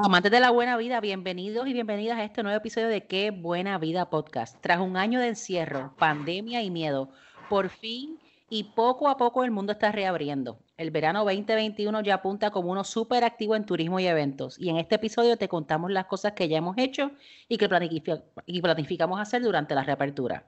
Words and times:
Amantes 0.00 0.30
de 0.30 0.38
la 0.38 0.50
buena 0.50 0.76
vida, 0.76 1.00
bienvenidos 1.00 1.66
y 1.66 1.72
bienvenidas 1.72 2.18
a 2.18 2.22
este 2.22 2.44
nuevo 2.44 2.56
episodio 2.56 2.86
de 2.86 3.08
Qué 3.08 3.32
Buena 3.32 3.78
Vida 3.78 4.08
Podcast. 4.08 4.56
Tras 4.60 4.78
un 4.78 4.96
año 4.96 5.18
de 5.18 5.26
encierro, 5.26 5.92
pandemia 5.98 6.62
y 6.62 6.70
miedo, 6.70 7.10
por 7.48 7.68
fin 7.68 8.16
y 8.48 8.62
poco 8.62 9.08
a 9.08 9.16
poco 9.16 9.42
el 9.42 9.50
mundo 9.50 9.72
está 9.72 9.90
reabriendo. 9.90 10.60
El 10.76 10.92
verano 10.92 11.24
2021 11.24 12.00
ya 12.02 12.14
apunta 12.14 12.52
como 12.52 12.70
uno 12.70 12.84
súper 12.84 13.24
activo 13.24 13.56
en 13.56 13.66
turismo 13.66 13.98
y 13.98 14.06
eventos. 14.06 14.56
Y 14.60 14.68
en 14.68 14.76
este 14.76 14.94
episodio 14.94 15.36
te 15.36 15.48
contamos 15.48 15.90
las 15.90 16.06
cosas 16.06 16.34
que 16.34 16.46
ya 16.46 16.58
hemos 16.58 16.78
hecho 16.78 17.10
y 17.48 17.58
que 17.58 17.68
planificamos 17.68 19.20
hacer 19.20 19.42
durante 19.42 19.74
la 19.74 19.82
reapertura. 19.82 20.46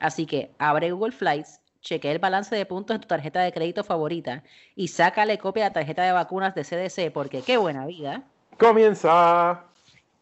Así 0.00 0.26
que 0.26 0.50
abre 0.58 0.92
Google 0.92 1.12
Flights, 1.12 1.62
chequea 1.80 2.12
el 2.12 2.18
balance 2.18 2.54
de 2.54 2.66
puntos 2.66 2.94
en 2.94 3.00
tu 3.00 3.08
tarjeta 3.08 3.40
de 3.40 3.52
crédito 3.52 3.84
favorita 3.84 4.44
y 4.76 4.88
sácale 4.88 5.38
copia 5.38 5.64
de 5.64 5.70
la 5.70 5.74
tarjeta 5.74 6.02
de 6.02 6.12
vacunas 6.12 6.54
de 6.54 6.64
CDC 6.64 7.10
porque 7.10 7.40
qué 7.40 7.56
buena 7.56 7.86
vida. 7.86 8.28
Comienza. 8.58 9.64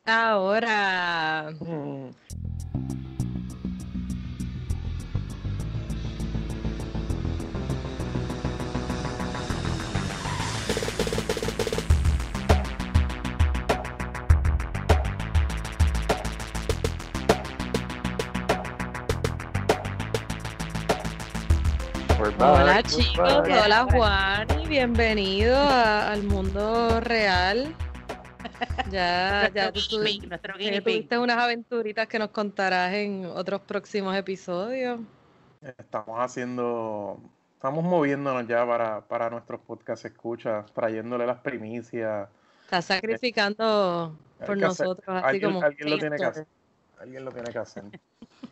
Ahora. 0.07 1.51
Mm. 1.61 2.11
Hola 22.38 22.83
chicos, 22.83 23.49
hola 23.49 23.87
Juan 23.93 24.47
y 24.62 24.66
bienvenido 24.66 25.59
al 25.59 26.23
mundo 26.23 27.01
real 27.01 27.74
ya, 28.91 29.51
ya 29.55 29.73
tú, 29.73 29.80
tuviste 29.89 31.19
unas 31.19 31.37
aventuritas 31.37 32.07
que 32.07 32.18
nos 32.18 32.30
contarás 32.30 32.95
en 32.95 33.27
otros 33.27 33.60
próximos 33.63 34.16
episodios. 34.16 35.01
Estamos 35.60 36.18
haciendo, 36.18 37.21
estamos 37.55 37.85
moviéndonos 37.85 38.46
ya 38.46 38.66
para, 38.66 39.01
para 39.02 39.29
nuestros 39.30 39.60
podcast 39.60 40.05
escuchas, 40.05 40.73
trayéndole 40.73 41.27
las 41.27 41.40
primicias. 41.40 42.29
Estás 42.65 42.87
sacrificando 42.87 44.16
por 44.46 44.57
nosotros, 44.57 45.09
así 45.09 45.27
alguien, 45.27 45.52
como. 45.52 45.62
Alguien 45.62 45.90
lo 45.90 45.99
tiene 45.99 46.16
que 46.16 46.24
hacer. 46.24 46.46
Alguien 46.99 47.24
lo 47.24 47.33
tiene 47.33 47.51
que 47.51 47.59
hacer. 47.59 47.85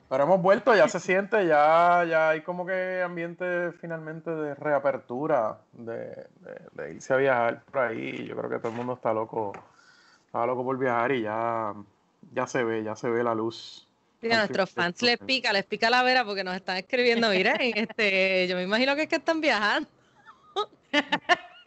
Pero 0.09 0.25
hemos 0.25 0.41
vuelto, 0.41 0.75
ya 0.75 0.89
se 0.89 1.01
siente, 1.01 1.47
ya, 1.47 2.05
ya 2.09 2.31
hay 2.31 2.41
como 2.41 2.65
que 2.67 3.03
ambiente 3.03 3.73
finalmente 3.73 4.31
de 4.31 4.55
reapertura, 4.55 5.59
de, 5.73 5.95
de, 5.95 6.61
de 6.73 6.95
irse 6.95 7.13
a 7.13 7.17
viajar 7.17 7.63
por 7.65 7.79
ahí. 7.81 8.27
Yo 8.27 8.37
creo 8.37 8.51
que 8.51 8.59
todo 8.59 8.69
el 8.69 8.77
mundo 8.77 8.95
está 8.95 9.13
loco 9.13 9.53
estaba 10.29 10.45
loco 10.45 10.63
por 10.63 10.79
viajar 10.79 11.13
y 11.13 11.23
ya, 11.23 11.73
ya 12.35 12.47
se 12.47 12.63
ve, 12.63 12.85
ya 12.85 12.95
se 12.95 13.09
ve 13.09 13.25
la 13.25 13.35
luz. 13.35 13.89
a 14.23 14.37
nuestros 14.37 14.71
fans 14.71 15.01
les 15.01 15.17
pica, 15.19 15.55
les 15.55 15.65
pica 15.65 15.89
la 15.89 16.03
vera 16.03 16.23
porque 16.23 16.45
nos 16.45 16.55
están 16.55 16.77
escribiendo, 16.77 17.31
miren, 17.31 17.57
este, 17.75 18.47
yo 18.47 18.57
me 18.57 18.65
imagino 18.65 18.95
que 18.95 19.05
es 19.05 19.09
que 19.09 19.17
están 19.17 19.41
viajando. 19.41 19.89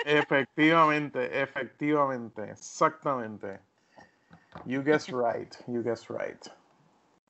efectivamente, 0.06 1.42
efectivamente, 1.42 2.52
exactamente. 2.52 3.60
You 4.66 4.84
guess 4.84 5.08
right, 5.08 5.56
you 5.66 5.82
guess 5.82 6.08
right. 6.08 6.46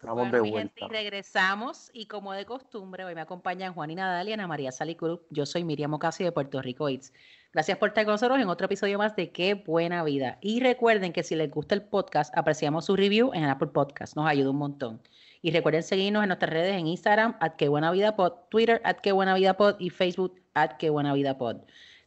Estamos 0.02 0.31
de 0.31 0.39
vuelta. 0.39 0.85
y 0.85 0.89
regresamos 0.89 1.91
y 1.94 2.07
como 2.07 2.33
de 2.33 2.44
costumbre, 2.44 3.05
hoy 3.05 3.13
me 3.13 3.21
acompañan 3.21 3.75
Juan 3.75 3.91
y 3.91 3.95
Nadal 3.95 4.30
y 4.30 4.33
Ana 4.33 4.47
María 4.47 4.71
Salicuru. 4.71 5.21
Yo 5.30 5.45
soy 5.45 5.63
Miriam 5.63 5.94
Ocasio 5.94 6.25
de 6.25 6.31
Puerto 6.31 6.59
Rico 6.59 6.89
Eats. 6.89 7.13
Gracias 7.53 7.77
por 7.77 7.89
estar 7.89 8.05
con 8.05 8.16
nosotros 8.16 8.39
en 8.39 8.49
otro 8.49 8.66
episodio 8.66 8.97
más 8.97 9.16
de 9.16 9.29
Qué 9.31 9.53
Buena 9.53 10.03
Vida. 10.03 10.39
Y 10.41 10.59
recuerden 10.59 11.13
que 11.13 11.22
si 11.22 11.35
les 11.35 11.52
gusta 11.52 11.75
el 11.75 11.83
podcast, 11.83 12.35
apreciamos 12.35 12.85
su 12.85 12.95
review 12.95 13.29
en 13.35 13.44
Apple 13.44 13.67
Podcast. 13.67 14.16
Nos 14.16 14.25
ayuda 14.25 14.49
un 14.49 14.57
montón. 14.57 15.02
Y 15.44 15.52
recuerden 15.52 15.83
seguirnos 15.83 16.23
en 16.23 16.29
nuestras 16.29 16.52
redes 16.52 16.73
en 16.73 16.88
Instagram, 16.88 17.38
at 17.39 17.52
Qué 17.52 17.67
Buena 17.67 17.91
Vida 17.91 18.16
Pod, 18.16 18.33
Twitter, 18.50 18.81
at 18.84 18.95
Qué 19.03 19.11
Buena 19.11 19.35
Vida 19.35 19.56
Pod 19.56 19.75
y 19.78 19.91
Facebook, 19.91 20.41
at 20.56 20.78
Qué 20.79 20.90
Buena 20.90 21.13
Vida 21.13 21.38
Pod. 21.38 21.57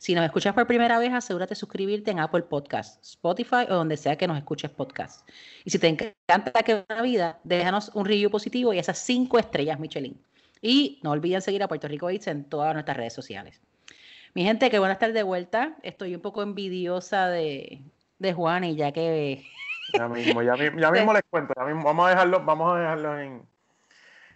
Si 0.04 0.14
nos 0.14 0.26
escuchas 0.26 0.52
por 0.52 0.66
primera 0.66 0.98
vez, 0.98 1.14
asegúrate 1.14 1.52
de 1.52 1.54
suscribirte 1.54 2.10
en 2.10 2.18
Apple 2.18 2.42
Podcast, 2.42 3.02
Spotify 3.02 3.64
o 3.70 3.74
donde 3.74 3.96
sea 3.96 4.16
que 4.16 4.28
nos 4.28 4.36
escuches 4.36 4.70
podcast. 4.70 5.26
Y 5.64 5.70
si 5.70 5.78
te 5.78 5.88
encanta 5.88 6.62
que 6.62 6.84
una 6.90 7.00
vida, 7.00 7.38
déjanos 7.42 7.90
un 7.94 8.04
review 8.04 8.30
positivo 8.30 8.74
y 8.74 8.78
esas 8.78 8.98
cinco 8.98 9.38
estrellas 9.38 9.80
Michelin. 9.80 10.22
Y 10.60 11.00
no 11.02 11.12
olviden 11.12 11.40
seguir 11.40 11.62
a 11.62 11.68
Puerto 11.68 11.88
Rico 11.88 12.10
Eats 12.10 12.26
en 12.26 12.44
todas 12.44 12.74
nuestras 12.74 12.98
redes 12.98 13.14
sociales. 13.14 13.62
Mi 14.34 14.44
gente, 14.44 14.68
qué 14.68 14.78
bueno 14.78 14.92
estar 14.92 15.10
de 15.10 15.22
vuelta. 15.22 15.74
Estoy 15.82 16.14
un 16.14 16.20
poco 16.20 16.42
envidiosa 16.42 17.30
de, 17.30 17.80
de 18.18 18.32
Juan 18.34 18.64
y 18.64 18.76
ya 18.76 18.92
que... 18.92 19.42
Ya 19.94 20.06
mismo, 20.06 20.42
ya, 20.42 20.54
mismo 20.92 21.14
les 21.14 21.22
cuento. 21.30 21.54
vamos 21.56 22.06
a 22.06 22.10
dejarlo, 22.10 22.44
vamos 22.44 22.76
a 22.76 22.78
dejarlo 22.78 23.18
en, 23.18 23.42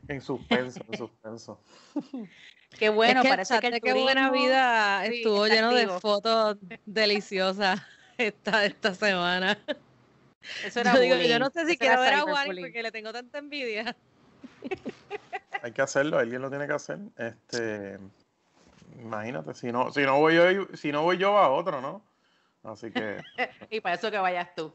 en 0.08 0.20
suspenso, 0.22 0.80
en 0.90 0.96
suspenso. 0.96 1.60
Qué 2.76 2.90
bueno, 2.90 3.22
parece 3.22 3.58
que 3.60 3.80
qué 3.80 3.92
buena 3.94 4.30
vida 4.30 5.04
estuvo 5.06 5.46
lleno 5.46 5.74
de 5.74 5.88
fotos 6.00 6.58
deliciosas 6.84 7.80
esta, 8.18 8.64
esta 8.64 8.94
semana. 8.94 9.58
Eso 10.64 10.80
era 10.80 10.94
yo, 10.94 11.00
digo, 11.00 11.16
yo 11.16 11.38
no 11.38 11.50
sé 11.50 11.66
si 11.66 11.76
quiero 11.76 12.00
ver 12.00 12.14
a 12.14 12.20
Juan 12.22 12.46
porque 12.46 12.82
le 12.82 12.92
tengo 12.92 13.12
tanta 13.12 13.38
envidia. 13.38 13.96
Hay 15.62 15.72
que 15.72 15.82
hacerlo, 15.82 16.18
alguien 16.18 16.40
lo 16.40 16.50
tiene 16.50 16.66
que 16.66 16.72
hacer. 16.72 16.98
Este, 17.16 17.98
imagínate, 19.00 19.54
si 19.54 19.72
no, 19.72 19.92
si 19.92 20.02
no 20.02 20.18
voy 20.20 20.36
yo, 20.36 20.76
si 20.76 20.92
no 20.92 21.02
voy 21.02 21.18
yo 21.18 21.32
va 21.32 21.50
otro, 21.50 21.80
¿no? 21.80 22.02
Así 22.62 22.90
que. 22.90 23.18
y 23.70 23.80
para 23.80 23.96
eso 23.96 24.10
que 24.10 24.18
vayas 24.18 24.54
tú. 24.54 24.72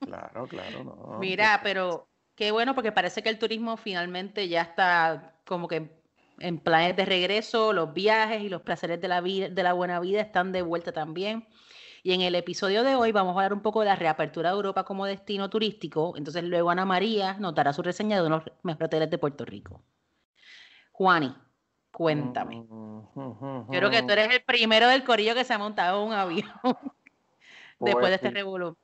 claro, 0.00 0.46
claro, 0.48 0.84
no. 0.84 1.18
Mira, 1.18 1.60
pero 1.62 2.06
qué 2.34 2.50
bueno 2.50 2.74
porque 2.74 2.92
parece 2.92 3.22
que 3.22 3.30
el 3.30 3.38
turismo 3.38 3.76
finalmente 3.76 4.48
ya 4.48 4.62
está 4.62 5.34
como 5.46 5.66
que 5.66 5.97
en 6.40 6.58
planes 6.58 6.96
de 6.96 7.04
regreso, 7.04 7.72
los 7.72 7.92
viajes 7.92 8.42
y 8.42 8.48
los 8.48 8.62
placeres 8.62 9.00
de 9.00 9.08
la, 9.08 9.20
vida, 9.20 9.48
de 9.48 9.62
la 9.62 9.72
buena 9.72 10.00
vida 10.00 10.20
están 10.20 10.52
de 10.52 10.62
vuelta 10.62 10.92
también. 10.92 11.46
Y 12.02 12.12
en 12.12 12.20
el 12.20 12.34
episodio 12.34 12.84
de 12.84 12.94
hoy 12.94 13.12
vamos 13.12 13.32
a 13.32 13.40
hablar 13.40 13.52
un 13.52 13.60
poco 13.60 13.80
de 13.80 13.86
la 13.86 13.96
reapertura 13.96 14.50
de 14.50 14.56
Europa 14.56 14.84
como 14.84 15.04
destino 15.04 15.50
turístico. 15.50 16.14
Entonces 16.16 16.44
luego 16.44 16.70
Ana 16.70 16.84
María 16.84 17.34
nos 17.34 17.54
dará 17.54 17.72
su 17.72 17.82
reseña 17.82 18.20
de 18.20 18.26
unos 18.26 18.44
mejores 18.62 18.86
hoteles 18.86 19.10
de 19.10 19.18
Puerto 19.18 19.44
Rico. 19.44 19.82
Juani, 20.92 21.34
cuéntame. 21.90 22.66
Yo 22.68 23.66
creo 23.68 23.90
que 23.90 24.02
tú 24.02 24.12
eres 24.12 24.34
el 24.34 24.42
primero 24.42 24.88
del 24.88 25.04
corillo 25.04 25.34
que 25.34 25.44
se 25.44 25.54
ha 25.54 25.58
montado 25.58 26.04
un 26.04 26.12
avión 26.12 26.50
después 27.80 28.08
de 28.08 28.14
este 28.14 28.30
revolú. 28.30 28.76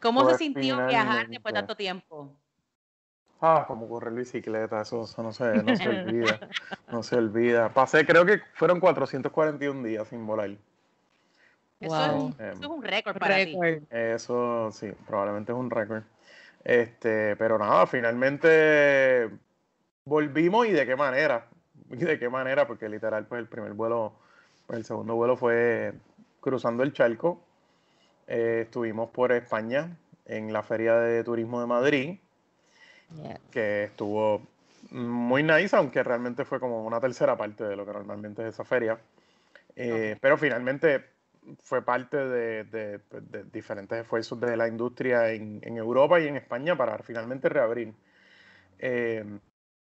¿Cómo 0.00 0.20
se 0.20 0.26
pues 0.26 0.38
sintió 0.38 0.84
viajar 0.86 1.28
después 1.28 1.54
de 1.54 1.60
tanto 1.60 1.76
tiempo? 1.76 2.36
Ah, 3.44 3.64
como 3.66 3.88
correr 3.88 4.12
bicicleta, 4.12 4.82
eso, 4.82 5.04
no, 5.18 5.32
se, 5.32 5.64
no 5.64 5.74
se 5.74 5.88
olvida. 5.88 6.38
no 6.92 7.02
se 7.02 7.16
olvida. 7.16 7.74
Pasé, 7.74 8.06
creo 8.06 8.24
que 8.24 8.40
fueron 8.54 8.78
441 8.78 9.82
días 9.82 10.06
sin 10.06 10.24
volar. 10.24 10.50
Eso, 11.80 12.32
es, 12.38 12.60
un 12.60 12.84
récord 12.84 13.18
para 13.18 13.44
ti. 13.44 13.58
Eso 13.90 14.70
sí, 14.70 14.92
probablemente 15.08 15.50
es 15.50 15.58
un 15.58 15.70
récord. 15.70 16.04
Este, 16.62 17.34
pero 17.34 17.58
nada, 17.58 17.84
finalmente 17.88 19.28
volvimos 20.04 20.68
y 20.68 20.70
de 20.70 20.86
qué 20.86 20.94
manera. 20.94 21.48
Y 21.90 21.96
de 21.96 22.18
qué 22.18 22.30
manera, 22.30 22.66
porque 22.66 22.88
literal, 22.88 23.26
pues 23.26 23.40
el 23.40 23.48
primer 23.48 23.74
vuelo, 23.74 24.14
pues, 24.66 24.78
el 24.78 24.84
segundo 24.86 25.14
vuelo 25.14 25.36
fue 25.36 25.92
cruzando 26.40 26.84
el 26.84 26.94
charco. 26.94 27.42
Eh, 28.28 28.62
estuvimos 28.62 29.10
por 29.10 29.30
España 29.30 29.94
en 30.24 30.54
la 30.54 30.62
Feria 30.62 30.94
de 30.94 31.22
Turismo 31.22 31.60
de 31.60 31.66
Madrid 31.66 32.18
que 33.50 33.84
estuvo 33.84 34.42
muy 34.90 35.42
nice, 35.42 35.74
aunque 35.76 36.02
realmente 36.02 36.44
fue 36.44 36.60
como 36.60 36.84
una 36.84 37.00
tercera 37.00 37.36
parte 37.36 37.64
de 37.64 37.76
lo 37.76 37.86
que 37.86 37.92
normalmente 37.92 38.42
es 38.42 38.54
esa 38.54 38.64
feria. 38.64 38.98
Eh, 39.74 40.16
pero 40.20 40.36
finalmente 40.36 41.04
fue 41.62 41.82
parte 41.82 42.16
de, 42.16 43.00
diferentes 43.52 44.00
esfuerzos 44.00 44.38
de 44.40 44.56
la 44.56 44.68
industria 44.68 45.30
en, 45.30 45.76
Europa 45.76 46.20
y 46.20 46.28
en 46.28 46.36
España 46.36 46.76
para 46.76 46.98
finalmente 46.98 47.48
reabrir. 47.48 47.94
Eh, 48.78 49.24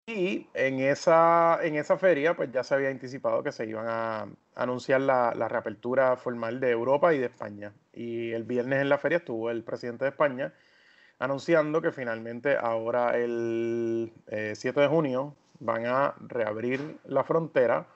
y 0.08 0.46
en 0.54 0.78
esa, 0.80 1.58
en 1.62 1.74
esa 1.74 1.98
feria, 1.98 2.34
pues 2.34 2.52
ya 2.52 2.62
se 2.62 2.74
había 2.74 2.90
anticipado 2.90 3.42
que 3.42 3.50
se 3.50 3.66
iban 3.66 3.86
a 3.88 4.28
anunciar 4.54 5.00
la, 5.00 5.34
la, 5.34 5.48
reapertura 5.48 6.16
formal 6.16 6.60
de 6.60 6.70
Europa 6.70 7.12
y 7.12 7.19
de 7.19 7.26
España. 7.26 7.72
Y 7.92 8.30
el 8.30 8.44
viernes 8.44 8.80
en 8.80 8.88
la 8.88 8.98
feria 8.98 9.19
estuvo 9.19 9.50
el 9.50 9.64
presidente 9.64 10.04
de 10.04 10.10
España 10.10 10.52
anunciando 11.18 11.80
que 11.80 11.92
finalmente 11.92 12.56
ahora 12.56 13.16
el 13.16 14.12
7 14.26 14.68
eh, 14.68 14.82
de 14.82 14.88
junio 14.88 15.34
van 15.60 15.86
a 15.86 16.14
reabrir 16.20 16.98
la 17.04 17.24
frontera 17.24 17.86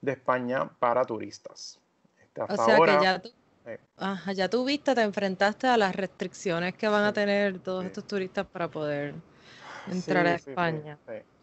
de 0.00 0.12
España 0.12 0.68
para 0.78 1.04
turistas. 1.04 1.80
Este, 2.20 2.42
o 2.42 2.64
sea 2.64 2.76
que 2.76 3.04
ya 3.04 3.18
tú, 3.20 3.30
ya 4.34 4.48
tú 4.48 4.64
viste, 4.64 4.94
te 4.94 5.02
enfrentaste 5.02 5.66
a 5.66 5.76
las 5.76 5.94
restricciones 5.94 6.74
que 6.74 6.88
van 6.88 7.04
a 7.04 7.12
tener 7.12 7.58
todos 7.58 7.84
estos 7.84 8.06
turistas 8.06 8.46
para 8.46 8.68
poder 8.68 9.14
entrar 9.90 10.26
a 10.26 10.34
España. 10.34 10.98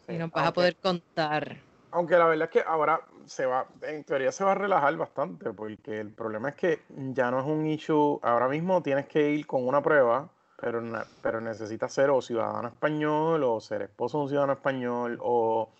y 0.08 0.14
no 0.14 0.28
vas 0.28 0.48
a 0.48 0.52
poder 0.52 0.76
contar. 0.76 1.56
Aunque 1.90 2.16
la 2.16 2.26
verdad 2.26 2.48
es 2.52 2.62
que 2.62 2.68
ahora 2.68 3.00
se 3.26 3.46
va, 3.46 3.66
en 3.82 4.04
teoría 4.04 4.32
se 4.32 4.44
va 4.44 4.52
a 4.52 4.54
relajar 4.54 4.96
bastante, 4.96 5.52
porque 5.52 6.00
el 6.00 6.10
problema 6.10 6.50
es 6.50 6.54
que 6.54 6.80
ya 6.88 7.30
no 7.30 7.40
es 7.40 7.46
un 7.46 7.66
issue, 7.66 8.18
ahora 8.22 8.48
mismo 8.48 8.82
tienes 8.82 9.06
que 9.06 9.30
ir 9.30 9.46
con 9.46 9.66
una 9.66 9.82
prueba 9.82 10.28
pero, 10.56 10.82
pero 11.22 11.40
necesitas 11.40 11.92
ser 11.92 12.10
o 12.10 12.20
ciudadano 12.20 12.68
español 12.68 13.44
o 13.44 13.60
ser 13.60 13.82
esposo 13.82 14.18
de 14.18 14.22
un 14.22 14.28
ciudadano 14.28 14.52
español 14.54 15.18
o 15.22 15.70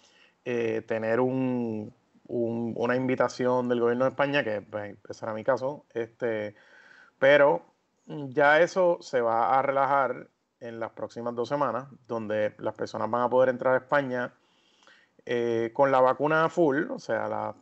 eh, 0.44 0.82
tener 0.86 1.20
un, 1.20 1.92
una 2.28 2.96
invitación 2.96 3.68
del 3.68 3.80
gobierno 3.80 4.04
de 4.04 4.10
España, 4.10 4.44
que 4.44 4.62
pues, 4.62 4.96
mi 5.34 5.44
caso, 5.44 5.84
este, 5.94 6.54
pero 7.18 7.62
ya 8.06 8.60
eso 8.60 8.98
se 9.00 9.20
va 9.20 9.58
a 9.58 9.62
relajar 9.62 10.28
en 10.60 10.80
las 10.80 10.92
próximas 10.92 11.34
dos 11.34 11.48
semanas, 11.48 11.86
donde 12.06 12.54
las 12.58 12.74
personas 12.74 13.10
van 13.10 13.22
a 13.22 13.30
poder 13.30 13.50
entrar 13.50 13.74
a 13.74 13.78
España 13.78 14.32
eh, 15.24 15.70
con 15.72 15.90
la 15.90 16.00
vacuna 16.00 16.48
full, 16.48 16.90
o 16.90 16.98
sea, 16.98 17.28
las 17.28 17.56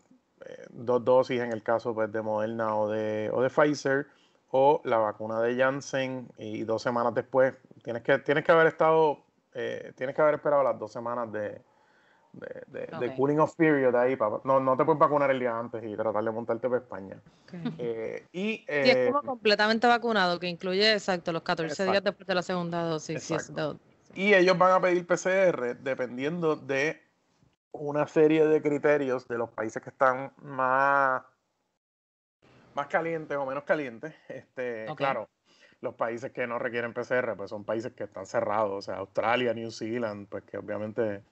eh, 0.47 0.67
dos 0.71 1.05
dosis 1.05 1.41
en 1.41 1.53
el 1.53 1.63
caso 1.63 1.95
pues, 1.95 2.13
de 2.13 2.23
Moderna 2.23 2.77
o 2.77 2.89
de, 2.89 3.31
o 3.33 3.43
de 3.43 3.51
Pfizer, 3.51 4.07
o 4.57 4.81
la 4.85 4.99
vacuna 4.99 5.41
de 5.41 5.57
Janssen, 5.57 6.29
y 6.39 6.63
dos 6.63 6.81
semanas 6.81 7.13
después 7.13 7.55
tienes 7.83 8.05
que, 8.05 8.21
tienes 8.21 8.45
que 8.45 8.53
haber 8.53 8.69
estado, 8.69 9.19
eh, 9.53 9.93
tienes 9.97 10.15
que 10.15 10.23
haber 10.23 10.37
esperado 10.37 10.63
las 10.63 10.79
dos 10.79 10.93
semanas 10.93 11.33
de, 11.33 11.61
de, 12.69 13.15
cooling 13.17 13.41
off 13.41 13.57
period 13.57 13.97
ahí. 13.97 14.17
no, 14.45 14.61
no 14.61 14.77
te 14.77 14.85
puedes 14.85 15.01
vacunar 15.01 15.29
el 15.33 15.41
día 15.41 15.59
antes 15.59 15.83
y 15.83 15.97
tratar 15.97 16.23
de 16.23 16.31
montarte 16.31 16.69
para 16.69 16.81
España. 16.81 17.21
y, 18.33 18.65
es 18.69 19.09
como 19.09 19.23
completamente 19.23 19.89
vacunado, 19.89 20.39
que 20.39 20.47
incluye, 20.47 20.93
exacto, 20.93 21.33
los 21.33 21.43
14 21.43 21.87
días 21.87 22.05
después 22.05 22.25
de 22.25 22.35
la 22.37 22.43
segunda 22.43 22.85
dosis. 22.85 23.33
Y 24.15 24.35
ellos 24.35 24.57
van 24.57 24.71
a 24.71 24.81
pedir 24.81 25.05
PCR 25.05 25.77
dependiendo 25.81 26.55
de 26.55 27.03
una 27.73 28.07
serie 28.07 28.47
de 28.47 28.63
criterios 28.63 29.27
de 29.27 29.37
los 29.37 29.51
países 29.51 29.83
que 29.83 29.91
están 29.91 30.33
más, 30.43 31.25
más 32.75 32.87
calientes 32.89 33.37
o 33.37 33.47
menos 33.47 33.65
calientes. 33.65 34.15
Este, 34.29 34.87
Claro, 34.97 35.29
los 35.81 35.95
países 35.95 36.33
que 36.33 36.47
no 36.47 36.59
requieren 36.59 36.93
PCR, 36.93 37.37
pues 37.37 37.51
son 37.51 37.65
países 37.65 37.93
que 37.93 38.05
están 38.05 38.27
cerrados, 38.27 38.73
o 38.73 38.83
sea, 38.83 38.97
Australia, 38.97 39.55
New 39.55 39.71
Zealand, 39.71 40.27
pues 40.29 40.45
que 40.45 40.59
obviamente... 40.59 41.23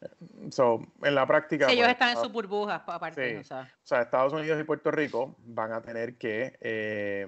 Eh, 0.00 0.50
so, 0.50 0.80
en 1.02 1.14
la 1.14 1.26
práctica... 1.26 1.66
ellos 1.66 1.86
pues, 1.86 1.92
están 1.92 2.10
en 2.10 2.16
sus 2.18 2.30
burbujas, 2.30 2.82
aparte. 2.86 3.38
o, 3.38 3.44
sea. 3.44 4.02
Estados 4.02 4.32
Unidos 4.32 4.60
y 4.60 4.64
Puerto 4.64 4.90
Rico 4.90 5.34
van 5.44 5.72
a 5.72 5.80
tener 5.80 6.16
que... 6.16 6.56
Eh, 6.60 7.26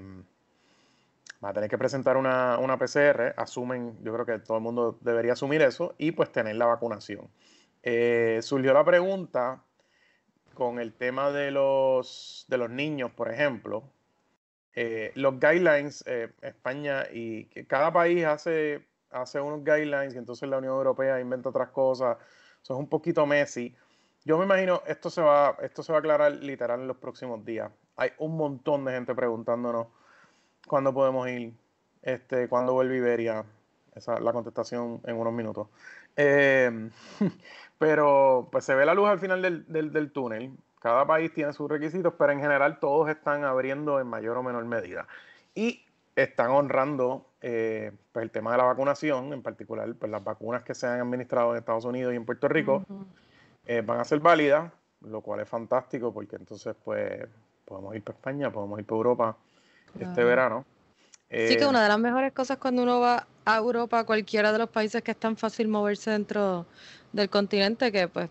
van 1.41 1.51
a 1.51 1.55
tener 1.55 1.71
que 1.71 1.79
presentar 1.79 2.17
una, 2.17 2.59
una 2.59 2.77
PCR, 2.77 3.35
asumen, 3.37 3.97
yo 4.03 4.13
creo 4.13 4.27
que 4.27 4.39
todo 4.41 4.59
el 4.59 4.63
mundo 4.63 4.99
debería 5.01 5.33
asumir 5.33 5.63
eso, 5.63 5.95
y 5.97 6.13
pues 6.13 6.33
tener 6.33 6.57
la 6.57 6.67
vacunación. 6.67 7.29
Eh, 7.83 8.41
surgió 8.43 8.75
la 8.75 8.85
pregunta 8.85 9.63
con 10.59 10.81
el 10.81 10.93
tema 10.93 11.31
de 11.31 11.53
los, 11.53 12.45
de 12.49 12.59
los 12.59 12.69
niños, 12.69 13.13
por 13.13 13.31
ejemplo. 13.31 13.85
Eh, 14.75 15.13
los 15.15 15.39
guidelines, 15.39 16.03
eh, 16.05 16.33
España 16.43 17.05
y 17.13 17.45
que 17.45 17.65
cada 17.65 17.93
país 17.93 18.25
hace, 18.25 18.85
hace 19.09 19.41
unos 19.41 19.61
guidelines 19.61 20.17
y 20.17 20.19
entonces 20.19 20.49
la 20.49 20.59
Unión 20.59 20.75
Europea 20.75 21.21
inventa 21.21 21.51
otras 21.51 21.69
cosas. 21.69 22.17
Eso 22.61 22.75
es 22.75 22.81
un 22.81 22.89
poquito 22.89 23.25
messy. 23.25 23.73
Yo 24.25 24.37
me 24.37 24.47
imagino 24.47 24.83
esto 24.89 25.11
se 25.11 25.23
va, 25.23 25.57
esto 25.63 25.85
se 25.85 25.93
va 25.93 25.99
a 25.99 26.01
aclarar 26.01 26.33
literal 26.33 26.81
en 26.81 26.89
los 26.89 26.97
próximos 26.97 27.45
días. 27.45 27.71
Hay 27.95 28.11
un 28.19 28.37
montón 28.37 28.85
de 28.85 28.91
gente 28.95 29.15
preguntándonos 29.15 29.87
cuándo 30.67 30.93
podemos 30.93 31.29
ir, 31.29 31.55
este, 32.03 32.49
cuándo 32.49 32.73
vuelve 32.73 32.97
Iberia. 32.97 33.45
Esa 33.95 34.15
es 34.15 34.21
la 34.23 34.33
contestación 34.33 35.03
en 35.05 35.17
unos 35.17 35.33
minutos. 35.33 35.69
Eh, 36.19 36.91
pero 37.79 38.49
pues 38.51 38.65
se 38.65 38.75
ve 38.75 38.85
la 38.85 38.93
luz 38.93 39.09
al 39.09 39.21
final 39.21 39.41
del, 39.41 40.13
túnel. 40.13 40.53
Cada 40.81 41.07
país 41.07 41.33
tiene 41.33 41.53
sus 41.53 41.71
requisitos, 41.71 42.13
pero 42.19 42.33
en 42.33 42.41
general 42.41 42.79
todos 42.81 43.09
están 43.09 43.45
abriendo 43.45 44.01
en 44.01 44.09
mayor 44.09 44.37
o 44.37 44.43
menor 44.43 44.65
medida. 44.65 45.07
Y 45.55 45.85
están 46.17 46.51
honrando 46.51 47.27
eh, 47.41 47.93
pues 48.13 48.25
el 48.25 48.31
tema 48.31 48.51
de 48.53 48.59
la 48.59 48.65
vacunación, 48.65 49.33
en 49.33 49.43
particular 49.43 49.95
pues 49.95 50.11
las 50.11 50.23
vacunas 50.23 50.65
que 50.65 50.75
se 50.75 50.87
han 50.89 51.01
administrado 51.01 51.53
en 51.53 51.59
Estados 51.59 51.85
Unidos 51.85 52.13
y 52.13 52.17
en 52.17 52.25
Puerto 52.25 52.49
Rico 52.49 52.85
eh, 53.67 53.83
van 53.83 54.01
a 54.01 54.05
ser 54.05 54.19
válidas, 54.19 54.73
lo 55.03 55.21
cual 55.21 55.41
es 55.41 55.49
fantástico 55.49 56.13
porque 56.13 56.35
entonces 56.35 56.75
pues 56.85 57.25
podemos 57.65 57.95
ir 57.95 58.03
para 58.03 58.17
España, 58.19 58.51
podemos 58.51 58.81
ir 58.81 58.87
para 58.87 58.97
Europa 58.97 59.37
este 60.01 60.25
verano. 60.25 60.65
Sí 61.31 61.57
que 61.57 61.67
una 61.67 61.83
de 61.83 61.89
las 61.89 61.99
mejores 61.99 62.33
cosas 62.33 62.59
cuando 62.59 62.83
uno 62.83 63.01
va 63.01 63.27
a 63.45 63.57
Europa, 63.57 64.05
cualquiera 64.05 64.53
de 64.53 64.59
los 64.59 64.69
países 64.69 65.03
que 65.03 65.13
es 65.13 65.17
tan 65.17 65.37
fácil 65.37 65.69
moverse 65.69 66.11
dentro 66.11 66.67
del 67.13 67.31
continente, 67.31 67.91
que 67.91 68.09
pues 68.09 68.29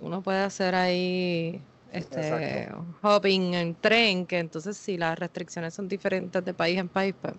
uno 0.00 0.22
puede 0.22 0.40
hacer 0.40 0.74
ahí 0.74 1.60
este 1.92 2.68
hopping 3.02 3.54
en 3.54 3.74
tren, 3.74 4.26
que 4.26 4.38
entonces 4.38 4.76
si 4.76 4.96
las 4.96 5.18
restricciones 5.18 5.74
son 5.74 5.88
diferentes 5.88 6.44
de 6.44 6.54
país 6.54 6.78
en 6.78 6.88
país, 6.88 7.14
pues 7.20 7.34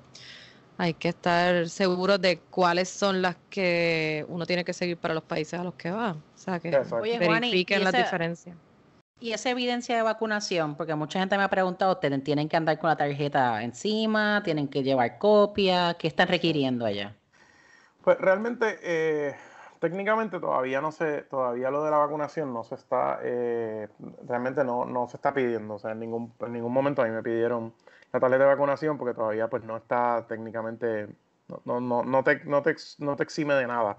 hay 0.78 0.94
que 0.94 1.10
estar 1.10 1.70
seguro 1.70 2.18
de 2.18 2.40
cuáles 2.50 2.90
son 2.90 3.22
las 3.22 3.38
que 3.50 4.26
uno 4.28 4.46
tiene 4.46 4.66
que 4.66 4.74
seguir 4.74 4.98
para 4.98 5.14
los 5.14 5.24
países 5.24 5.60
a 5.60 5.64
los 5.64 5.74
que 5.76 5.92
va. 5.92 6.12
O 6.12 6.38
sea, 6.38 6.60
que 6.60 6.72
verifiquen 7.18 7.84
las 7.84 7.94
diferencias. 7.94 8.58
Y 9.20 9.32
esa 9.32 9.50
evidencia 9.50 9.96
de 9.96 10.02
vacunación, 10.02 10.76
porque 10.76 10.94
mucha 10.94 11.20
gente 11.20 11.38
me 11.38 11.44
ha 11.44 11.50
preguntado, 11.50 11.98
¿tienen 11.98 12.50
que 12.50 12.58
andar 12.58 12.78
con 12.80 12.90
la 12.90 12.98
tarjeta 12.98 13.64
encima? 13.64 14.42
¿Tienen 14.44 14.68
que 14.68 14.84
llevar 14.84 15.18
copia? 15.18 15.94
¿Qué 15.94 16.08
están 16.08 16.28
requiriendo 16.28 16.86
allá? 16.86 17.16
Pues 18.04 18.20
realmente, 18.20 18.78
eh, 18.84 19.36
técnicamente 19.80 20.40
todavía 20.40 20.82
no 20.82 20.92
se, 20.92 21.22
todavía 21.24 21.72
lo 21.72 21.84
de 21.84 21.92
la 21.92 21.98
vacunación 21.98 22.54
no 22.54 22.64
se 22.64 22.76
está, 22.76 23.20
eh, 23.24 23.88
realmente 24.28 24.64
no, 24.66 24.86
no 24.86 25.08
se 25.08 25.16
está 25.16 25.34
pidiendo. 25.34 25.76
O 25.76 25.80
sea, 25.80 25.92
en 25.92 26.02
ningún, 26.02 26.34
en 26.42 26.52
ningún 26.52 26.74
momento 26.74 27.02
a 27.02 27.06
mí 27.06 27.12
me 27.12 27.24
pidieron 27.24 27.74
la 28.12 28.20
tarjeta 28.20 28.44
de 28.44 28.50
vacunación 28.50 28.98
porque 28.98 29.16
todavía 29.16 29.48
pues 29.48 29.64
no 29.64 29.78
está 29.78 30.26
técnicamente, 30.28 31.08
no, 31.64 31.80
no, 31.80 32.04
no, 32.04 32.24
te, 32.24 32.44
no, 32.44 32.62
te, 32.62 32.76
no 33.00 33.16
te 33.16 33.24
exime 33.24 33.54
de 33.56 33.66
nada. 33.66 33.98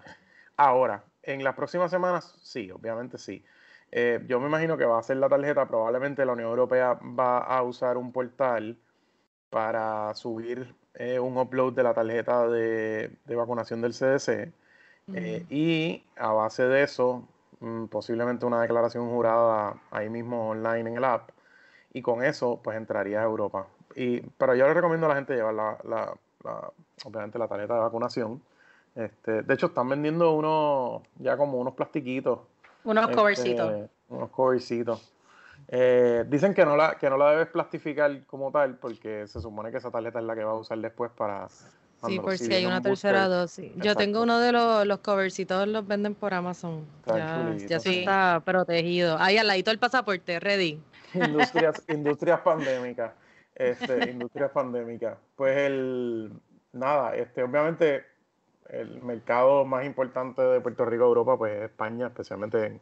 Ahora, 0.57 1.05
en 1.23 1.43
las 1.43 1.55
próximas 1.55 1.91
semanas, 1.91 2.35
sí, 2.43 2.71
obviamente 2.71 3.19
sí. 3.19 3.45
Eh, 3.93 4.25
yo 4.29 4.41
me 4.41 4.47
imagino 4.47 4.77
que 4.77 4.85
va 4.85 4.99
a 4.99 5.03
ser 5.03 5.17
la 5.19 5.29
tarjeta, 5.29 5.67
probablemente 5.67 6.25
la 6.25 6.33
Unión 6.33 6.51
Europea 6.51 6.99
va 7.19 7.39
a 7.39 7.63
usar 7.63 7.97
un 7.97 8.13
portal 8.13 8.77
para 9.51 10.15
subir 10.15 10.75
eh, 10.95 11.19
un 11.19 11.37
upload 11.39 11.75
de 11.75 11.83
la 11.83 11.95
tarjeta 11.95 12.49
de, 12.49 13.11
vacunación 13.27 13.81
del 13.81 13.93
CDC 13.93 14.53
eh, 15.15 15.47
y 15.49 16.03
a 16.17 16.33
base 16.33 16.65
de 16.65 16.83
eso 16.83 17.29
mm, 17.61 17.87
posiblemente 17.87 18.45
una 18.45 18.61
declaración 18.61 19.09
jurada 19.09 19.81
ahí 19.91 20.09
mismo 20.09 20.51
online 20.51 20.91
en 20.91 20.97
el 20.97 21.05
app 21.05 21.31
y 21.93 22.03
con 22.03 22.23
eso 22.25 22.61
pues 22.63 22.77
entraría 22.77 23.21
a 23.21 23.25
Europa. 23.25 23.67
Y, 23.95 24.21
pero 24.21 24.55
yo 24.55 24.67
le 24.67 24.75
recomiendo 24.75 25.07
a 25.07 25.11
la 25.11 25.15
gente 25.15 25.35
llevar 25.35 25.55
la, 25.55 26.15
obviamente 27.05 27.39
la 27.39 27.49
tarjeta 27.49 27.75
de 27.75 27.81
vacunación. 27.81 28.43
Este, 28.95 29.43
de 29.43 29.55
hecho 29.55 29.67
están 29.67 29.89
vendiendo 29.89 30.33
unos 30.35 31.03
ya 31.19 31.37
como 31.37 31.59
unos 31.59 31.75
plastiquitos 31.75 32.41
unos 32.87 33.05
este, 33.05 33.17
covercitos. 33.17 33.91
Unos 34.09 34.31
covercitos. 34.31 35.13
Eh, 35.69 36.25
dicen 36.29 36.55
que 36.55 36.65
no, 36.65 36.77
la, 36.77 36.97
que 36.97 37.11
no 37.11 37.17
la 37.17 37.33
debes 37.33 37.49
plastificar 37.49 38.25
como 38.27 38.53
tal, 38.53 38.77
porque 38.77 39.27
se 39.27 39.41
supone 39.41 39.71
que 39.71 39.79
esa 39.79 39.91
tarjeta 39.91 40.21
es 40.21 40.25
la 40.25 40.35
que 40.35 40.45
va 40.45 40.53
a 40.53 40.55
usar 40.55 40.79
después 40.79 41.11
para. 41.17 41.49
Sí, 42.07 42.21
por 42.21 42.39
si 42.39 42.53
hay 42.53 42.67
una 42.67 42.81
tercera 42.81 43.27
dosis. 43.27 43.73
Yo 43.77 43.97
tengo 43.97 44.23
uno 44.23 44.39
de 44.39 44.53
los, 44.53 44.87
los 44.87 44.99
covercitos, 45.01 45.67
los 45.67 45.87
venden 45.87 46.15
por 46.15 46.35
Amazon. 46.35 46.87
ya, 47.07 47.57
ya 47.57 47.77
está 47.77 48.43
protegido. 48.45 49.17
Ahí 49.19 49.39
al 49.39 49.47
ladito 49.49 49.71
el 49.71 49.79
pasaporte, 49.79 50.39
ready. 50.39 50.81
Industrias, 51.15 51.83
industrias 51.89 52.41
pandémicas. 52.41 53.13
Este, 53.55 54.11
industrias 54.11 54.51
pandémicas. 54.51 55.19
Pues 55.35 55.57
el. 55.57 56.33
Nada, 56.73 57.17
este, 57.17 57.43
obviamente 57.43 58.05
el 58.71 59.03
mercado 59.03 59.65
más 59.65 59.85
importante 59.85 60.43
de 60.43 60.61
Puerto 60.61 60.85
Rico 60.85 61.05
a 61.05 61.07
Europa, 61.09 61.37
pues 61.39 61.53
es 61.57 61.63
España, 61.65 62.07
especialmente 62.09 62.67
en, 62.67 62.81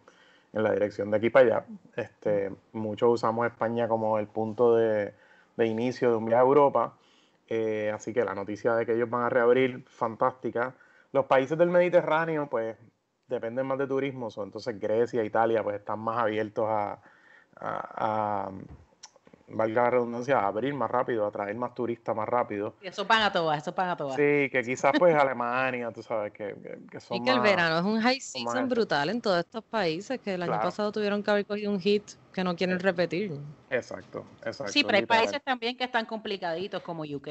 la 0.53 0.73
dirección 0.73 1.11
de 1.11 1.17
aquí 1.17 1.31
para 1.31 1.47
allá. 1.47 1.67
Este, 1.97 2.53
muchos 2.73 3.11
usamos 3.11 3.47
España 3.47 3.89
como 3.89 4.19
el 4.19 4.29
punto 4.29 4.77
de, 4.77 5.15
inicio 5.59 6.11
de 6.11 6.17
un 6.17 6.27
viaje 6.27 6.43
a 6.43 6.47
Europa. 6.47 6.95
Eh, 7.49 7.91
así 7.95 8.13
que 8.13 8.25
la 8.25 8.35
noticia 8.35 8.75
de 8.75 8.87
que 8.87 8.95
ellos 8.95 9.11
van 9.11 9.23
a 9.23 9.29
reabrir, 9.29 9.85
fantástica. 9.89 10.75
Los 11.13 11.27
países 11.27 11.59
del 11.59 11.71
Mediterráneo, 11.71 12.49
pues 12.49 12.77
dependen 13.27 13.67
más 13.67 13.79
de 13.79 13.87
turismo, 13.87 14.29
entonces 14.37 14.79
Grecia, 14.79 15.25
Italia, 15.25 15.63
pues 15.63 15.77
están 15.77 15.99
más 15.99 16.19
abiertos 16.19 16.67
a, 16.69 18.51
valga 19.49 19.83
la 19.85 19.91
redundancia, 19.91 20.39
a 20.39 20.47
abrir 20.47 20.75
más 20.75 20.91
rápido, 20.91 21.27
a 21.27 21.31
traer 21.31 21.55
más 21.57 21.75
turistas 21.75 22.15
más 22.15 22.29
rápido. 22.29 22.75
Y 22.83 22.89
eso 22.89 23.07
paga 23.07 23.33
todas, 23.33 23.63
eso 23.63 23.75
paga 23.75 23.97
todas. 23.97 24.17
Sí, 24.17 24.49
que 24.51 24.63
quizás 24.65 24.93
pues 24.99 25.15
Alemania, 25.15 25.91
tú 25.91 26.03
sabes, 26.03 26.33
que, 26.33 26.55
que, 26.91 27.01
son 27.01 27.19
Y 27.19 27.25
que 27.25 27.31
el 27.31 27.41
verano 27.41 27.79
es 27.79 27.85
un 27.85 28.01
high 28.01 28.21
season 28.21 28.69
brutal 28.69 29.11
en 29.11 29.21
todos 29.21 29.41
estos 29.41 29.65
países, 29.65 30.21
que 30.21 30.35
el 30.35 30.43
año 30.43 30.61
pasado 30.61 30.93
tuvieron 30.93 31.23
que 31.23 31.31
haber 31.31 31.47
cogido 31.47 31.71
un 31.71 31.81
hit 31.81 32.05
que 32.33 32.43
no 32.43 32.57
quieren 32.57 32.79
repetir. 32.79 33.33
Exacto, 33.71 34.25
exacto. 34.45 34.73
Sí, 34.73 34.85
pero 34.85 34.99
hay 34.99 35.07
países 35.07 35.43
también 35.43 35.77
que 35.77 35.85
están 35.85 36.07
complicaditos 36.07 36.83
como 36.83 37.03
UK. 37.03 37.29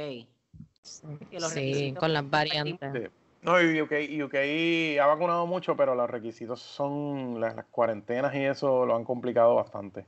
Sí, 0.82 1.94
con 1.98 2.14
las 2.14 2.30
variantes. 2.30 3.12
No, 3.42 3.62
y 3.62 3.82
UK, 3.82 3.92
UK 4.24 5.02
ha 5.02 5.06
vacunado 5.06 5.46
mucho, 5.46 5.76
pero 5.76 5.96
los 5.96 6.10
requisitos 6.10 6.62
son 6.62 7.42
las 7.42 7.66
cuarentenas 7.66 8.34
y 8.36 8.46
eso 8.46 8.86
lo 8.86 8.96
han 8.96 9.04
complicado 9.04 9.56
bastante. 9.56 10.06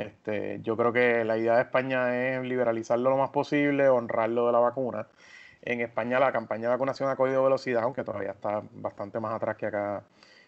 Este, 0.00 0.60
yo 0.62 0.78
creo 0.78 0.92
que 0.94 1.24
la 1.24 1.36
idea 1.36 1.56
de 1.56 1.62
España 1.62 2.34
es 2.34 2.42
liberalizarlo 2.42 3.10
lo 3.10 3.18
más 3.18 3.30
posible, 3.30 3.88
honrarlo 3.88 4.46
de 4.46 4.52
la 4.52 4.58
vacuna. 4.58 5.06
En 5.62 5.82
España 5.82 6.18
la 6.18 6.32
campaña 6.32 6.62
de 6.62 6.68
vacunación 6.68 7.10
ha 7.10 7.16
cogido 7.16 7.44
velocidad, 7.44 7.82
aunque 7.82 8.02
todavía 8.02 8.30
está 8.30 8.62
bastante 8.72 9.20
más 9.20 9.34
atrás 9.34 9.56
que 9.58 9.66
acá 9.66 10.02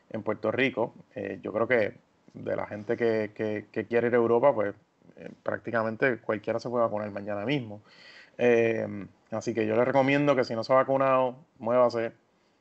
en 0.08 0.22
Puerto 0.22 0.50
Rico. 0.50 0.94
Eh, 1.14 1.38
yo 1.42 1.52
creo 1.52 1.68
que 1.68 1.94
de 2.32 2.56
la 2.56 2.66
gente 2.66 2.96
que, 2.96 3.66
quiere 3.88 4.06
ir 4.06 4.14
a 4.14 4.16
Europa, 4.16 4.54
pues 4.54 4.74
eh, 5.16 5.28
prácticamente 5.42 6.16
cualquiera 6.18 6.58
se 6.58 6.70
puede 6.70 6.84
vacunar 6.84 7.10
mañana 7.10 7.44
mismo. 7.44 7.82
Eh, 8.38 9.06
así 9.32 9.52
que 9.52 9.66
yo 9.66 9.76
le 9.76 9.84
recomiendo 9.84 10.34
que 10.34 10.44
si 10.44 10.54
no 10.54 10.64
se 10.64 10.72
ha 10.72 10.76
vacunado, 10.76 11.36
muévase. 11.58 12.12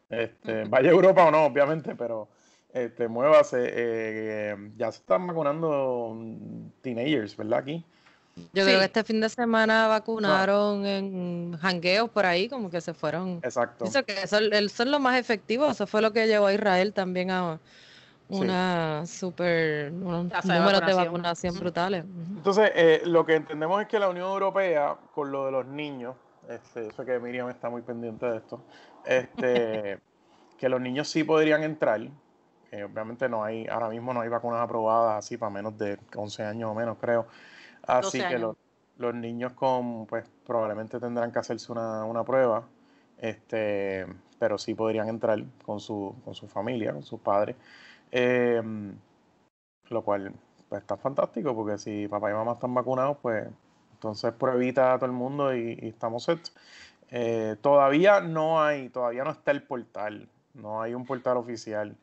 Este, 0.10 0.66
vaya 0.66 0.90
a 0.90 0.94
Europa 0.94 1.24
o 1.26 1.32
no, 1.32 1.46
obviamente, 1.46 1.96
pero 1.96 2.28
este, 2.74 3.08
muévase. 3.08 4.56
ya 4.78 4.92
se 4.92 5.00
están 5.00 5.28
vacunando 5.28 6.18
teenagers, 6.82 7.36
¿verdad? 7.36 7.60
Aquí. 7.60 7.86
Yo 8.54 8.64
creo 8.64 8.80
que 8.80 8.86
este 8.86 9.04
fin 9.04 9.20
de 9.20 9.30
semana 9.30 9.88
vacunaron 9.88 10.86
en 10.86 11.58
jangueos 11.58 12.10
por 12.10 12.26
ahí, 12.26 12.48
como 12.48 12.70
que 12.70 12.82
se 12.82 12.94
fueron. 12.94 13.40
Exacto. 13.44 13.86
Dice 13.86 14.04
que 14.04 14.14
eso, 14.24 14.38
es 14.40 14.80
lo 14.80 15.00
más 15.00 15.20
efectivo, 15.20 15.70
eso 15.70 15.86
fue 15.86 16.02
lo 16.02 16.12
que 16.12 16.28
llevó 16.28 16.48
a 16.48 16.54
Israel 16.54 16.94
también 16.94 17.32
a 17.32 17.60
una 18.30 19.06
super, 19.06 19.92
unos 19.92 20.32
números 20.46 20.86
de 20.86 20.94
vacunación 20.94 21.60
brutales. 21.60 22.06
Entonces, 22.06 22.72
eh, 22.76 23.02
lo 23.06 23.26
que 23.26 23.36
entendemos 23.36 23.82
es 23.82 23.88
que 23.88 24.00
la 24.00 24.08
Unión 24.08 24.30
Europea, 24.30 24.96
con 25.14 25.32
lo 25.32 25.46
de 25.46 25.52
los 25.52 25.66
niños, 25.66 26.16
este, 26.48 26.88
eso 26.88 27.06
que 27.06 27.20
Miriam 27.20 27.50
está 27.50 27.70
muy 27.70 27.82
pendiente 27.82 28.26
de 28.26 28.38
esto, 28.38 28.64
este, 29.06 30.00
que 30.58 30.70
los 30.70 30.80
niños 30.80 31.10
sí 31.10 31.26
podrían 31.26 31.64
entrar. 31.64 32.00
Eh, 32.72 32.86
obviamente 32.86 33.28
no 33.28 33.44
hay, 33.44 33.68
ahora 33.68 33.90
mismo 33.90 34.14
no 34.14 34.22
hay 34.22 34.30
vacunas 34.30 34.62
aprobadas 34.62 35.26
así 35.26 35.36
para 35.36 35.50
menos 35.50 35.78
de 35.78 36.00
11 36.16 36.44
años 36.44 36.72
o 36.72 36.74
menos, 36.74 36.98
creo. 37.00 37.28
Así 37.86 38.20
que 38.20 38.40
los, 38.40 38.56
niños 39.16 39.52
con, 39.54 40.06
pues 40.06 40.26
probablemente 40.46 41.00
tendrán 41.00 41.32
que 41.34 41.40
hacerse 41.40 41.72
una, 41.72 42.24
prueba, 42.24 42.64
este, 43.18 44.06
pero 44.40 44.58
sí 44.58 44.74
podrían 44.74 45.10
entrar 45.10 45.44
con 45.66 45.82
su, 45.82 46.16
con 46.24 46.34
su 46.34 46.48
familia, 46.48 46.94
con 46.94 47.04
sus 47.04 47.20
padres. 47.20 47.58
Em, 48.10 48.96
lo 49.90 50.04
cual 50.04 50.34
pues, 50.70 50.82
está 50.82 50.96
fantástico 50.96 51.54
porque 51.54 51.78
si 51.78 52.08
papá 52.08 52.32
y 52.32 52.34
mamá 52.34 52.54
están 52.54 52.74
vacunados, 52.74 53.18
pues 53.22 53.48
entonces 53.94 54.32
pruebita 54.34 54.94
a 54.94 54.98
todo 54.98 55.08
el 55.08 55.12
mundo 55.12 55.54
y, 55.54 55.78
estamos 55.82 56.24
set. 56.24 56.40
Eh, 57.10 57.58
todavía 57.62 58.22
no 58.22 58.64
hay, 58.64 58.88
todavía 58.90 59.26
no 59.26 59.32
está 59.32 59.52
el 59.52 59.64
portal, 59.64 60.30
no 60.54 60.82
hay 60.82 60.94
un 60.94 61.06
portal 61.06 61.36
oficial 61.36 61.98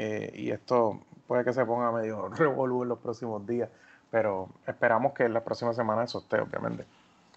eh, 0.00 0.32
y 0.34 0.50
esto 0.50 1.00
puede 1.26 1.44
que 1.44 1.52
se 1.52 1.64
ponga 1.64 1.90
medio 1.90 2.28
revolú 2.36 2.82
en 2.82 2.90
los 2.90 2.98
próximos 2.98 3.46
días 3.46 3.68
pero 4.10 4.48
esperamos 4.66 5.12
que 5.12 5.24
en 5.24 5.34
la 5.34 5.44
próxima 5.44 5.72
semana 5.74 6.04
eso 6.04 6.18
esté, 6.18 6.40
obviamente. 6.40 6.84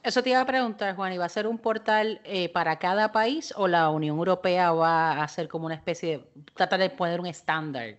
Eso 0.04 0.24
te 0.24 0.32
iba 0.32 0.42
a 0.42 0.46
preguntar, 0.46 0.96
Juan, 0.96 1.14
¿y 1.14 1.18
va 1.18 1.26
a 1.26 1.30
ser 1.30 1.46
un 1.46 1.60
portal 1.60 2.22
eh, 2.24 2.52
para 2.52 2.80
cada 2.80 3.12
país 3.12 3.54
o 3.56 3.68
la 3.68 3.90
Unión 3.90 4.18
Europea 4.18 4.72
va 4.72 5.14
a 5.14 5.24
hacer 5.24 5.48
como 5.48 5.68
una 5.68 5.76
especie 5.76 6.18
de, 6.18 6.28
tratar 6.56 6.80
de 6.80 6.90
poner 6.90 7.20
un 7.20 7.28
estándar? 7.28 7.98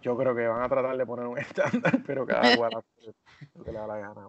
Yo 0.00 0.16
creo 0.16 0.34
que 0.34 0.46
van 0.46 0.62
a 0.62 0.68
tratar 0.68 0.96
de 0.96 1.04
poner 1.04 1.26
un 1.26 1.38
estándar, 1.38 1.98
pero 2.06 2.24
cada 2.24 2.56
cual 2.56 2.72
lo 3.54 3.64
que 3.64 3.72
le 3.72 3.78
da 3.78 3.86
la 3.86 3.98
gana. 3.98 4.28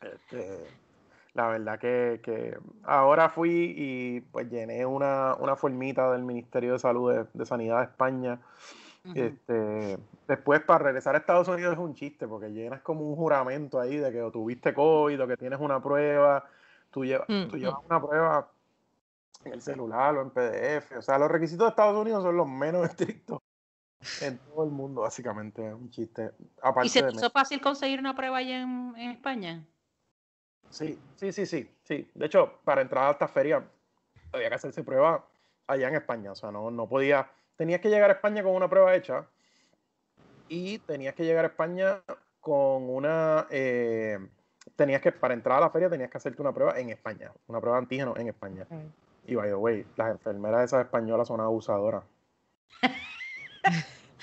Este, 0.00 0.66
la 1.40 1.48
verdad 1.48 1.78
que, 1.78 2.58
ahora 2.84 3.30
fui 3.30 3.74
y 3.76 4.20
pues 4.20 4.50
llené 4.50 4.84
una, 4.84 5.34
una 5.36 5.56
formita 5.56 6.12
del 6.12 6.22
Ministerio 6.22 6.74
de 6.74 6.78
Salud 6.78 7.12
de, 7.12 7.26
de 7.32 7.46
Sanidad 7.46 7.78
de 7.78 7.84
España. 7.84 8.38
Este, 9.14 9.98
después 10.28 10.60
para 10.60 10.84
regresar 10.84 11.14
a 11.14 11.18
Estados 11.18 11.48
Unidos 11.48 11.72
es 11.72 11.78
un 11.78 11.94
chiste, 11.94 12.28
porque 12.28 12.52
llenas 12.52 12.82
como 12.82 13.08
un 13.08 13.16
juramento 13.16 13.80
ahí 13.80 13.96
de 13.96 14.12
que 14.12 14.30
tuviste 14.30 14.74
COVID 14.74 15.22
o 15.22 15.26
que 15.26 15.38
tienes 15.38 15.58
una 15.58 15.82
prueba, 15.82 16.44
tú, 16.90 17.06
llevas, 17.06 17.26
tú 17.26 17.56
llevas 17.56 17.82
una 17.88 18.00
prueba 18.00 18.50
en 19.44 19.54
el 19.54 19.62
celular 19.62 20.14
o 20.16 20.20
en 20.20 20.30
PDF, 20.30 20.98
o 20.98 21.02
sea, 21.02 21.18
los 21.18 21.30
requisitos 21.30 21.64
de 21.64 21.70
Estados 21.70 21.96
Unidos 21.98 22.22
son 22.22 22.36
los 22.36 22.46
menos 22.46 22.84
estrictos 22.90 23.40
en 24.20 24.38
todo 24.38 24.64
el 24.64 24.70
mundo, 24.70 25.02
básicamente, 25.02 25.66
es 25.66 25.74
un 25.74 25.90
chiste. 25.90 26.32
¿Y 26.82 26.88
se 26.90 27.02
te 27.02 27.14
hizo 27.14 27.30
fácil 27.30 27.60
conseguir 27.60 27.98
una 27.98 28.14
prueba 28.14 28.38
allá 28.38 28.60
en, 28.62 29.10
España? 29.10 29.64
Sí, 30.70 30.98
sí, 31.16 31.32
sí, 31.32 31.46
sí, 31.46 31.70
sí. 31.82 32.10
De 32.14 32.26
hecho, 32.26 32.60
para 32.64 32.80
entrar 32.80 33.08
a 33.08 33.10
esta 33.10 33.28
feria 33.28 33.62
había 34.32 34.48
que 34.48 34.54
hacerse 34.54 34.82
prueba 34.82 35.24
allá 35.66 35.88
en 35.88 35.96
España, 35.96 36.32
o 36.32 36.34
sea, 36.34 36.50
no, 36.50 36.70
no 36.70 36.88
podía 36.88 37.28
tenías 37.60 37.82
que 37.82 37.90
llegar 37.90 38.08
a 38.08 38.14
España 38.14 38.42
con 38.42 38.54
una 38.54 38.70
prueba 38.70 38.94
hecha 38.94 39.26
y 40.48 40.78
tenías 40.78 41.14
que 41.14 41.26
llegar 41.26 41.44
a 41.44 41.48
España 41.48 42.00
con 42.40 42.88
una... 42.88 43.46
Eh, 43.50 44.18
tenías 44.76 45.02
que, 45.02 45.12
para 45.12 45.34
entrar 45.34 45.58
a 45.58 45.60
la 45.60 45.68
feria 45.68 45.90
tenías 45.90 46.10
que 46.10 46.16
hacerte 46.16 46.40
una 46.40 46.54
prueba 46.54 46.80
en 46.80 46.88
España, 46.88 47.30
una 47.48 47.60
prueba 47.60 47.76
de 47.76 47.82
antígeno 47.82 48.14
en 48.16 48.28
España. 48.28 48.66
Y 49.26 49.34
by 49.34 49.50
the 49.50 49.56
way, 49.56 49.84
las 49.96 50.10
enfermeras 50.10 50.64
esas 50.64 50.86
españolas 50.86 51.28
son 51.28 51.42
abusadoras. 51.42 52.02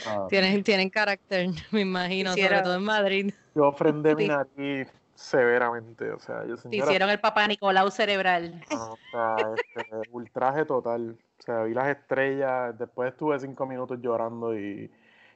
Ah. 0.08 0.26
tienen, 0.30 0.64
tienen 0.64 0.90
carácter, 0.90 1.50
me 1.72 1.82
imagino, 1.82 2.34
sobre 2.34 2.62
todo 2.64 2.78
en 2.78 2.84
Madrid. 2.84 3.34
Yo 3.54 3.68
ofrendé 3.68 4.16
mi 4.16 4.30
nariz 4.30 4.92
severamente, 5.18 6.12
o 6.12 6.20
sea, 6.20 6.46
yo 6.46 6.56
hicieron 6.70 7.10
el 7.10 7.20
papá 7.20 7.48
Nicolau 7.48 7.90
cerebral. 7.90 8.62
o 8.70 8.98
sea, 9.12 9.36
este, 9.56 9.86
ultraje 10.12 10.64
total. 10.64 11.18
O 11.40 11.42
sea, 11.42 11.64
vi 11.64 11.74
las 11.74 11.88
estrellas, 11.88 12.78
después 12.78 13.12
estuve 13.12 13.40
cinco 13.40 13.66
minutos 13.66 14.00
llorando 14.00 14.58
y, 14.58 14.92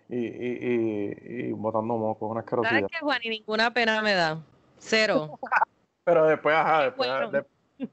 y, 0.07 0.17
y, 0.17 1.17
y, 1.47 1.51
botando 1.51 1.97
moco, 1.97 2.27
una 2.27 2.41
asquerosidad. 2.41 2.71
¿Sabes 2.71 2.91
qué, 2.91 2.99
Juan? 2.99 3.19
Y 3.23 3.29
ninguna 3.29 3.73
pena 3.73 4.01
me 4.01 4.13
da. 4.13 4.39
Cero. 4.77 5.39
Pero 6.03 6.25
después, 6.25 6.55
ajá, 6.55 6.83
después, 6.83 7.09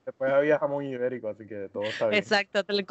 después 0.04 0.32
había 0.32 0.58
jamón 0.58 0.84
ibérico, 0.84 1.28
así 1.28 1.46
que 1.46 1.68
todo 1.70 1.84
está 1.84 2.08
bien. 2.08 2.22
Exacto, 2.22 2.64
te, 2.64 2.84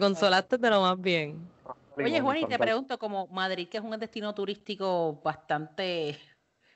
consolaste 0.00 0.58
de 0.58 0.70
lo 0.70 0.80
más 0.80 1.00
bien. 1.00 1.48
Oye, 1.96 2.20
Juan, 2.20 2.38
y 2.38 2.46
te 2.46 2.58
pregunto, 2.58 2.98
como 2.98 3.26
Madrid, 3.28 3.68
que 3.68 3.78
es 3.78 3.84
un 3.84 3.98
destino 3.98 4.34
turístico 4.34 5.20
bastante 5.22 6.18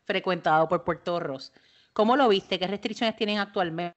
frecuentado 0.04 0.68
por 0.68 0.84
puertorros, 0.84 1.52
¿cómo 1.92 2.16
lo 2.16 2.28
viste? 2.28 2.58
¿Qué 2.58 2.66
restricciones 2.66 3.16
tienen 3.16 3.38
actualmente? 3.38 3.96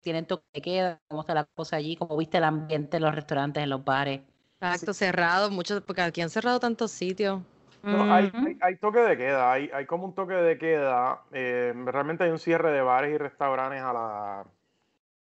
tienen 0.00 0.26
toque 0.26 0.44
de 0.54 0.60
queda, 0.60 1.00
cómo 1.08 1.20
está 1.20 1.34
la 1.34 1.44
cosa 1.44 1.76
allí, 1.76 1.96
cómo 1.96 2.16
viste 2.16 2.38
el 2.38 2.44
ambiente 2.44 2.96
en 2.96 3.04
los 3.04 3.14
restaurantes, 3.14 3.62
en 3.62 3.70
los 3.70 3.84
bares. 3.84 4.22
Exacto, 4.60 4.92
cerrado, 4.94 5.50
muchos, 5.50 5.82
porque 5.82 6.02
aquí 6.02 6.20
han 6.20 6.30
cerrado 6.30 6.58
tantos 6.58 6.90
sitios. 6.90 7.42
hay, 7.82 8.76
toque 8.80 9.00
de 9.00 9.16
queda, 9.16 9.52
hay, 9.52 9.70
hay, 9.72 9.86
como 9.86 10.06
un 10.06 10.14
toque 10.14 10.34
de 10.34 10.58
queda. 10.58 11.22
Eh, 11.32 11.72
realmente 11.84 12.24
hay 12.24 12.30
un 12.30 12.38
cierre 12.38 12.72
de 12.72 12.80
bares 12.80 13.14
y 13.14 13.18
restaurantes 13.18 13.82
a, 13.82 13.92
la, 13.92 14.46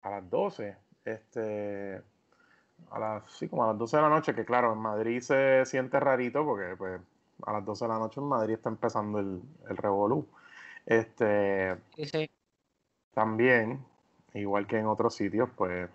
a 0.03 0.11
las 0.11 0.31
12. 0.31 0.77
Este, 1.05 2.03
a 2.91 2.99
las, 2.99 3.31
sí, 3.31 3.49
como 3.49 3.65
a 3.65 3.69
las 3.69 3.79
12 3.79 3.97
de 3.97 4.03
la 4.03 4.09
noche, 4.09 4.35
que 4.35 4.45
claro, 4.45 4.73
en 4.73 4.79
Madrid 4.79 5.21
se 5.21 5.65
siente 5.67 6.01
rarito 6.01 6.45
porque 6.45 6.75
pues, 6.77 7.01
a 7.47 7.53
las 7.53 7.65
12 7.65 7.85
de 7.85 7.89
la 7.89 7.99
noche 7.99 8.21
en 8.21 8.27
Madrid 8.27 8.55
está 8.55 8.69
empezando 8.69 9.19
el, 9.19 9.41
el 9.69 9.77
revolú. 9.77 10.27
Este, 10.87 11.77
También 13.13 13.85
igual 14.35 14.67
que 14.67 14.79
en 14.79 14.87
otros 14.87 15.15
sitios, 15.15 15.49
pues 15.57 15.89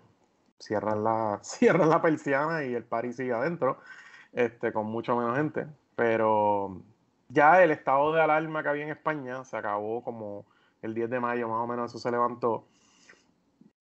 cierran 0.58 1.04
la, 1.04 1.40
cierran 1.42 1.88
la 1.88 2.02
persiana 2.02 2.64
y 2.64 2.74
el 2.74 2.84
party 2.84 3.12
sigue 3.12 3.32
adentro, 3.32 3.78
este, 4.32 4.72
con 4.72 4.86
mucho 4.86 5.16
menos 5.16 5.36
gente. 5.36 5.66
Pero 5.96 6.80
ya 7.28 7.62
el 7.62 7.70
estado 7.70 8.12
de 8.12 8.20
alarma 8.20 8.62
que 8.62 8.68
había 8.68 8.84
en 8.84 8.90
España 8.90 9.44
se 9.44 9.56
acabó 9.56 10.02
como 10.02 10.46
el 10.82 10.94
10 10.94 11.10
de 11.10 11.20
mayo, 11.20 11.48
más 11.48 11.62
o 11.62 11.66
menos 11.66 11.90
eso 11.90 11.98
se 11.98 12.10
levantó. 12.10 12.66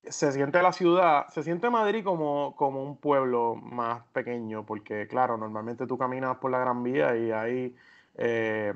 Se 0.05 0.31
siente 0.33 0.62
la 0.62 0.74
ciudad, 0.74 1.27
se 1.29 1.43
siente 1.43 1.69
Madrid 1.69 2.03
como, 2.03 2.55
como 2.57 2.83
un 2.83 2.98
pueblo 2.98 3.55
más 3.55 4.03
pequeño, 4.12 4.65
porque 4.65 5.07
claro, 5.07 5.38
normalmente 5.38 5.88
tú 5.88 5.98
caminas 5.98 6.38
por 6.38 6.51
la 6.51 6.60
Gran 6.60 6.83
Vía 6.83 7.15
y 7.15 7.31
hay 7.31 7.75
eh, 8.15 8.74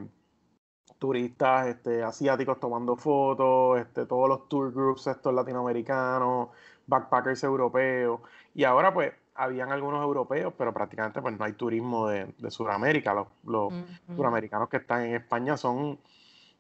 turistas 0.98 1.68
este, 1.68 2.02
asiáticos 2.02 2.60
tomando 2.60 2.96
fotos, 2.96 3.80
este, 3.80 4.06
todos 4.06 4.30
los 4.30 4.48
tour 4.48 4.74
groups 4.74 5.08
estos 5.08 5.34
latinoamericanos, 5.34 6.50
backpackers 6.88 7.44
europeos, 7.44 8.22
y 8.54 8.64
ahora 8.64 8.94
pues 8.94 9.12
habían 9.36 9.72
algunos 9.72 10.02
europeos, 10.02 10.54
pero 10.58 10.74
prácticamente 10.74 11.22
pues 11.22 11.38
no 11.38 11.46
hay 11.46 11.54
turismo 11.54 12.08
de, 12.08 12.34
de 12.38 12.50
Sudamérica. 12.50 13.14
Los, 13.14 13.28
los 13.44 13.74
suramericanos 14.16 14.70
que 14.70 14.78
están 14.78 15.04
en 15.04 15.16
España 15.16 15.58
son 15.58 16.00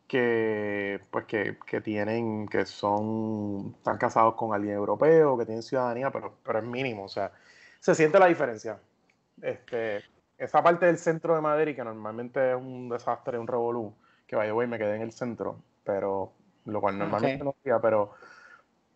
que 0.07 1.01
pues 1.11 1.25
que, 1.25 1.57
que, 1.65 1.81
tienen, 1.81 2.47
que 2.47 2.65
son, 2.65 3.75
están 3.77 3.97
casados 3.97 4.35
con 4.35 4.53
alguien 4.53 4.75
europeo, 4.75 5.37
que 5.37 5.45
tienen 5.45 5.63
ciudadanía, 5.63 6.09
pero, 6.11 6.37
pero 6.43 6.59
es 6.59 6.65
mínimo, 6.65 7.03
o 7.03 7.09
sea, 7.09 7.31
se 7.79 7.93
siente 7.93 8.17
la 8.19 8.27
diferencia. 8.27 8.79
Este, 9.41 10.03
esa 10.37 10.63
parte 10.63 10.85
del 10.85 10.97
centro 10.97 11.35
de 11.35 11.41
Madrid, 11.41 11.75
que 11.75 11.83
normalmente 11.83 12.51
es 12.51 12.55
un 12.55 12.89
desastre, 12.89 13.37
un 13.37 13.47
revolú, 13.47 13.93
que 14.25 14.35
vaya, 14.35 14.51
güey, 14.51 14.67
me 14.67 14.77
quedé 14.77 14.95
en 14.95 15.01
el 15.01 15.11
centro, 15.11 15.61
pero 15.83 16.33
lo 16.65 16.81
cual 16.81 16.97
normalmente 16.97 17.43
no 17.43 17.55
hacía, 17.59 17.79
pero... 17.79 18.13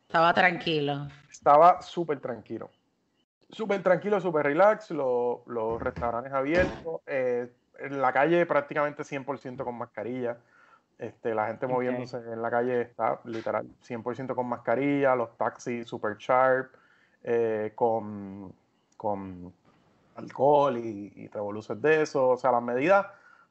Estaba 0.07 0.33
tranquilo. 0.33 1.07
Estaba 1.29 1.81
súper 1.81 2.19
tranquilo. 2.19 2.69
Súper 3.49 3.81
tranquilo, 3.81 4.19
súper 4.19 4.45
relax, 4.45 4.91
los 4.91 5.81
restaurantes 5.81 6.33
abiertos, 6.33 7.01
eh, 7.05 7.51
en 7.79 8.01
la 8.01 8.13
calle 8.13 8.45
prácticamente 8.45 9.03
100% 9.03 9.63
con 9.63 9.77
mascarilla. 9.77 10.37
Este, 11.01 11.34
la 11.34 11.48
gente 11.48 11.65
moviéndose 11.65 12.17
en 12.17 12.43
la 12.43 12.51
calle 12.51 12.81
está 12.81 13.20
literal 13.25 13.67
100% 13.84 14.36
con 14.36 14.48
mascarilla, 14.48 15.15
los 15.15 15.36
taxis 15.36 15.88
super 15.88 16.15
sharp, 16.15 16.75
eh, 17.24 17.72
con, 17.74 18.53
con 18.98 19.51
alcohol 20.13 20.77
y, 20.77 21.12
y 21.15 21.27
revoluciones 21.27 21.81
de 21.81 22.03
eso. 22.03 22.29
O 22.29 22.38
sea, 22.38 22.51
las 22.51 22.62
medidas 22.62 23.08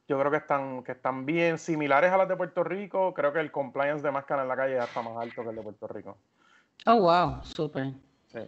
yo 0.07 0.17
creo 0.21 0.31
que 0.31 0.37
están, 0.37 0.85
que 0.85 0.93
están 0.93 1.27
bien 1.27 1.59
similares 1.59 2.13
a 2.13 2.19
las 2.19 2.29
de 2.29 2.37
Puerto 2.37 2.63
Rico. 2.63 3.13
Creo 3.15 3.33
que 3.33 3.41
el 3.41 3.51
compliance 3.51 4.01
de 4.01 4.13
máscara 4.13 4.43
en 4.43 4.49
la 4.49 4.55
calle 4.55 4.77
ya 4.77 4.85
está 4.85 5.03
más 5.03 5.17
alto 5.17 5.43
que 5.43 5.49
el 5.51 5.57
de 5.57 5.63
Puerto 5.63 5.89
Rico. 5.89 6.19
Oh, 6.87 7.01
wow, 7.01 7.43
súper. 7.43 7.95
Sí. 8.29 8.39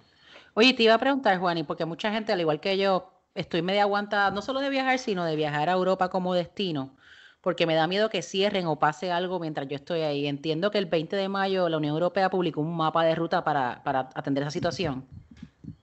Oye, 0.54 0.74
te 0.74 0.84
iba 0.84 0.94
a 0.94 0.98
preguntar, 0.98 1.36
Juani, 1.38 1.64
porque 1.64 1.84
mucha 1.84 2.12
gente, 2.12 2.32
al 2.32 2.40
igual 2.40 2.60
que 2.60 2.78
yo, 2.78 3.10
estoy 3.34 3.62
media 3.62 3.82
aguantada, 3.82 4.30
no 4.30 4.42
solo 4.42 4.60
de 4.60 4.70
viajar, 4.70 5.00
sino 5.00 5.24
de 5.24 5.34
viajar 5.34 5.68
a 5.68 5.72
Europa 5.72 6.08
como 6.08 6.34
destino 6.34 6.94
porque 7.42 7.66
me 7.66 7.74
da 7.74 7.86
miedo 7.86 8.08
que 8.08 8.22
cierren 8.22 8.66
o 8.66 8.78
pase 8.78 9.10
algo 9.10 9.40
mientras 9.40 9.68
yo 9.68 9.76
estoy 9.76 10.00
ahí. 10.00 10.26
Entiendo 10.26 10.70
que 10.70 10.78
el 10.78 10.86
20 10.86 11.16
de 11.16 11.28
mayo 11.28 11.68
la 11.68 11.76
Unión 11.76 11.94
Europea 11.94 12.30
publicó 12.30 12.60
un 12.60 12.76
mapa 12.76 13.04
de 13.04 13.14
ruta 13.14 13.44
para, 13.44 13.82
atender 14.14 14.44
esa 14.44 14.52
situación. 14.52 15.04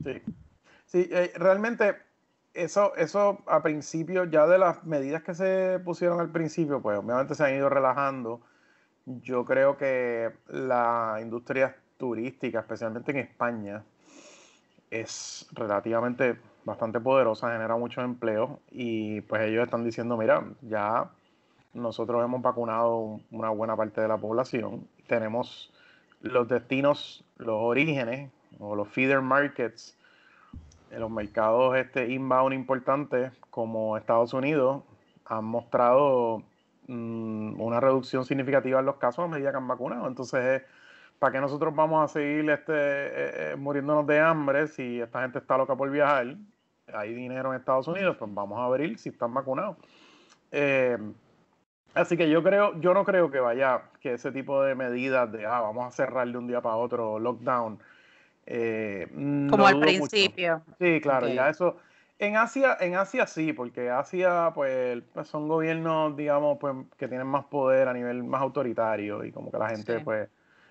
Sí, 0.04 0.22
sí 0.86 1.10
eh, 1.12 1.34
realmente 1.36 1.98
eso, 2.54 2.96
eso 2.96 3.40
a 3.46 3.62
principio, 3.62 4.24
ya 4.24 4.48
de 4.48 4.58
las 4.58 4.86
medidas 4.86 5.22
que 5.22 5.36
se 5.36 5.80
pusieron 5.84 6.22
al 6.22 6.32
principio, 6.32 6.82
pues 6.82 6.98
obviamente 6.98 7.36
se 7.36 7.44
han 7.44 7.56
ido 7.56 7.70
relajando. 7.70 8.42
Yo 9.06 9.44
creo 9.44 9.78
que 9.78 10.32
la 10.48 11.20
industria 11.22 11.76
turística, 11.98 12.60
especialmente 12.60 13.12
en 13.12 13.18
España, 13.18 13.84
es 14.90 15.46
relativamente 15.52 16.40
bastante 16.64 17.02
poderosa, 17.02 17.52
genera 17.52 17.76
mucho 17.76 18.02
empleo 18.02 18.60
y 18.72 19.22
pues 19.22 19.42
ellos 19.42 19.66
están 19.66 19.84
diciendo, 19.84 20.16
mira, 20.18 20.44
ya 20.62 21.10
nosotros 21.74 22.24
hemos 22.24 22.42
vacunado 22.42 23.20
una 23.32 23.50
buena 23.50 23.76
parte 23.76 24.02
de 24.02 24.08
la 24.08 24.18
población. 24.18 24.88
Tenemos 25.08 25.72
los 26.22 26.48
destinos, 26.48 27.24
los 27.38 27.56
orígenes 27.56 28.32
o 28.60 28.76
los 28.76 28.88
feeder 28.88 29.22
markets, 29.22 29.98
los 30.92 31.12
mercados 31.12 31.78
este 31.78 32.10
inbound 32.10 32.54
importantes 32.54 33.32
como 33.50 33.98
Estados 33.98 34.34
Unidos 34.34 34.84
han 35.26 35.46
mostrado 35.46 36.44
mm, 36.88 37.62
una 37.62 37.80
reducción 37.80 38.26
significativa 38.26 38.80
en 38.80 38.86
los 38.86 38.96
casos 38.96 39.26
a 39.26 39.28
medida 39.28 39.52
que 39.52 39.58
han 39.58 39.68
vacunado. 39.68 40.08
Entonces, 40.08 40.64
¿para 41.20 41.34
qué 41.34 41.40
nosotros 41.40 41.76
vamos 41.76 42.04
a 42.04 42.12
seguir 42.12 42.50
este, 42.50 42.74
eh, 42.74 43.52
eh, 43.52 43.56
muriéndonos 43.56 44.08
de 44.08 44.20
hambre 44.20 44.68
si 44.68 45.00
esta 45.00 45.22
gente 45.22 45.38
está 45.38 45.58
loca 45.58 45.76
por 45.76 45.92
viajar? 45.92 46.36
Hay 46.92 47.14
dinero 47.14 47.54
en 47.54 47.60
Estados 47.60 47.88
Unidos, 47.88 48.18
pues 48.18 48.34
vamos 48.34 48.60
a 48.60 48.66
abrir 48.66 48.98
si 48.98 49.10
están 49.10 49.32
vacunados. 49.34 49.78
Eh, 50.52 50.98
Así 51.94 52.18
que 52.18 52.30
yo 52.30 52.44
creo, 52.44 52.80
yo 52.80 52.94
no 52.94 53.04
creo 53.04 53.32
que 53.32 53.40
vaya, 53.40 53.82
que 54.00 54.14
ese 54.14 54.32
tipo 54.32 54.62
de 54.64 54.76
medidas 54.76 55.32
de 55.32 55.46
ah, 55.46 55.62
vamos 55.62 55.88
a 55.88 55.92
cerrar 55.92 56.28
de 56.28 56.38
un 56.38 56.48
día 56.48 56.62
para 56.62 56.76
otro, 56.76 57.20
lockdown. 57.20 57.80
Eh, 58.46 59.08
Como 59.50 59.66
al 59.66 59.80
principio. 59.80 60.62
Sí, 60.80 61.00
claro, 61.02 61.28
ya 61.28 61.50
eso. 61.50 61.78
En 62.18 62.36
Asia, 62.36 62.76
en 62.82 62.96
Asia 62.96 63.26
sí, 63.26 63.54
porque 63.54 63.90
Asia, 63.90 64.52
pues, 64.54 65.02
pues, 65.14 65.28
son 65.28 65.48
gobiernos, 65.48 66.18
digamos, 66.18 66.58
pues, 66.60 66.76
que 66.98 67.08
tienen 67.08 67.28
más 67.28 67.46
poder 67.46 67.88
a 67.88 67.94
nivel 67.94 68.24
más 68.24 68.42
autoritario 68.42 69.24
y 69.24 69.32
como 69.32 69.52
que 69.52 69.58
la 69.58 69.70
gente, 69.70 70.02
pues, 70.02 70.28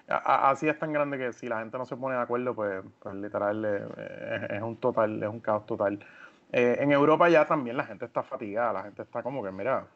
Asia 0.09 0.73
es 0.73 0.79
tan 0.79 0.93
grande 0.93 1.19
que 1.19 1.33
si 1.33 1.49
la 1.49 1.61
gente 1.61 1.79
no 1.79 1.87
se 1.87 1.97
pone 1.97 2.17
de 2.17 2.23
acuerdo, 2.23 2.55
pues, 2.55 2.83
pues 2.99 3.15
literal 3.15 3.65
eh, 3.65 4.47
es, 4.57 4.63
un 4.63 4.77
total, 4.77 5.23
es 5.23 5.29
un 5.29 5.41
caos 5.41 5.65
total. 5.65 5.99
Eh, 6.53 6.77
en 6.81 6.93
Europa 6.93 7.29
ya 7.29 7.47
también 7.47 7.77
la 7.77 7.85
gente 7.85 8.05
está 8.05 8.23
fatigada, 8.23 8.73
la 8.73 8.83
gente 8.83 9.03
está 9.03 9.23
como 9.23 9.43
que, 9.43 9.51
mira, 9.51 9.87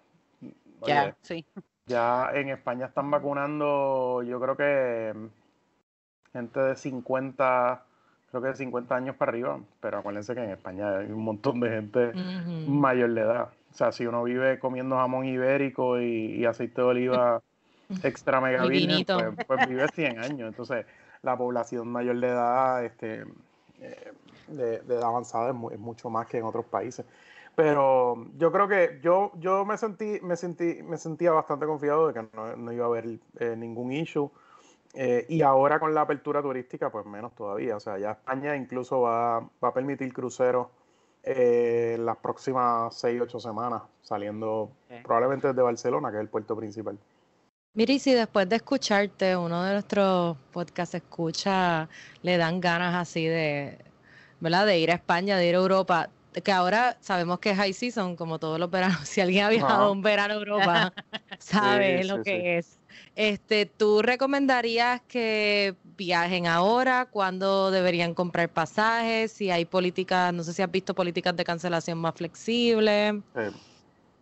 ya, 0.87 1.17
sí. 1.23 1.47
Ya 1.87 2.31
en 2.35 2.49
España 2.51 2.87
están 2.87 3.11
vacunando, 3.11 4.23
yo 4.23 4.41
creo 4.41 4.57
que 4.57 5.13
mm, 5.15 5.27
gente 6.33 6.61
de 6.61 6.77
50, 6.77 7.83
creo 8.31 8.43
que 8.43 8.49
de 8.49 8.57
50 8.57 8.95
años 8.95 9.17
para 9.17 9.31
arriba, 9.31 9.61
pero 9.81 9.99
acuérdense 9.99 10.35
que 10.35 10.45
en 10.45 10.51
España 10.51 10.99
hay 10.99 11.07
un 11.07 11.25
montón 11.25 11.61
de 11.61 11.71
gente 11.71 12.13
mayor 12.67 13.13
de 13.13 13.21
edad. 13.21 13.49
O 13.73 13.75
sea, 13.75 13.91
si 13.91 14.07
uno 14.07 14.23
vive 14.23 14.59
comiendo 14.59 14.97
jamón 14.97 15.25
ibérico 15.25 16.01
y, 16.01 16.45
aceite 16.45 16.83
de 16.83 16.87
oliva 16.87 17.43
extra 18.03 18.41
mega 18.41 18.65
virgen, 18.67 19.05
pues, 19.07 19.47
pues, 19.47 19.69
vive 19.69 19.87
100 19.89 20.19
años. 20.19 20.49
Entonces, 20.49 20.87
la 21.23 21.37
población 21.37 21.89
mayor 21.89 22.19
de 22.21 22.29
edad, 22.29 22.85
este, 22.85 23.25
eh, 23.81 24.13
de, 24.49 24.77
edad 24.77 25.05
avanzada 25.05 25.55
es 25.73 25.79
mucho 25.79 26.11
más 26.11 26.27
que 26.27 26.39
en 26.39 26.45
otros 26.45 26.67
países. 26.67 27.07
Pero 27.55 28.27
yo 28.39 28.51
creo 28.51 28.67
que 28.67 29.01
yo, 29.03 29.33
yo 29.37 29.65
me 29.65 29.77
sentí, 29.77 30.19
me 30.23 30.37
sentí, 30.37 30.83
me 30.83 30.97
sentía 30.97 31.33
bastante 31.33 31.67
confiado 31.67 32.09
de 32.09 32.15
que 32.15 32.29
no, 32.35 32.73
iba 32.73 32.85
a 32.85 32.89
haber 32.89 33.19
eh, 33.39 33.55
ningún 33.57 33.93
issue. 33.93 34.31
Eh, 34.95 35.27
y 35.29 35.43
ahora 35.43 35.81
con 35.81 35.95
la 35.95 36.03
apertura 36.03 36.43
turística, 36.43 36.91
pues 36.91 37.05
menos 37.07 37.35
todavía. 37.35 37.77
O 37.77 37.81
sea, 37.81 37.99
ya 37.99 38.13
España 38.13 38.57
incluso 38.57 39.03
va, 39.03 39.41
va 39.41 39.69
a 39.69 39.75
permitir 39.75 40.13
cruceros 40.13 40.69
eh, 41.25 41.97
las 42.01 42.17
próximas 42.17 42.95
6, 42.97 43.21
8 43.23 43.41
semanas, 43.41 43.83
saliendo 44.03 44.73
probablemente 45.05 45.49
desde 45.49 45.63
Barcelona, 45.63 46.11
que 46.11 46.17
es 46.17 46.23
el 46.23 46.29
puerto 46.29 46.57
principal. 46.57 46.99
Miri, 47.75 47.99
si 47.99 48.13
después 48.13 48.49
de 48.49 48.57
escucharte, 48.57 49.37
uno 49.37 49.63
de 49.63 49.73
nuestros 49.73 50.37
podcasts 50.53 50.95
escucha, 50.95 51.89
le 52.23 52.37
dan 52.37 52.61
ganas 52.61 52.95
así 52.95 53.27
de, 53.27 53.79
¿verdad? 54.41 54.67
De 54.67 54.79
ir 54.79 54.91
a 54.91 54.95
España, 54.95 55.39
de 55.39 55.47
ir 55.47 55.55
a 55.55 55.59
Europa, 55.59 56.11
que 56.41 56.53
ahora 56.53 56.97
sabemos 57.01 57.39
que 57.41 57.51
es 57.51 57.57
high 57.57 57.73
season, 57.73 58.17
como 58.17 58.39
todos 58.39 58.59
los 58.59 58.71
veranos. 58.71 59.01
Si 59.13 59.21
alguien 59.21 59.45
ha 59.45 59.51
viajado 59.51 59.93
un 59.93 60.03
verano 60.03 60.35
a 60.35 60.37
Europa, 60.37 60.93
sabe 61.39 62.05
lo 62.05 62.23
que 62.23 62.59
es. 62.59 62.79
Este, 63.15 63.67
¿Tú 63.67 64.01
recomendarías 64.01 65.03
que 65.03 65.75
viajen 65.97 66.47
ahora? 66.47 67.07
¿Cuándo 67.07 67.71
deberían 67.71 68.15
comprar 68.15 68.49
pasajes? 68.49 69.33
Si 69.33 69.51
hay 69.51 69.65
políticas, 69.65 70.33
no 70.33 70.43
sé 70.43 70.55
si 70.55 70.63
has 70.63 70.71
visto 70.71 70.95
políticas 70.95 71.37
de 71.37 71.45
cancelación 71.45 71.99
más 71.99 72.15
flexibles. 72.15 73.17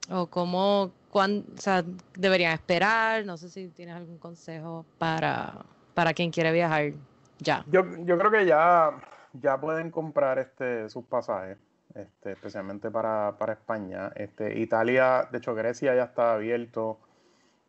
O 0.09 0.27
cómo, 0.27 0.90
cuán, 1.11 1.44
o 1.57 1.61
sea, 1.61 1.85
deberían 2.16 2.53
esperar. 2.53 3.25
No 3.25 3.37
sé 3.37 3.49
si 3.49 3.68
tienes 3.68 3.94
algún 3.94 4.18
consejo 4.18 4.85
para, 4.99 5.55
para 5.94 6.12
quien 6.12 6.33
quiere 6.33 6.51
viajar 6.51 6.92
ya. 7.38 7.64
Yo, 7.70 7.85
yo 8.05 8.18
creo 8.18 8.31
que 8.33 8.46
ya, 8.46 8.90
ya 9.35 9.61
pueden 9.61 9.92
comprar 9.92 10.40
este, 10.40 10.88
sus 10.88 11.05
pasajes 11.05 11.59
este, 11.94 12.33
especialmente 12.33 12.90
para, 12.90 13.35
España. 13.48 14.11
Este, 14.14 14.59
Italia, 14.59 15.29
de 15.31 15.38
hecho 15.38 15.55
Grecia 15.55 15.94
ya 15.94 16.05
está 16.05 16.35
abierto. 16.35 16.98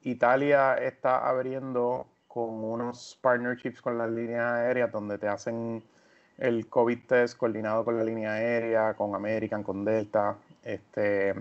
Italia 0.01 0.75
está 0.75 1.27
abriendo 1.27 2.07
con 2.27 2.63
unos 2.63 3.19
partnerships 3.21 3.81
con 3.81 3.97
las 3.97 4.09
líneas 4.09 4.51
aéreas 4.53 4.91
donde 4.91 5.17
te 5.17 5.27
hacen 5.27 5.83
el 6.37 6.67
COVID 6.67 6.99
test 7.07 7.37
coordinado 7.37 7.83
con 7.85 7.97
la 7.97 8.03
línea 8.03 8.33
aérea, 8.33 8.93
con 8.93 9.13
American, 9.13 9.63
con 9.63 9.83
Delta. 9.85 10.37
Este, 10.63 11.35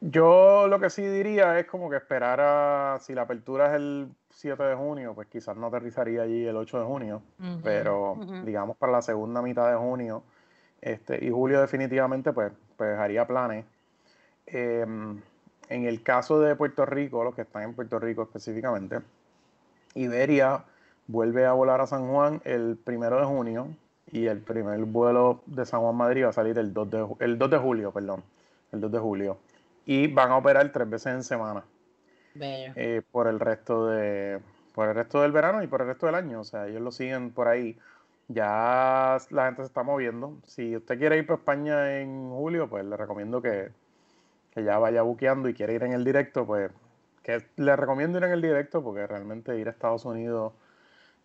yo 0.00 0.66
lo 0.68 0.78
que 0.80 0.88
sí 0.88 1.02
diría 1.02 1.58
es 1.58 1.66
como 1.66 1.90
que 1.90 1.96
esperara, 1.96 2.98
si 3.00 3.14
la 3.14 3.22
apertura 3.22 3.68
es 3.68 3.74
el 3.74 4.08
7 4.30 4.62
de 4.62 4.74
junio, 4.74 5.14
pues 5.14 5.28
quizás 5.28 5.56
no 5.56 5.66
aterrizaría 5.66 6.22
allí 6.22 6.46
el 6.46 6.56
8 6.56 6.78
de 6.78 6.84
junio, 6.84 7.22
pero 7.62 8.16
digamos 8.44 8.76
para 8.76 8.92
la 8.92 9.02
segunda 9.02 9.42
mitad 9.42 9.70
de 9.70 9.76
junio, 9.76 10.22
este, 10.80 11.24
y 11.24 11.30
Julio 11.30 11.60
definitivamente 11.60 12.32
pues, 12.32 12.52
pues 12.76 12.98
haría 12.98 13.26
planes. 13.26 13.64
Em, 14.46 15.20
en 15.68 15.84
el 15.84 16.02
caso 16.02 16.40
de 16.40 16.56
Puerto 16.56 16.84
Rico, 16.86 17.22
los 17.22 17.34
que 17.34 17.42
están 17.42 17.62
en 17.62 17.74
Puerto 17.74 17.98
Rico 17.98 18.22
específicamente, 18.22 19.00
Iberia 19.94 20.64
vuelve 21.06 21.46
a 21.46 21.52
volar 21.52 21.80
a 21.80 21.86
San 21.86 22.08
Juan 22.08 22.40
el 22.44 22.76
primero 22.82 23.18
de 23.18 23.26
junio 23.26 23.68
y 24.10 24.26
el 24.26 24.40
primer 24.40 24.80
vuelo 24.84 25.42
de 25.46 25.64
San 25.64 25.80
Juan 25.80 25.94
Madrid 25.94 26.24
va 26.24 26.30
a 26.30 26.32
salir 26.32 26.58
el 26.58 26.72
2 26.72 26.90
de, 26.90 27.06
el 27.20 27.38
2 27.38 27.50
de 27.50 27.58
julio, 27.58 27.92
perdón, 27.92 28.22
el 28.72 28.80
2 28.80 28.92
de 28.92 28.98
julio. 28.98 29.38
Y 29.86 30.08
van 30.08 30.30
a 30.30 30.36
operar 30.36 30.70
tres 30.72 30.88
veces 30.88 31.14
en 31.14 31.22
semana. 31.22 31.64
Eh, 32.34 33.02
por 33.10 33.26
el 33.26 33.40
resto 33.40 33.88
de 33.88 34.40
por 34.74 34.88
el 34.88 34.94
resto 34.94 35.20
del 35.22 35.32
verano 35.32 35.62
y 35.62 35.66
por 35.66 35.80
el 35.82 35.88
resto 35.88 36.06
del 36.06 36.14
año. 36.14 36.40
O 36.40 36.44
sea, 36.44 36.68
ellos 36.68 36.80
lo 36.80 36.92
siguen 36.92 37.32
por 37.32 37.48
ahí 37.48 37.76
ya 38.32 39.18
la 39.30 39.46
gente 39.46 39.62
se 39.62 39.66
está 39.66 39.82
moviendo. 39.82 40.38
Si 40.46 40.76
usted 40.76 40.98
quiere 40.98 41.18
ir 41.18 41.26
para 41.26 41.38
España 41.38 42.00
en 42.00 42.30
julio, 42.30 42.68
pues 42.68 42.84
le 42.84 42.96
recomiendo 42.96 43.42
que, 43.42 43.70
ya 44.56 44.78
vaya 44.78 45.02
buqueando 45.02 45.48
y 45.48 45.54
quiere 45.54 45.74
ir 45.74 45.82
en 45.84 45.92
el 45.92 46.04
directo, 46.04 46.46
pues 46.46 46.70
que 47.22 47.44
le 47.56 47.76
recomiendo 47.76 48.18
ir 48.18 48.24
en 48.24 48.32
el 48.32 48.42
directo 48.42 48.82
porque 48.82 49.06
realmente 49.06 49.58
ir 49.58 49.68
a 49.68 49.72
Estados 49.72 50.04
Unidos, 50.04 50.52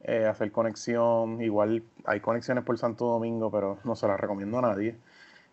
eh, 0.04 0.26
hacer 0.26 0.52
conexión, 0.52 1.42
igual 1.42 1.84
hay 2.06 2.20
conexiones 2.22 2.64
por 2.64 2.78
Santo 2.78 3.06
Domingo, 3.06 3.52
pero 3.52 3.80
no 3.84 3.96
se 3.96 4.08
las 4.08 4.20
recomiendo 4.20 4.60
a 4.60 4.62
nadie. 4.64 4.96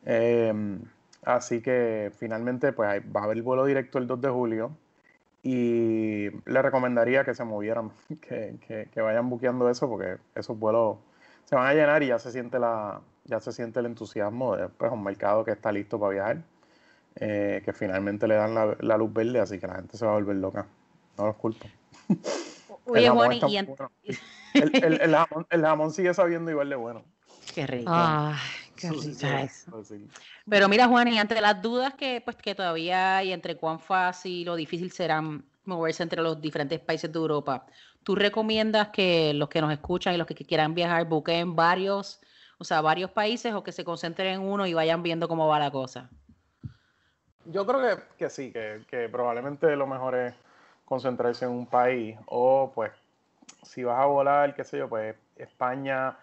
Em, 0.05 0.81
así 1.25 1.61
que 1.63 2.13
finalmente 2.19 2.73
pues 2.73 3.03
va 3.15 3.21
a 3.21 3.25
haber 3.25 3.43
vuelo 3.43 3.65
directo 3.67 3.99
el 3.99 4.07
2 4.07 4.21
de 4.21 4.29
julio 4.31 4.77
y 5.43 6.31
le 6.47 6.63
recomendaría 6.63 7.25
que 7.25 7.35
se 7.35 7.45
movieran, 7.45 7.91
que, 8.21 8.57
que, 8.67 8.89
que 8.93 9.01
vayan 9.01 9.29
buqueando 9.31 9.69
eso 9.71 9.89
porque 9.89 10.19
esos 10.35 10.59
vuelos 10.59 10.99
se 11.45 11.55
van 11.55 11.67
a 11.67 11.75
llenar 11.75 12.03
y 12.03 12.09
ya 12.09 12.19
se 12.19 12.33
siente 12.33 12.59
la 12.59 13.01
ya 13.25 13.41
se 13.41 13.53
siente 13.53 13.81
el 13.81 13.87
entusiasmo 13.87 14.57
de 14.57 14.69
pues, 14.69 14.93
un 14.93 15.03
mercado 15.03 15.45
que 15.45 15.53
está 15.53 15.73
listo 15.73 15.99
para 15.99 16.13
viajar, 16.13 16.43
eh, 17.17 17.63
que 17.65 17.73
finalmente 17.73 18.27
le 18.27 18.35
dan 18.35 18.55
la, 18.55 18.97
luz 18.97 19.13
verde, 19.13 19.41
así 19.41 19.59
que 19.59 19.67
la 19.67 19.77
gente 19.77 19.97
se 19.97 20.05
va 20.05 20.13
a 20.13 20.15
volver 20.15 20.37
loca. 20.37 20.67
no 21.19 21.27
los 21.27 21.37
culpo. 21.37 21.67
Oye, 22.87 23.09
Juan, 23.09 23.33
y 23.33 23.57
el, 23.57 25.63
jamón, 25.63 25.93
sigue 25.93 26.13
sabiendo 26.15 26.51
igual 26.51 26.69
de 26.69 26.77
bueno. 26.77 27.05
Qué 27.55 27.67
rico. 27.67 27.91
Ay, 27.95 28.39
qué 28.75 28.91
rico 28.91 29.83
Pero 30.49 30.69
mira, 30.69 30.89
Juan, 30.89 31.09
y 31.09 31.19
ante 31.19 31.41
las 31.41 31.63
dudas 31.63 31.95
que, 31.95 32.21
pues, 32.21 32.37
que 32.37 32.55
todavía 32.55 33.19
hay 33.19 33.33
entre 33.33 33.57
cuán 33.57 33.79
fácil 33.79 34.49
o 34.49 34.57
difícil 34.57 34.91
será 34.91 35.23
moverse 35.65 36.03
entre 36.03 36.23
los 36.23 36.41
diferentes 36.41 36.81
países 36.81 37.13
de 37.13 37.19
Europa, 37.19 37.67
¿tú 38.03 38.15
recomiendas 38.15 38.89
que 38.89 39.35
los 39.35 39.49
que 39.49 39.61
nos 39.61 39.73
escuchan 39.73 40.15
y 40.15 40.17
los 40.17 40.27
que 40.27 40.35
quieran 40.35 40.75
viajar 40.75 41.07
busquen 41.07 41.55
varios, 41.57 42.21
o 42.59 42.65
sea, 42.65 42.81
varios 42.81 43.11
países 43.11 43.55
o 43.55 43.63
que 43.63 43.73
se 43.73 43.85
concentren 43.85 44.35
en 44.35 44.41
uno 44.41 44.67
y 44.67 44.75
vayan 44.75 45.03
viendo 45.03 45.29
cómo 45.29 45.49
va 45.49 45.59
la 45.59 45.71
cosa? 45.71 46.11
Yo 47.45 47.67
creo 47.67 48.01
que, 48.17 48.31
sí, 48.31 48.53
que, 48.53 48.85
que 48.89 49.09
probablemente 49.09 49.75
lo 49.75 49.87
mejor 49.87 50.15
es 50.15 50.35
concentrarse 50.85 51.45
en 51.45 51.51
un 51.51 51.67
país 51.67 52.17
o 52.27 52.71
pues 52.75 52.93
si 53.63 53.85
vas 53.85 54.01
a 54.01 54.07
volar, 54.07 54.55
qué 54.55 54.65
sé 54.65 54.79
yo, 54.79 54.89
pues 54.89 55.17
España, 55.37 56.17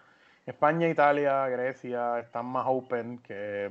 España, 0.46 0.88
Italia, 0.88 1.46
Grecia 1.48 2.20
están 2.20 2.46
más 2.46 2.64
open 2.68 3.18
que 3.18 3.70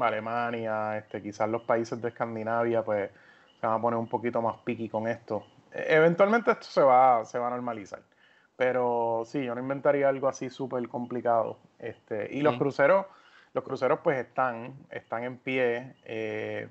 Alemania, 0.00 0.98
este, 0.98 1.22
quizás 1.22 1.48
los 1.48 1.62
países 1.62 2.00
de 2.00 2.08
Escandinavia 2.08 2.82
pues 2.82 3.10
se 3.60 3.66
van 3.66 3.78
a 3.78 3.82
poner 3.82 3.98
un 3.98 4.08
poquito 4.08 4.40
más 4.40 4.56
piqui 4.64 4.88
con 4.88 5.06
esto. 5.06 5.44
Eventualmente 5.74 6.50
esto 6.50 6.66
se 6.66 6.82
va, 6.82 7.24
se 7.24 7.38
va 7.38 7.48
a 7.48 7.50
normalizar. 7.50 8.00
Pero 8.56 9.22
sí, 9.26 9.44
yo 9.44 9.54
no 9.54 9.60
inventaría 9.60 10.08
algo 10.08 10.28
así 10.28 10.50
súper 10.50 10.86
complicado. 10.88 11.58
Este, 11.78 12.28
y 12.34 12.42
los 12.42 12.56
cruceros, 12.56 13.06
los 13.54 13.64
cruceros 13.64 14.00
pues 14.04 14.18
están, 14.18 14.74
están 14.90 15.24
en 15.24 15.38
pie, 15.38 15.94
eh, 16.04 16.68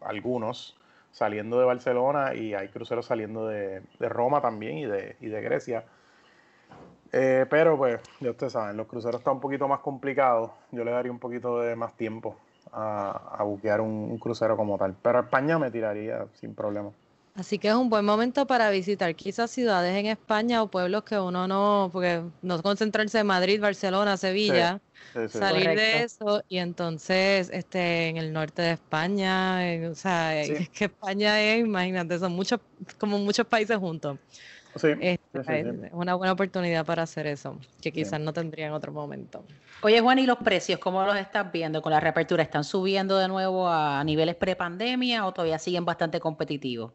algunos 0.00 0.76
saliendo 1.10 1.58
de 1.58 1.64
Barcelona 1.64 2.34
y 2.34 2.54
hay 2.54 2.68
cruceros 2.68 3.06
saliendo 3.06 3.46
de, 3.46 3.82
Roma 3.98 4.40
también 4.40 4.78
y 4.78 4.86
de, 4.86 5.16
de 5.20 5.40
Grecia. 5.42 5.84
Eh, 7.12 7.46
pero 7.48 7.76
pues, 7.76 8.00
ya 8.20 8.30
ustedes 8.30 8.52
saben, 8.52 8.76
los 8.76 8.86
cruceros 8.86 9.20
están 9.20 9.34
un 9.34 9.40
poquito 9.40 9.66
más 9.66 9.80
complicados. 9.80 10.50
Yo 10.70 10.84
le 10.84 10.90
daría 10.90 11.10
un 11.10 11.18
poquito 11.18 11.60
de 11.60 11.74
más 11.74 11.94
tiempo 11.94 12.36
a, 12.72 13.36
a 13.38 13.42
buquear 13.42 13.80
un, 13.80 14.18
crucero 14.18 14.56
como 14.56 14.78
tal. 14.78 14.94
Pero 15.02 15.18
a 15.18 15.22
España 15.22 15.58
me 15.58 15.70
tiraría 15.70 16.26
sin 16.34 16.54
problema. 16.54 16.90
Así 17.38 17.60
que 17.60 17.68
es 17.68 17.74
un 17.74 17.88
buen 17.88 18.04
momento 18.04 18.48
para 18.48 18.68
visitar 18.68 19.14
quizás 19.14 19.52
ciudades 19.52 19.94
en 19.94 20.06
España 20.06 20.60
o 20.60 20.66
pueblos 20.66 21.04
que 21.04 21.20
uno 21.20 21.46
no, 21.46 21.88
porque 21.92 22.20
no 22.42 22.60
concentrarse 22.60 23.20
en 23.20 23.28
Madrid, 23.28 23.60
Barcelona, 23.60 24.16
Sevilla, 24.16 24.80
salir 25.28 25.68
de 25.68 26.02
eso 26.02 26.42
y 26.48 26.58
entonces 26.58 27.48
este 27.52 28.08
en 28.08 28.16
el 28.16 28.32
norte 28.32 28.62
de 28.62 28.72
España, 28.72 29.60
o 29.88 29.94
sea, 29.94 30.42
es 30.42 30.68
que 30.70 30.86
España 30.86 31.40
es, 31.40 31.60
imagínate, 31.60 32.18
son 32.18 32.32
muchos, 32.32 32.58
como 32.98 33.20
muchos 33.20 33.46
países 33.46 33.76
juntos. 33.76 34.18
Sí, 34.74 34.88
este, 35.00 35.60
es 35.60 35.92
una 35.92 36.16
buena 36.16 36.32
oportunidad 36.32 36.84
para 36.84 37.04
hacer 37.04 37.28
eso, 37.28 37.56
que 37.80 37.92
quizás 37.92 38.18
no 38.18 38.32
tendría 38.32 38.66
en 38.66 38.72
otro 38.72 38.90
momento. 38.90 39.44
Oye, 39.82 40.00
Juan, 40.00 40.18
¿y 40.18 40.26
los 40.26 40.38
precios 40.38 40.80
cómo 40.80 41.04
los 41.04 41.16
estás 41.16 41.52
viendo 41.52 41.82
con 41.82 41.92
la 41.92 42.00
reapertura? 42.00 42.42
¿Están 42.42 42.64
subiendo 42.64 43.16
de 43.16 43.28
nuevo 43.28 43.68
a 43.68 44.02
niveles 44.02 44.34
prepandemia 44.34 45.24
o 45.24 45.32
todavía 45.32 45.60
siguen 45.60 45.84
bastante 45.84 46.18
competitivos? 46.18 46.94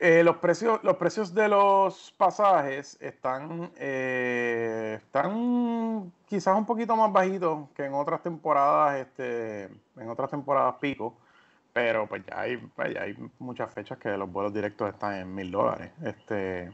Eh, 0.00 0.22
los, 0.22 0.36
precios, 0.36 0.78
los 0.84 0.96
precios 0.96 1.34
de 1.34 1.48
los 1.48 2.14
pasajes 2.16 2.96
están, 3.00 3.72
eh, 3.76 5.00
están 5.02 6.12
quizás 6.28 6.56
un 6.56 6.64
poquito 6.64 6.94
más 6.94 7.12
bajitos 7.12 7.68
que 7.74 7.84
en 7.84 7.94
otras 7.94 8.22
temporadas, 8.22 9.00
este, 9.00 9.64
en 9.64 10.08
otras 10.08 10.30
temporadas 10.30 10.76
pico, 10.80 11.16
pero 11.72 12.06
pues 12.06 12.22
ya 12.24 12.40
hay, 12.42 12.58
pues, 12.58 12.96
hay 12.96 13.16
muchas 13.40 13.74
fechas 13.74 13.98
que 13.98 14.10
los 14.10 14.30
vuelos 14.30 14.54
directos 14.54 14.88
están 14.88 15.14
en 15.14 15.34
mil 15.34 15.50
dólares. 15.50 15.90
Este, 16.04 16.70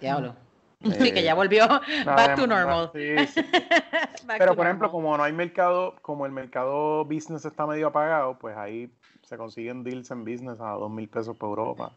Diablo. 0.00 0.34
sí, 0.80 1.12
que 1.12 1.22
ya 1.22 1.34
volvió 1.34 1.68
back 2.06 2.34
to 2.36 2.46
normal. 2.46 2.90
pero 4.38 4.56
por 4.56 4.64
ejemplo, 4.64 4.90
como 4.90 5.14
no 5.18 5.22
hay 5.22 5.34
mercado, 5.34 5.96
como 6.00 6.24
el 6.24 6.32
mercado 6.32 7.04
business 7.04 7.44
está 7.44 7.66
medio 7.66 7.88
apagado, 7.88 8.38
pues 8.38 8.56
ahí 8.56 8.90
se 9.20 9.36
consiguen 9.36 9.84
deals 9.84 10.10
en 10.10 10.24
business 10.24 10.58
a 10.60 10.70
dos 10.70 10.90
mil 10.90 11.10
pesos 11.10 11.36
por 11.36 11.50
Europa 11.50 11.92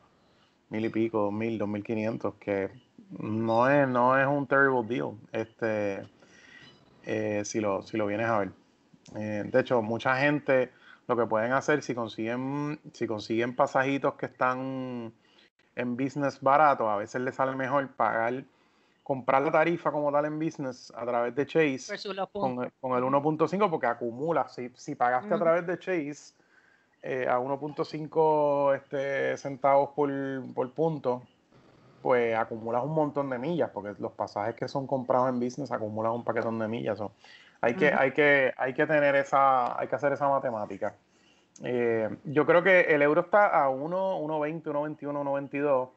mil 0.72 0.86
y 0.86 0.90
pico, 0.90 1.32
mil, 1.32 1.60
dos 1.60 1.68
mil 1.68 1.84
quinientos, 1.84 2.34
que 2.36 2.72
no 3.20 3.70
es, 3.70 3.88
no 3.88 4.18
es 4.18 4.26
un 4.26 4.48
terrible 4.48 4.84
deal, 4.88 5.12
este, 5.32 6.08
eh, 7.04 7.44
si, 7.46 7.60
lo, 7.60 7.84
si 7.84 7.98
lo 7.98 8.08
vienes 8.08 8.28
a 8.28 8.40
ver. 8.40 8.52
Eh, 9.16 9.44
de 9.46 9.60
hecho, 9.60 9.82
mucha 9.82 10.16
gente 10.18 10.72
lo 11.08 11.18
que 11.18 11.26
pueden 11.26 11.52
hacer 11.52 11.84
si 11.84 11.94
consiguen, 11.94 12.80
si 12.94 13.06
consiguen 13.06 13.54
pasajitos 13.54 14.14
que 14.16 14.28
están 14.28 15.14
en 15.76 15.98
business 15.98 16.40
barato, 16.42 16.90
a 16.90 16.96
veces 16.96 17.22
les 17.22 17.36
sale 17.36 17.54
mejor 17.54 17.90
pagar, 17.90 18.46
comprar 19.04 19.42
la 19.42 19.52
tarifa 19.52 19.92
como 19.92 20.10
tal 20.10 20.26
en 20.26 20.40
business 20.40 20.94
a 20.96 21.06
través 21.06 21.36
de 21.36 21.46
Chase 21.46 21.98
con, 22.32 22.64
el 22.64 23.04
1.5 23.04 23.70
porque 23.70 23.88
acumula. 23.88 24.48
Si, 24.48 24.72
si 24.76 24.96
pagaste 24.96 25.34
a 25.34 25.38
través 25.38 25.68
de 25.68 25.78
Chase, 25.78 26.34
eh, 27.04 27.28
a 27.28 27.40
1.5 27.40 28.76
este, 28.76 29.38
centavos 29.38 29.90
por, 29.96 30.72
punto, 30.74 31.24
pues 32.02 32.36
acumulas 32.36 32.84
un 32.84 32.94
montón 32.94 33.30
de 33.30 33.40
millas, 33.40 33.72
porque 33.72 34.00
los 34.00 34.12
pasajes 34.12 34.56
que 34.56 34.68
son 34.68 34.86
comprados 34.86 35.30
en 35.30 35.40
business 35.40 35.72
acumulan 35.72 36.14
un 36.14 36.24
paquetón 36.24 36.60
de 36.60 36.68
millas. 36.68 37.00
hay, 37.62 37.76
que, 37.76 37.92
hay, 37.92 38.12
que, 38.12 38.54
hay 38.58 38.74
que 38.74 38.86
tener 38.86 39.16
esa, 39.16 39.80
hay 39.80 39.88
que 39.88 39.96
hacer 39.96 40.14
esa 40.14 40.30
matemática. 40.30 40.96
Eh, 41.64 42.10
yo 42.26 42.46
creo 42.46 42.64
que 42.64 42.82
el 42.82 43.02
euro 43.02 43.22
está 43.22 43.48
a 43.48 43.70
1, 43.70 44.20
1.20, 44.22 44.64
1.21, 44.64 45.00
1.22. 45.00 45.90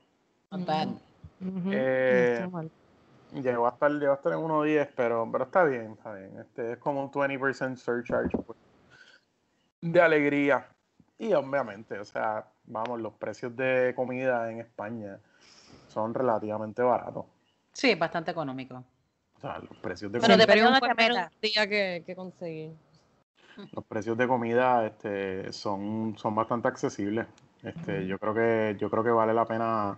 Eh, 1.70 2.46
llegó 3.34 3.66
a 3.66 3.70
estar, 3.70 3.90
llegó 3.90 4.12
a 4.12 4.16
estar 4.16 4.32
en 4.32 4.38
1.10, 4.38 4.90
pero, 4.96 5.28
pero 5.30 5.44
está 5.44 5.64
bien, 5.64 5.92
está 5.92 6.14
bien. 6.14 6.38
Este, 6.40 6.72
es 6.72 6.78
como 6.78 7.02
un 7.02 7.10
20% 7.10 7.76
surcharge 7.76 8.36
pues, 8.38 8.58
de 9.80 10.00
alegría. 10.00 10.66
Y 11.24 11.32
obviamente, 11.32 11.98
o 11.98 12.04
sea, 12.04 12.44
vamos, 12.66 13.00
los 13.00 13.14
precios 13.14 13.56
de 13.56 13.94
comida 13.96 14.50
en 14.50 14.60
España 14.60 15.18
son 15.88 16.12
relativamente 16.12 16.82
baratos. 16.82 17.24
Sí, 17.72 17.94
bastante 17.94 18.32
económico. 18.32 18.84
O 19.38 19.40
sea, 19.40 19.58
los 19.58 19.74
precios 19.78 20.12
de 20.12 20.20
comida. 20.20 20.46
Pero 20.46 21.28
día 21.40 21.66
que, 21.66 22.02
que 22.04 22.14
conseguir. 22.14 22.72
Los 23.72 23.84
precios 23.87 24.18
de 24.18 24.28
comida 24.28 24.84
este, 24.84 25.50
son, 25.50 26.14
son 26.18 26.34
bastante 26.34 26.68
accesibles. 26.68 27.26
Este, 27.62 28.06
yo 28.06 28.18
creo 28.18 28.34
que, 28.34 28.76
yo 28.78 28.90
creo 28.90 29.02
que 29.02 29.10
vale 29.10 29.32
la 29.32 29.46
pena, 29.46 29.96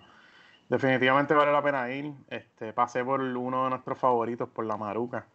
definitivamente 0.69 1.35
vale 1.35 1.51
la 1.51 1.63
pena 1.63 1.91
ir. 1.91 2.13
Este, 2.31 2.73
pasé 2.73 3.03
por 3.05 3.21
uno 3.21 3.65
de 3.65 3.71
nuestros 3.71 3.99
favoritos, 3.99 4.49
por 4.49 4.65
la 4.65 4.77
Maruca. 4.77 5.27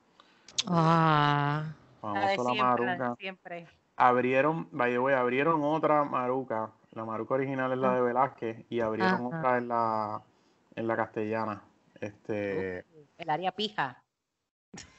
Ah. 0.68 1.66
Vamos 2.02 2.24
a 2.24 2.44
la 2.44 2.64
Maruca. 2.64 3.16
siempre 3.20 3.68
abrieron, 3.96 4.68
by 4.72 4.92
the 4.92 5.16
abrieron 5.16 5.64
otra 5.64 6.04
maruca. 6.04 6.72
La 6.92 7.06
maruca 7.06 7.36
original 7.36 7.72
es 7.72 7.78
la 7.78 7.94
de 7.94 8.00
ah. 8.00 8.02
Velázquez 8.02 8.66
y 8.70 8.82
abrieron 8.82 9.28
otra 9.28 9.58
en 9.58 9.68
la, 9.70 10.22
en 10.76 10.88
la 10.88 10.96
castellana. 10.96 11.64
Este, 12.00 12.86
el 13.18 13.30
área 13.30 13.52
pija. 13.52 14.04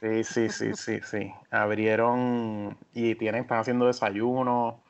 Sí, 0.01 0.25
sí, 0.25 0.49
sí, 0.49 0.75
sí, 0.75 1.01
sí. 1.03 1.33
Abrieron 1.51 2.79
y 2.93 3.15
tienen, 3.17 3.43
están 3.43 3.59
haciendo 3.59 3.87
desayuno. 3.87 4.83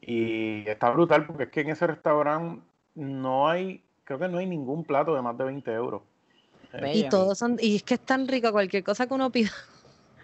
Y 0.00 0.68
está 0.68 0.90
brutal 0.90 1.26
porque 1.26 1.44
es 1.44 1.50
que 1.50 1.62
en 1.62 1.70
ese 1.70 1.86
restaurante 1.86 2.62
no 2.94 3.48
hay, 3.48 3.84
creo 4.04 4.18
que 4.18 4.28
no 4.28 4.38
hay 4.38 4.46
ningún 4.46 4.84
plato 4.84 5.14
de 5.14 5.22
más 5.22 5.36
de 5.36 5.44
20 5.44 5.72
euros. 5.72 6.02
Y 6.92 7.08
todos 7.08 7.38
son, 7.38 7.56
y 7.60 7.76
es 7.76 7.82
que 7.82 7.94
es 7.94 8.00
tan 8.00 8.28
rico 8.28 8.52
cualquier 8.52 8.84
cosa 8.84 9.06
que 9.06 9.14
uno 9.14 9.30
pida. 9.30 9.50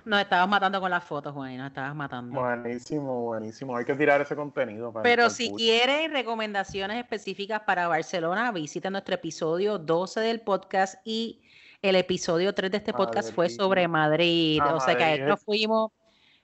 Nos 0.04 0.20
estabas 0.20 0.48
matando 0.48 0.80
con 0.80 0.90
las 0.90 1.04
fotos, 1.04 1.32
Juan, 1.32 1.56
nos 1.56 1.68
estabas 1.68 1.94
matando. 1.94 2.40
Buenísimo, 2.40 3.22
buenísimo. 3.22 3.76
Hay 3.76 3.84
que 3.84 3.94
tirar 3.94 4.20
ese 4.20 4.34
contenido. 4.34 4.92
Pero 5.02 5.30
si 5.30 5.52
quieren 5.52 6.12
recomendaciones 6.12 6.98
específicas 6.98 7.60
para 7.60 7.86
Barcelona, 7.88 8.50
visiten 8.50 8.92
nuestro 8.92 9.14
episodio 9.14 9.78
12 9.78 10.20
del 10.20 10.40
podcast 10.40 10.96
y 11.04 11.40
el 11.82 11.96
episodio 11.96 12.54
3 12.54 12.70
de 12.70 12.76
este 12.78 12.92
podcast 12.92 13.32
fue 13.34 13.48
sobre 13.48 13.86
Madrid. 13.88 14.60
Ah, 14.62 14.74
o 14.74 14.80
sea 14.80 14.96
que 14.96 15.04
ahí 15.04 15.20
nos 15.20 15.42
fuimos, 15.42 15.90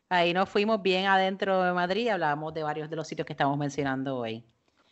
ahí 0.09 0.33
nos 0.33 0.49
fuimos 0.49 0.81
bien 0.83 1.07
adentro 1.07 1.63
de 1.63 1.73
Madrid 1.73 2.07
y 2.07 2.09
hablábamos 2.09 2.55
de 2.55 2.63
varios 2.63 2.89
de 2.91 2.97
los 2.97 3.09
sitios 3.09 3.27
que 3.27 3.33
estamos 3.33 3.59
mencionando 3.59 4.19
hoy. 4.19 4.45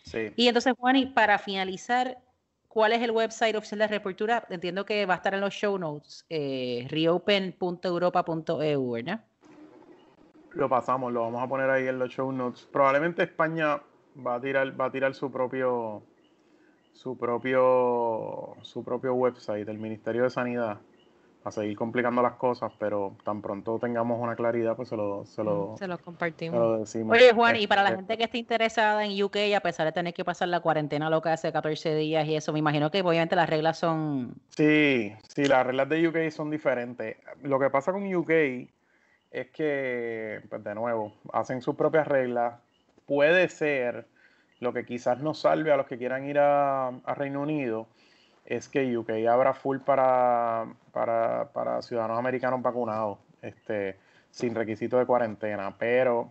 Sí. 0.05 0.33
Y 0.37 0.49
entonces, 0.49 0.75
Juan, 0.79 0.97
y 0.97 1.07
para 1.07 1.39
finalizar, 1.39 2.19
¿Cuál 2.77 2.93
es 2.93 3.01
el 3.01 3.11
website 3.11 3.57
oficial 3.57 3.79
de 3.79 3.89
Reapertura? 3.89 4.45
Entiendo 4.51 4.85
que 4.85 5.07
va 5.07 5.15
a 5.15 5.17
estar 5.17 5.33
en 5.33 5.41
los 5.41 5.55
show 5.55 5.79
notes, 5.79 6.27
eh, 6.29 6.87
reopen.europa.eu, 6.91 8.91
¿verdad? 8.91 9.25
Lo 10.53 10.69
pasamos, 10.69 11.11
lo 11.11 11.23
vamos 11.23 11.43
a 11.43 11.49
poner 11.49 11.71
ahí 11.71 11.89
en 11.89 11.99
los 11.99 12.11
show 12.11 12.31
notes. 12.31 12.69
Probablemente 12.71 13.23
España 13.23 13.81
va 14.15 14.35
a 14.35 14.41
tirar, 14.43 14.79
va 14.79 14.85
a 14.85 14.93
tirar 14.93 15.15
su 15.15 15.33
propio 15.33 16.03
su 16.93 17.17
propio 17.17 18.59
su 18.61 18.85
propio 18.85 19.15
website, 19.15 19.67
el 19.67 19.79
Ministerio 19.79 20.25
de 20.25 20.29
Sanidad. 20.29 20.79
A 21.47 21.53
seguir 21.53 21.77
complicando 21.77 22.23
las 22.23 22.35
cosas, 22.35 22.73
pero 22.77 23.17
tan 23.25 23.41
pronto 23.41 23.79
tengamos 23.79 24.21
una 24.21 24.35
claridad, 24.35 24.75
pues 24.75 24.89
se 24.89 24.97
lo, 24.97 25.25
se 25.27 25.45
lo, 25.45 25.77
se 25.79 25.87
lo 25.87 25.97
compartimos. 25.99 26.81
decimos. 26.81 27.17
Oye, 27.17 27.33
Juan, 27.33 27.55
y 27.55 27.69
para 27.69 27.85
la 27.85 27.91
este, 27.91 27.99
gente 27.99 28.19
que 28.19 28.25
esté 28.25 28.39
interesada 28.39 29.05
en 29.05 29.23
UK, 29.23 29.37
a 29.57 29.61
pesar 29.61 29.87
de 29.87 29.93
tener 29.93 30.13
que 30.13 30.25
pasar 30.25 30.49
la 30.49 30.59
cuarentena 30.59 31.09
loca 31.09 31.33
hace 31.33 31.53
14 31.53 31.95
días 31.95 32.27
y 32.27 32.35
eso, 32.35 32.53
me 32.53 32.59
imagino 32.59 32.91
que 32.91 33.01
obviamente 33.01 33.37
las 33.37 33.49
reglas 33.49 33.79
son... 33.79 34.35
Sí, 34.49 35.13
sí, 35.29 35.45
las 35.45 35.65
reglas 35.65 35.89
de 35.89 36.09
UK 36.09 36.31
son 36.33 36.51
diferentes. 36.51 37.17
Lo 37.43 37.61
que 37.61 37.71
pasa 37.71 37.93
con 37.93 38.13
UK 38.13 38.31
es 39.31 39.51
que, 39.53 40.41
pues 40.49 40.65
de 40.65 40.75
nuevo, 40.75 41.13
hacen 41.33 41.63
sus 41.63 41.77
propias 41.77 42.09
reglas. 42.09 42.55
Puede 43.07 43.49
ser 43.49 44.09
lo 44.59 44.73
que 44.73 44.85
quizás 44.85 45.21
nos 45.21 45.39
salve 45.39 45.71
a 45.71 45.77
los 45.77 45.87
que 45.87 45.97
quieran 45.97 46.27
ir 46.27 46.41
a, 46.41 46.89
a 46.89 47.15
Reino 47.15 47.43
Unido 47.43 47.87
es 48.47 48.69
que 48.69 48.97
UK 48.97 49.11
abra 49.29 49.53
full 49.53 49.79
para, 49.79 50.67
para, 50.93 51.83
ciudadanos 51.83 52.19
americanos 52.19 52.63
vacunados, 52.63 53.19
este, 53.43 53.99
sin 54.31 54.55
requisito 54.55 54.99
de 54.99 55.07
cuarentena, 55.07 55.75
pero 55.79 56.31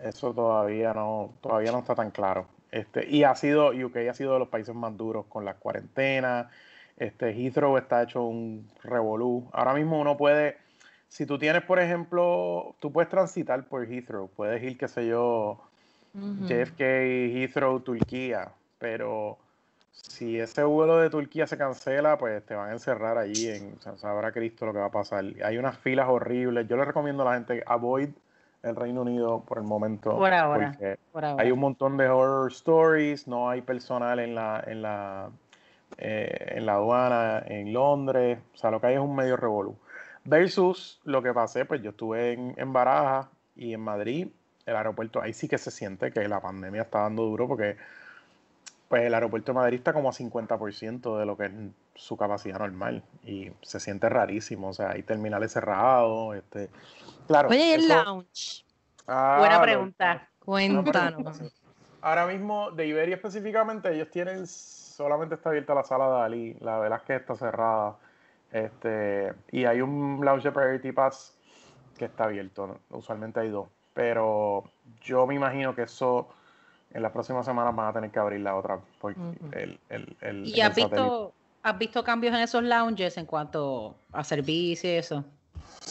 eso 0.00 0.34
todavía 0.34 0.92
no, 0.92 1.34
todavía 1.40 1.72
no 1.72 1.78
está 1.78 1.94
tan 1.94 2.10
claro. 2.10 2.46
Este, 2.70 3.08
y 3.08 3.22
ha 3.24 3.34
sido, 3.34 3.68
UK 3.68 3.98
ha 4.10 4.14
sido 4.14 4.32
de 4.32 4.38
los 4.40 4.48
países 4.48 4.74
más 4.74 4.96
duros 4.96 5.26
con 5.28 5.44
las 5.44 5.56
cuarentenas. 5.56 6.46
Este, 6.96 7.32
Heathrow 7.32 7.76
está 7.76 8.02
hecho 8.02 8.22
un 8.22 8.68
revolú. 8.82 9.48
Ahora 9.52 9.74
mismo 9.74 10.00
uno 10.00 10.16
puede, 10.16 10.56
si 11.08 11.26
tú 11.26 11.38
tienes, 11.38 11.62
por 11.62 11.78
ejemplo, 11.78 12.74
tú 12.80 12.90
puedes 12.90 13.10
transitar 13.10 13.64
por 13.68 13.84
Heathrow, 13.84 14.28
puedes 14.28 14.62
ir, 14.62 14.76
qué 14.76 14.88
sé 14.88 15.06
yo, 15.06 15.60
JFK, 16.14 16.80
Heathrow, 16.80 17.80
Turquía, 17.80 18.52
pero 18.78 19.38
si 19.92 20.40
ese 20.40 20.64
vuelo 20.64 20.98
de 20.98 21.10
Turquía 21.10 21.46
se 21.46 21.58
cancela, 21.58 22.16
pues 22.18 22.44
te 22.44 22.54
van 22.54 22.70
a 22.70 22.72
encerrar 22.72 23.18
allí 23.18 23.48
en 23.48 23.78
sabrá 23.96 24.32
Cristo 24.32 24.66
lo 24.66 24.72
que 24.72 24.78
va 24.78 24.86
a 24.86 24.90
pasar. 24.90 25.24
Hay 25.44 25.58
unas 25.58 25.78
filas 25.78 26.08
horribles. 26.08 26.66
Yo 26.66 26.76
le 26.76 26.84
recomiendo 26.84 27.22
a 27.22 27.26
la 27.26 27.34
gente 27.34 27.62
avoid 27.66 28.08
el 28.62 28.76
Reino 28.76 29.02
Unido 29.02 29.44
por 29.44 29.58
el 29.58 29.64
momento. 29.64 30.16
Por 30.16 30.32
ahora. 30.32 30.76
Hay 31.38 31.50
un 31.50 31.58
montón 31.58 31.96
de 31.96 32.08
horror 32.08 32.50
stories, 32.50 33.28
no 33.28 33.50
hay 33.50 33.60
personal 33.60 34.18
en 34.18 34.34
la, 34.34 34.64
en 34.66 34.82
la, 34.82 35.30
eh, 35.98 36.54
en 36.56 36.66
la 36.66 36.74
aduana 36.74 37.42
en 37.46 37.72
Londres. 37.72 38.38
O 38.54 38.56
sea, 38.56 38.70
lo 38.70 38.80
que 38.80 38.88
hay 38.88 38.94
es 38.94 39.00
un 39.00 39.14
medio 39.14 39.36
revolú. 39.36 39.76
Versus 40.24 41.00
lo 41.04 41.22
que 41.22 41.32
pasé, 41.32 41.64
pues 41.64 41.82
yo 41.82 41.90
estuve 41.90 42.32
en, 42.32 42.54
en 42.56 42.72
Baraja 42.72 43.28
y 43.56 43.74
en 43.74 43.80
Madrid, 43.80 44.28
el 44.64 44.76
aeropuerto, 44.76 45.20
ahí 45.20 45.32
sí 45.32 45.48
que 45.48 45.58
se 45.58 45.70
siente 45.70 46.12
que 46.12 46.26
la 46.28 46.40
pandemia 46.40 46.82
está 46.82 47.00
dando 47.00 47.24
duro 47.24 47.48
porque 47.48 47.76
pues 48.92 49.04
el 49.04 49.14
aeropuerto 49.14 49.52
de 49.52 49.58
Madrid 49.58 49.78
está 49.78 49.94
como 49.94 50.10
a 50.10 50.12
50% 50.12 51.18
de 51.18 51.24
lo 51.24 51.34
que 51.34 51.46
es 51.46 51.52
su 51.94 52.18
capacidad 52.18 52.58
normal 52.58 53.02
y 53.24 53.50
se 53.62 53.80
siente 53.80 54.06
rarísimo, 54.10 54.68
o 54.68 54.72
sea, 54.74 54.90
hay 54.90 55.02
terminales 55.02 55.50
cerrados, 55.50 56.36
este, 56.36 56.68
claro. 57.26 57.48
Oye, 57.48 57.68
¿y 57.68 57.72
el 57.72 57.88
lounge? 57.88 58.66
Ah, 59.06 59.36
buena 59.38 59.62
pregunta. 59.62 60.28
Cuéntanos. 60.40 61.40
Ahora 62.02 62.26
mismo, 62.26 62.70
de 62.72 62.86
Iberia 62.86 63.14
específicamente, 63.14 63.94
ellos 63.94 64.10
tienen, 64.10 64.46
solamente 64.46 65.36
está 65.36 65.48
abierta 65.48 65.74
la 65.74 65.84
sala 65.84 66.10
de 66.10 66.20
Ali, 66.24 66.56
la 66.60 66.78
verdad 66.78 66.98
es 66.98 67.06
que 67.06 67.16
está 67.16 67.34
cerrada, 67.34 67.96
este, 68.52 69.32
y 69.52 69.64
hay 69.64 69.80
un 69.80 70.22
lounge 70.22 70.42
de 70.42 70.52
Priority 70.52 70.92
Pass 70.92 71.34
que 71.96 72.04
está 72.04 72.24
abierto, 72.24 72.78
usualmente 72.90 73.40
hay 73.40 73.48
dos, 73.48 73.68
pero 73.94 74.64
yo 75.00 75.26
me 75.26 75.34
imagino 75.34 75.74
que 75.74 75.84
eso 75.84 76.28
en 76.94 77.02
las 77.02 77.12
próximas 77.12 77.44
semanas 77.44 77.74
van 77.74 77.88
a 77.88 77.92
tener 77.92 78.10
que 78.10 78.18
abrir 78.18 78.40
la 78.40 78.56
otra. 78.56 78.78
¿Y 80.44 80.60
has, 80.60 80.74
visto, 80.74 81.32
has 81.62 81.78
visto 81.78 82.04
cambios 82.04 82.34
en 82.34 82.40
esos 82.40 82.62
lounges 82.62 83.16
en 83.16 83.26
cuanto 83.26 83.94
a 84.12 84.24
servicio 84.24 84.90
y 84.90 84.94
eso? 84.94 85.24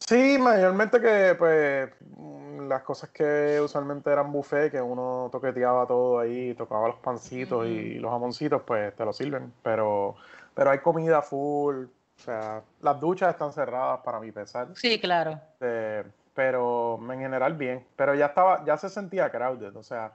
Sí, 0.08 0.38
mayormente 0.40 1.00
que 1.00 1.36
pues 1.38 1.90
las 2.68 2.84
cosas 2.84 3.10
que 3.10 3.60
usualmente 3.62 4.10
eran 4.10 4.32
buffet, 4.32 4.72
que 4.72 4.82
uno 4.82 5.30
toqueteaba 5.32 5.86
todo 5.86 6.20
ahí, 6.20 6.54
tocaba 6.54 6.88
los 6.88 6.98
pancitos 6.98 7.66
y 7.68 7.96
los 7.96 8.12
jamoncitos, 8.12 8.62
pues 8.66 8.96
te 8.96 9.06
lo 9.06 9.14
sirven. 9.14 9.54
Pero, 9.62 10.16
pero 10.54 10.72
hay 10.72 10.80
comida 10.80 11.22
full, 11.22 11.86
o 11.86 12.24
sea, 12.24 12.62
las 12.82 13.00
duchas 13.00 13.32
están 13.32 13.52
cerradas 13.52 14.00
para 14.02 14.20
mi 14.20 14.32
pesar. 14.32 14.68
Sí, 14.76 15.00
claro. 15.00 15.40
Eh, 15.60 16.04
pero 16.34 17.00
en 17.12 17.20
general 17.20 17.54
bien. 17.56 17.86
Pero 17.96 18.16
ya 18.16 18.28
estaba, 18.28 18.64
ya 18.66 18.78
se 18.78 18.90
sentía 18.90 19.30
crowded, 19.30 19.76
o 19.76 19.84
sea, 19.84 20.12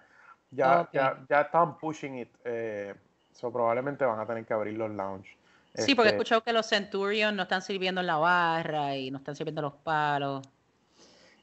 ya, 0.57 0.89
ya, 0.93 1.25
ya 1.29 1.41
estaban 1.43 1.79
pushing 1.79 2.19
it. 2.19 2.31
Eh, 2.45 2.95
probablemente 3.41 4.05
van 4.05 4.19
a 4.19 4.27
tener 4.27 4.45
que 4.45 4.55
abrir 4.55 4.77
los 4.77 4.91
lounge. 4.91 5.37
Sí, 5.75 5.95
porque 5.95 6.09
he 6.09 6.13
este 6.13 6.17
escuchado 6.17 6.43
que 6.43 6.53
los 6.53 6.67
Centurion 6.69 7.37
no 7.37 7.43
están 7.43 7.61
sirviendo 7.61 8.01
en 8.01 8.07
la 8.07 8.17
barra 8.17 8.97
y 8.97 9.11
no 9.11 9.19
están 9.19 9.37
sirviendo 9.37 9.61
los 9.61 9.75
palos. 9.75 10.49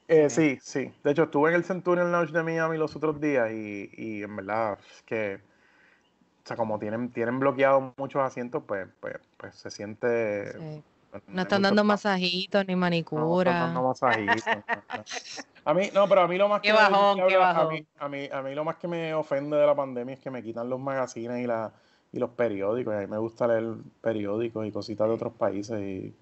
Eh, 0.08 0.28
sí, 0.28 0.58
sí. 0.60 0.92
De 1.02 1.12
hecho, 1.12 1.24
estuve 1.24 1.50
en 1.50 1.56
el 1.56 1.64
Centurion 1.64 2.10
Lounge 2.10 2.32
de 2.32 2.42
Miami 2.42 2.76
los 2.76 2.94
otros 2.96 3.20
días 3.20 3.50
y, 3.52 3.90
y 3.96 4.22
en 4.22 4.36
verdad 4.36 4.78
es 4.96 5.02
que, 5.02 5.36
o 5.36 6.46
sea, 6.46 6.56
como 6.56 6.78
tienen, 6.78 7.10
tienen 7.10 7.38
bloqueados 7.38 7.94
muchos 7.96 8.20
asientos, 8.22 8.62
pues, 8.66 8.88
pues, 9.00 9.16
pues 9.36 9.54
se 9.54 9.70
siente... 9.70 10.82
No 11.28 11.42
están 11.42 11.62
dando 11.62 11.84
masajitos 11.84 12.66
ni 12.66 12.76
manicura. 12.76 13.72
No, 13.72 13.92
están 13.92 14.08
dando 14.08 14.28
masajitos. 14.28 14.44
A 15.66 15.72
mí, 15.72 15.88
no, 15.94 16.06
pero 16.06 16.20
a 16.20 16.28
mí 16.28 16.36
lo 16.36 16.46
más 16.46 16.60
que 16.60 16.72
me, 16.74 16.78
A, 16.78 18.08
mí, 18.08 18.28
a, 18.30 18.42
mí, 18.42 18.54
lo 18.54 18.64
más 18.64 18.76
que 18.76 18.86
me 18.86 19.14
ofende 19.14 19.56
de 19.56 19.66
la 19.66 19.74
pandemia 19.74 20.14
es 20.14 20.20
que 20.20 20.30
me 20.30 20.42
quitan 20.42 20.68
los 20.68 20.78
magazines 20.78 21.42
y, 21.42 21.46
la, 21.46 21.72
y 22.12 22.18
los 22.18 22.30
periódicos. 22.30 22.94
a 22.94 23.00
mí 23.00 23.06
me 23.06 23.16
gusta 23.16 23.46
leer 23.46 23.76
periódicos 24.02 24.66
y 24.66 24.72
cositas 24.72 25.08
de 25.08 25.14
otros 25.14 25.32
países 25.32 25.80
y, 25.80 26.14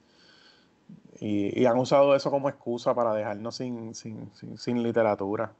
y, 1.20 1.66
han 1.66 1.76
usado 1.76 2.14
eso 2.14 2.30
como 2.30 2.48
excusa 2.48 2.94
para 2.94 3.14
dejarnos 3.14 3.56
sin, 3.56 3.96
sin, 3.96 4.30
sin, 4.56 4.82
literatura. 4.82 5.52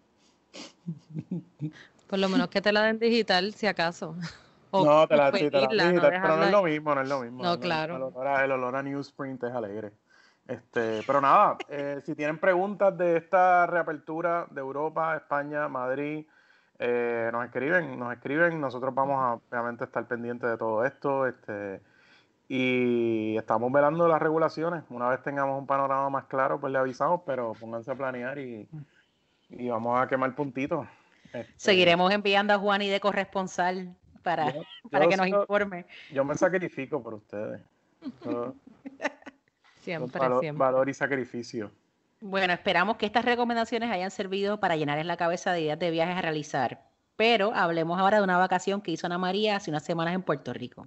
Por 2.06 2.20
lo 2.20 2.28
menos 2.28 2.48
que 2.48 2.60
te 2.60 2.70
la 2.70 2.82
den 2.82 3.00
digital, 3.00 3.52
si 3.54 3.66
acaso. 3.66 4.14
No, 4.72 5.06
te 5.06 5.16
la, 5.16 5.30
den 5.30 5.50
digital, 5.50 6.00
pero 6.00 6.36
no 6.36 6.44
es 6.44 6.50
lo 6.50 6.62
mismo, 6.62 6.94
no 6.94 7.00
es 7.02 7.08
lo 7.08 7.20
mismo. 7.20 7.42
No, 7.42 7.60
claro. 7.60 7.96
El 7.96 8.02
olor, 8.02 8.26
a, 8.26 8.44
el 8.44 8.52
olor 8.52 8.76
a 8.76 8.82
newsprint 8.82 9.44
es 9.44 9.52
alegre. 9.52 9.92
Este, 10.46 11.02
pero 11.06 11.20
nada, 11.20 11.56
eh, 11.68 12.00
si 12.04 12.14
tienen 12.14 12.38
preguntas 12.38 12.96
de 12.98 13.16
esta 13.16 13.66
reapertura 13.66 14.46
de 14.50 14.60
Europa, 14.60 15.16
España, 15.16 15.68
Madrid, 15.68 16.26
eh, 16.78 17.30
nos 17.32 17.44
escriben, 17.44 17.98
nos 17.98 18.12
escriben, 18.12 18.60
nosotros 18.60 18.92
vamos 18.94 19.16
a 19.18 19.34
obviamente 19.34 19.84
estar 19.84 20.04
pendientes 20.06 20.50
de 20.50 20.56
todo 20.56 20.84
esto, 20.84 21.26
este, 21.28 21.80
y 22.48 23.36
estamos 23.36 23.70
velando 23.70 24.08
las 24.08 24.20
regulaciones. 24.20 24.82
Una 24.90 25.08
vez 25.08 25.22
tengamos 25.22 25.58
un 25.58 25.66
panorama 25.66 26.10
más 26.10 26.24
claro, 26.24 26.60
pues 26.60 26.72
le 26.72 26.78
avisamos, 26.78 27.20
pero 27.24 27.54
pónganse 27.58 27.92
a 27.92 27.94
planear 27.94 28.38
y, 28.38 28.68
vamos 29.70 30.00
a 30.00 30.08
quemar 30.08 30.34
puntitos. 30.34 30.86
Este, 31.32 31.46
Seguiremos 31.56 32.12
enviando 32.12 32.52
a 32.52 32.58
Juan 32.58 32.82
y 32.82 32.88
de 32.88 33.00
corresponsal 33.00 33.94
para, 34.22 34.52
para 34.90 35.08
que 35.08 35.16
nos 35.16 35.26
informe. 35.26 35.86
Yo 36.12 36.24
me 36.24 36.34
sacrifico 36.34 37.02
por 37.02 37.14
ustedes. 37.14 37.60
Siempre, 39.80 40.20
valor, 40.20 40.40
siempre. 40.40 40.58
Valor 40.58 40.88
y 40.88 40.94
sacrificio. 40.94 41.72
Bueno, 42.20 42.52
esperamos 42.52 42.98
que 42.98 43.06
estas 43.06 43.24
recomendaciones 43.24 43.90
hayan 43.90 44.12
servido 44.12 44.60
para 44.60 44.76
llenar 44.76 44.98
en 45.00 45.08
la 45.08 45.16
cabeza 45.16 45.52
de 45.52 45.62
ideas 45.62 45.78
de 45.80 45.90
viajes 45.90 46.16
a 46.16 46.22
realizar. 46.22 46.84
Pero 47.16 47.52
hablemos 47.52 47.98
ahora 47.98 48.18
de 48.18 48.24
una 48.24 48.38
vacación 48.38 48.80
que 48.80 48.92
hizo 48.92 49.06
Ana 49.06 49.18
María 49.18 49.56
hace 49.56 49.70
unas 49.70 49.84
semanas 49.84 50.14
en 50.14 50.22
Puerto 50.22 50.52
Rico. 50.52 50.86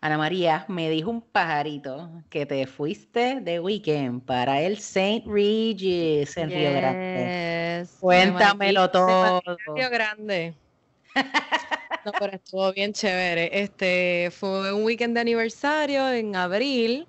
Ana 0.00 0.18
María, 0.18 0.64
me 0.66 0.88
dijo 0.88 1.10
un 1.10 1.20
pajarito 1.20 2.10
que 2.30 2.46
te 2.46 2.66
fuiste 2.66 3.40
de 3.40 3.60
weekend 3.60 4.24
para 4.24 4.60
el 4.62 4.74
St. 4.74 5.24
Regis 5.26 6.36
en 6.36 6.50
Río 6.50 6.72
Grande. 6.72 7.86
Cuéntamelo 8.00 8.90
todo. 8.90 9.42
Río 9.74 9.90
Grande. 9.90 10.54
no, 12.04 12.12
pero 12.18 12.34
estuvo 12.34 12.72
bien 12.72 12.92
chévere. 12.92 13.50
Este 13.52 14.30
fue 14.30 14.72
un 14.72 14.84
weekend 14.84 15.14
de 15.14 15.20
aniversario 15.20 16.10
en 16.10 16.36
abril. 16.36 17.06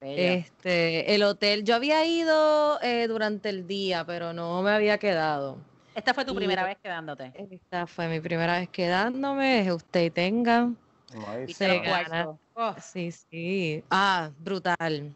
Este, 0.00 1.14
el 1.14 1.22
hotel, 1.24 1.64
yo 1.64 1.74
había 1.74 2.04
ido 2.04 2.80
eh, 2.82 3.08
durante 3.08 3.48
el 3.48 3.66
día, 3.66 4.04
pero 4.04 4.32
no 4.32 4.62
me 4.62 4.70
había 4.70 4.98
quedado. 4.98 5.58
¿Esta 5.94 6.14
fue 6.14 6.24
tu 6.24 6.34
primera 6.34 6.64
vez 6.64 6.78
quedándote? 6.80 7.32
Esta 7.50 7.86
fue 7.86 8.06
mi 8.08 8.20
primera 8.20 8.60
vez 8.60 8.68
quedándome, 8.68 9.72
usted 9.72 10.12
tenga. 10.12 10.70
Se 11.48 11.82
oh. 12.54 12.74
Sí, 12.80 13.10
sí. 13.10 13.82
Ah, 13.90 14.30
brutal. 14.38 15.14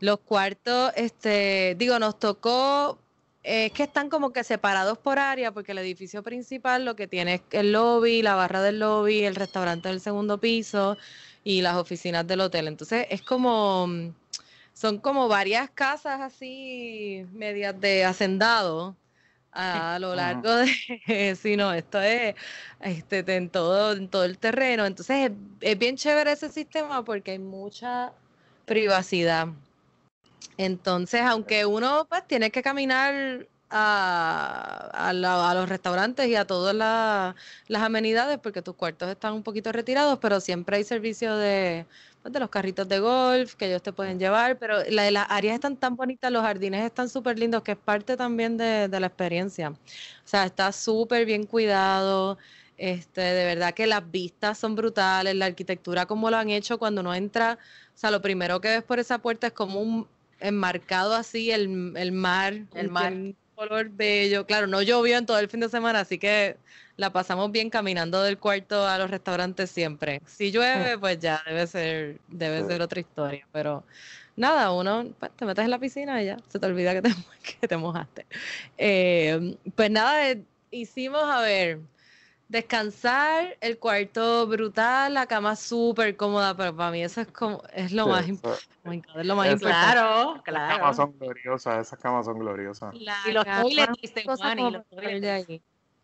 Los 0.00 0.18
cuartos, 0.20 0.92
este, 0.96 1.76
digo, 1.78 1.98
nos 1.98 2.18
tocó, 2.18 2.98
es 3.42 3.72
que 3.72 3.82
están 3.84 4.08
como 4.08 4.32
que 4.32 4.44
separados 4.44 4.98
por 4.98 5.18
área, 5.18 5.52
porque 5.52 5.72
el 5.72 5.78
edificio 5.78 6.22
principal 6.22 6.84
lo 6.84 6.94
que 6.96 7.08
tiene 7.08 7.34
es 7.34 7.42
el 7.50 7.72
lobby, 7.72 8.22
la 8.22 8.34
barra 8.34 8.62
del 8.62 8.78
lobby, 8.78 9.24
el 9.24 9.34
restaurante 9.34 9.88
del 9.88 10.00
segundo 10.00 10.38
piso 10.38 10.96
y 11.42 11.62
las 11.62 11.76
oficinas 11.76 12.26
del 12.26 12.40
hotel. 12.40 12.68
Entonces 12.68 13.06
es 13.10 13.22
como, 13.22 13.88
son 14.72 14.98
como 14.98 15.28
varias 15.28 15.70
casas 15.70 16.20
así, 16.20 17.26
medias 17.32 17.78
de 17.80 18.04
hacendado 18.04 18.96
a 19.52 19.98
lo 20.00 20.14
largo 20.14 20.50
de, 20.56 21.36
si 21.40 21.56
no, 21.56 21.72
esto 21.74 22.00
es 22.00 22.34
este, 22.80 23.18
en, 23.36 23.50
todo, 23.50 23.92
en 23.92 24.08
todo 24.08 24.24
el 24.24 24.38
terreno. 24.38 24.86
Entonces 24.86 25.30
es, 25.60 25.78
bien 25.78 25.96
chévere 25.96 26.32
ese 26.32 26.48
sistema 26.48 27.04
porque 27.04 27.32
hay 27.32 27.38
mucha 27.38 28.12
privacidad. 28.64 29.48
Entonces, 30.56 31.22
aunque 31.22 31.66
uno 31.66 32.06
pues 32.08 32.26
tiene 32.26 32.50
que 32.50 32.62
caminar 32.62 33.46
a, 33.72 35.52
los 35.54 35.68
restaurantes 35.68 36.28
y 36.28 36.36
a 36.36 36.46
todas 36.46 36.74
las 36.74 37.82
amenidades 37.82 38.38
porque 38.38 38.62
tus 38.62 38.74
cuartos 38.74 39.08
están 39.08 39.32
un 39.34 39.42
poquito 39.42 39.72
retirados, 39.72 40.18
pero 40.20 40.40
siempre 40.40 40.76
hay 40.76 40.84
servicio 40.84 41.36
de, 41.36 41.86
pues, 42.22 42.32
de 42.32 42.40
los 42.40 42.50
carritos 42.50 42.88
de 42.88 42.98
golf 43.00 43.54
que 43.54 43.66
ellos 43.66 43.82
te 43.82 43.92
pueden 43.92 44.18
llevar, 44.18 44.58
pero 44.58 44.78
la, 44.90 45.10
las 45.10 45.26
áreas 45.30 45.54
están 45.54 45.76
tan 45.76 45.96
bonitas, 45.96 46.30
los 46.30 46.42
jardines 46.42 46.84
están 46.84 47.08
súper 47.08 47.38
lindos, 47.38 47.62
que 47.62 47.72
es 47.72 47.78
parte 47.78 48.16
también 48.16 48.56
de, 48.56 48.88
de 48.88 49.00
la 49.00 49.06
experiencia. 49.06 49.70
O 49.70 49.76
sea, 50.24 50.44
está 50.44 50.72
súper 50.72 51.24
bien 51.24 51.46
cuidado. 51.46 52.38
Este, 52.78 53.20
de 53.20 53.44
verdad 53.44 53.74
que 53.74 53.86
las 53.86 54.10
vistas 54.10 54.58
son 54.58 54.74
brutales, 54.74 55.36
la 55.36 55.46
arquitectura 55.46 56.06
como 56.06 56.30
lo 56.30 56.36
han 56.36 56.50
hecho 56.50 56.78
cuando 56.78 57.00
uno 57.00 57.14
entra, 57.14 57.58
o 57.94 57.98
sea, 57.98 58.10
lo 58.10 58.20
primero 58.22 58.60
que 58.60 58.68
ves 58.68 58.82
por 58.82 58.98
esa 58.98 59.18
puerta 59.18 59.46
es 59.48 59.52
como 59.52 59.80
un 59.80 60.08
enmarcado 60.42 61.14
así 61.14 61.50
el, 61.50 61.94
el 61.96 62.12
mar, 62.12 62.54
el 62.74 62.90
mar, 62.90 63.14
color 63.54 63.90
bello. 63.90 64.46
Claro, 64.46 64.66
no 64.66 64.82
llovió 64.82 65.18
en 65.18 65.26
todo 65.26 65.38
el 65.38 65.48
fin 65.48 65.60
de 65.60 65.68
semana, 65.68 66.00
así 66.00 66.18
que 66.18 66.56
la 66.96 67.12
pasamos 67.12 67.50
bien 67.50 67.70
caminando 67.70 68.22
del 68.22 68.38
cuarto 68.38 68.86
a 68.86 68.98
los 68.98 69.10
restaurantes 69.10 69.70
siempre. 69.70 70.20
Si 70.26 70.50
llueve, 70.50 70.98
pues 71.00 71.18
ya 71.18 71.42
debe 71.46 71.66
ser, 71.66 72.20
debe 72.28 72.64
ser 72.64 72.82
otra 72.82 73.00
historia. 73.00 73.46
Pero 73.52 73.84
nada, 74.36 74.72
uno 74.72 75.14
pues, 75.18 75.32
te 75.36 75.44
metes 75.44 75.64
en 75.64 75.70
la 75.70 75.78
piscina 75.78 76.22
y 76.22 76.26
ya 76.26 76.36
se 76.48 76.58
te 76.58 76.66
olvida 76.66 76.92
que 76.92 77.02
te, 77.02 77.10
que 77.60 77.68
te 77.68 77.76
mojaste. 77.76 78.26
Eh, 78.78 79.56
pues 79.74 79.90
nada, 79.90 80.30
eh, 80.30 80.44
hicimos, 80.70 81.22
a 81.22 81.40
ver, 81.40 81.80
descansar, 82.52 83.56
el 83.62 83.78
cuarto 83.78 84.46
brutal, 84.46 85.14
la 85.14 85.26
cama 85.26 85.56
súper 85.56 86.16
cómoda, 86.16 86.54
pero 86.54 86.76
para 86.76 86.90
mí 86.90 87.02
eso 87.02 87.22
es 87.22 87.28
como 87.28 87.62
es 87.72 87.92
lo 87.92 88.06
más, 88.06 88.28
importante. 88.28 89.08
Es 89.16 89.26
lo 89.26 89.36
más 89.36 89.50
importante. 89.50 89.92
Claro, 89.92 90.42
claro. 90.44 90.66
Esas 90.66 90.78
camas 90.78 90.96
son 90.96 91.18
gloriosas, 91.18 91.86
esas 91.86 91.98
camas 91.98 92.26
son 92.26 92.38
gloriosas. 92.38 92.94
y 92.94 93.32
los 93.32 93.44
toiletries, 93.46 94.12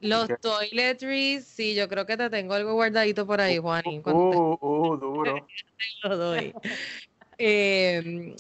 los 0.01 0.29
toiletries. 0.41 1.47
sí, 1.47 1.75
yo 1.75 1.87
creo 1.87 2.07
que 2.07 2.17
te 2.17 2.31
tengo 2.31 2.55
algo 2.55 2.73
guardadito 2.73 3.27
por 3.27 3.43
ahí, 3.43 3.59
Juani. 3.59 4.01
Uh, 4.07 4.11
uh, 4.11 4.59
uh, 4.59 4.97
duro. 4.97 5.47
lo 6.05 6.17
doy. 6.17 6.55
Em, 7.37 8.35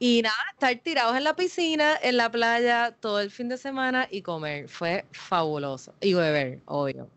y 0.00 0.20
nada, 0.20 0.36
estar 0.52 0.76
tirados 0.80 1.16
en 1.16 1.22
la 1.22 1.36
piscina, 1.36 1.96
en 2.02 2.16
la 2.16 2.28
playa 2.28 2.94
todo 2.98 3.20
el 3.20 3.30
fin 3.30 3.48
de 3.48 3.56
semana 3.56 4.08
y 4.10 4.22
comer. 4.22 4.68
Fue 4.68 5.04
fabuloso. 5.12 5.94
Y 6.00 6.12
beber, 6.12 6.58
obvio. 6.66 7.08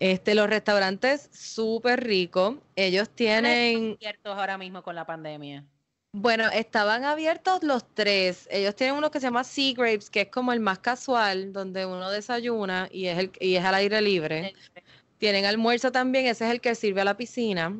Este, 0.00 0.34
los 0.34 0.48
restaurantes 0.48 1.28
súper 1.32 2.04
ricos. 2.04 2.56
Ellos 2.76 3.10
tienen. 3.10 3.96
abiertos 4.00 4.36
ahora 4.36 4.56
mismo 4.58 4.82
con 4.82 4.94
la 4.94 5.04
pandemia? 5.04 5.64
Bueno, 6.12 6.44
estaban 6.52 7.04
abiertos 7.04 7.62
los 7.62 7.84
tres. 7.94 8.48
Ellos 8.50 8.74
tienen 8.74 8.96
uno 8.96 9.10
que 9.10 9.20
se 9.20 9.26
llama 9.26 9.44
Sea 9.44 9.74
Grapes, 9.74 10.08
que 10.08 10.22
es 10.22 10.28
como 10.28 10.52
el 10.52 10.60
más 10.60 10.78
casual, 10.78 11.52
donde 11.52 11.84
uno 11.84 12.10
desayuna 12.10 12.88
y 12.90 13.06
es, 13.06 13.18
el, 13.18 13.32
y 13.40 13.56
es 13.56 13.64
al 13.64 13.74
aire 13.74 14.00
libre. 14.00 14.54
Tienen 15.18 15.44
almuerzo 15.44 15.92
también, 15.92 16.26
ese 16.26 16.46
es 16.46 16.52
el 16.52 16.60
que 16.60 16.74
sirve 16.74 17.02
a 17.02 17.04
la 17.04 17.16
piscina. 17.16 17.76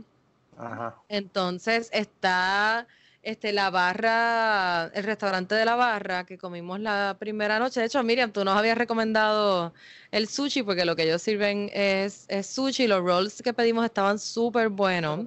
Ajá. 0.59 0.96
Entonces 1.09 1.88
está 1.92 2.87
este, 3.22 3.52
la 3.52 3.70
barra, 3.70 4.90
el 4.94 5.04
restaurante 5.04 5.54
de 5.54 5.64
la 5.64 5.74
barra 5.74 6.24
que 6.24 6.38
comimos 6.38 6.81
la 6.81 7.16
primera 7.18 7.59
noche. 7.59 7.81
De 7.81 7.87
hecho, 7.87 8.02
Miriam, 8.02 8.33
tú 8.33 8.44
nos 8.44 8.57
habías 8.57 8.78
recomendado 8.78 9.74
el 10.11 10.28
sushi 10.28 10.62
porque 10.62 10.85
lo 10.85 10.96
que 10.96 11.02
ellos 11.04 11.22
sirven 11.22 11.70
es, 11.72 12.26
es 12.28 12.46
sushi. 12.46 12.87
Los 12.87 13.02
rolls 13.02 13.42
que 13.42 13.52
pedimos 13.52 13.85
estaban 13.85 14.18
súper 14.18 14.68
buenos. 14.68 15.24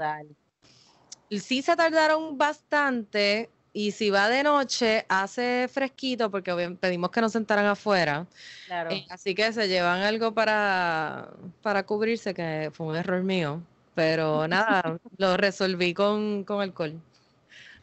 Sí 1.29 1.61
se 1.61 1.75
tardaron 1.75 2.37
bastante 2.37 3.49
y 3.73 3.91
si 3.91 4.09
va 4.09 4.27
de 4.27 4.43
noche 4.43 5.05
hace 5.07 5.69
fresquito 5.69 6.29
porque 6.29 6.75
pedimos 6.79 7.11
que 7.11 7.21
nos 7.21 7.31
sentaran 7.31 7.65
afuera. 7.65 8.27
Claro. 8.65 8.91
Eh, 8.91 9.05
así 9.09 9.33
que 9.33 9.53
se 9.53 9.67
llevan 9.67 10.01
algo 10.01 10.33
para, 10.33 11.31
para 11.61 11.85
cubrirse, 11.85 12.33
que 12.33 12.69
fue 12.73 12.87
un 12.87 12.95
error 12.95 13.23
mío. 13.23 13.61
Pero 13.93 14.47
nada, 14.47 14.99
lo 15.17 15.37
resolví 15.37 15.93
con, 15.93 16.43
con 16.43 16.61
alcohol. 16.61 17.01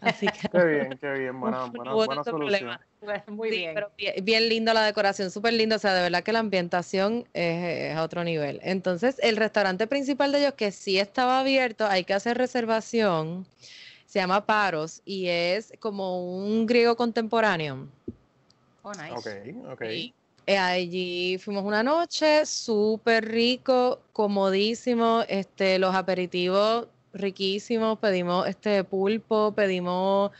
Así 0.01 0.27
que, 0.27 0.49
qué 0.49 0.65
bien, 0.65 0.99
qué 0.99 1.13
bien, 1.13 1.41
buena, 1.41 1.65
buena, 1.67 1.93
buena 1.93 2.25
solución. 2.25 2.79
Muy 3.27 3.51
bien. 3.51 3.75
Pero 3.75 3.93
bien, 4.23 4.49
lindo 4.49 4.73
la 4.73 4.85
decoración, 4.85 5.31
súper 5.31 5.55
lindo, 5.55 5.77
o 5.77 5.79
sea, 5.79 5.95
de 5.95 6.03
verdad 6.03 6.23
que 6.23 6.33
la 6.33 6.41
ambientación 6.41 7.27
es, 7.35 7.97
a 7.97 8.03
otro 8.03 8.25
nivel. 8.25 8.61
Entonces, 8.63 9.17
el 9.23 9.37
restaurante 9.37 9.87
principal 9.87 10.33
de 10.33 10.41
ellos, 10.41 10.55
que 10.55 10.73
sí 10.73 10.99
estaba 10.99 11.41
abierto, 11.41 11.87
hay 11.87 12.05
que 12.05 12.15
hacer 12.15 12.39
reservación, 12.39 13.47
se 14.07 14.19
llama 14.19 14.47
Paros 14.47 15.03
y 15.05 15.29
es 15.29 15.73
como 15.81 16.39
un 16.39 16.67
griego 16.67 16.97
contemporáneo. 16.97 17.89
Oh, 18.83 18.93
nice. 18.93 19.13
Ok, 19.13 19.73
ok. 19.73 19.83
Eh, 20.47 20.57
allí 20.57 21.37
fuimos 21.37 21.63
una 21.63 21.83
noche, 21.83 22.47
súper 22.47 23.29
rico, 23.29 24.01
comodísimo, 24.15 25.23
este, 25.29 25.79
los 25.79 25.95
aperitivos 25.95 26.89
riquísimos, 27.13 27.99
pedimos 27.99 28.47
este 28.47 28.85
pulpo, 28.85 29.53
pedimos 29.55 30.31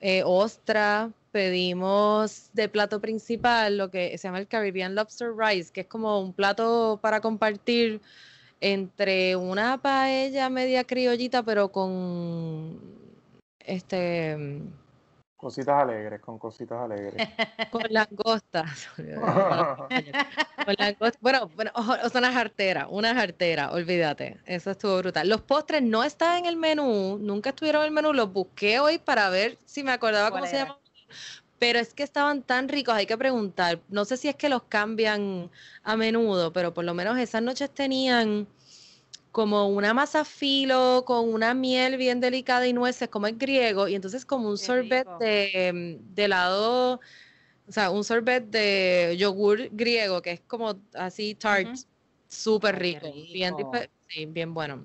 eh, 0.00 0.22
ostra, 0.24 1.10
pedimos 1.32 2.50
de 2.52 2.68
plato 2.68 3.00
principal 3.00 3.76
lo 3.78 3.90
que 3.90 4.16
se 4.18 4.28
llama 4.28 4.38
el 4.38 4.48
Caribbean 4.48 4.94
Lobster 4.94 5.30
Rice, 5.36 5.72
que 5.72 5.82
es 5.82 5.86
como 5.86 6.20
un 6.20 6.32
plato 6.32 6.98
para 7.02 7.20
compartir 7.20 8.00
entre 8.60 9.36
una 9.36 9.80
paella 9.80 10.48
media 10.48 10.84
criollita, 10.84 11.42
pero 11.42 11.70
con 11.70 12.80
este 13.60 14.62
Cositas 15.36 15.82
alegres, 15.82 16.20
con 16.20 16.38
cositas 16.38 16.78
alegres. 16.78 17.28
con 17.70 17.82
langostas. 17.90 18.88
con 18.96 20.74
langostas. 20.78 21.20
Bueno, 21.20 21.50
bueno, 21.54 21.70
o 21.74 22.08
sea, 22.08 22.20
una 22.20 22.32
jartera, 22.32 22.88
una 22.88 23.14
jartera, 23.14 23.70
olvídate. 23.70 24.38
Eso 24.46 24.70
estuvo 24.70 24.96
brutal. 24.96 25.28
Los 25.28 25.42
postres 25.42 25.82
no 25.82 26.04
están 26.04 26.38
en 26.38 26.46
el 26.46 26.56
menú, 26.56 27.18
nunca 27.20 27.50
estuvieron 27.50 27.82
en 27.82 27.88
el 27.88 27.92
menú, 27.92 28.14
los 28.14 28.32
busqué 28.32 28.80
hoy 28.80 28.98
para 28.98 29.28
ver 29.28 29.58
si 29.66 29.82
me 29.82 29.92
acordaba 29.92 30.30
cómo 30.30 30.46
se 30.46 30.56
llamaban. 30.56 30.80
Pero 31.58 31.78
es 31.78 31.92
que 31.92 32.02
estaban 32.02 32.42
tan 32.42 32.68
ricos, 32.68 32.94
hay 32.94 33.06
que 33.06 33.16
preguntar. 33.16 33.80
No 33.88 34.04
sé 34.04 34.16
si 34.16 34.28
es 34.28 34.36
que 34.36 34.48
los 34.48 34.64
cambian 34.64 35.50
a 35.82 35.96
menudo, 35.96 36.52
pero 36.52 36.72
por 36.72 36.84
lo 36.84 36.94
menos 36.94 37.18
esas 37.18 37.42
noches 37.42 37.70
tenían 37.70 38.46
como 39.36 39.68
una 39.68 39.92
masa 39.92 40.24
filo 40.24 41.04
con 41.04 41.30
una 41.30 41.52
miel 41.52 41.98
bien 41.98 42.20
delicada 42.20 42.66
y 42.66 42.72
nueces, 42.72 43.10
como 43.10 43.26
es 43.26 43.36
griego, 43.36 43.86
y 43.86 43.94
entonces 43.94 44.24
como 44.24 44.48
un 44.48 44.56
sorbet 44.56 45.06
de, 45.20 45.98
de, 46.00 46.24
helado, 46.24 47.00
o 47.68 47.70
sea, 47.70 47.90
un 47.90 48.02
sorbet 48.02 48.44
de 48.46 49.14
yogur 49.18 49.68
griego, 49.72 50.22
que 50.22 50.30
es 50.30 50.40
como 50.40 50.76
así 50.94 51.34
tart, 51.34 51.68
súper 52.28 52.78
rico, 52.78 53.12
Bien, 53.12 53.54
sí, 54.08 54.24
bien 54.24 54.54
bueno. 54.54 54.82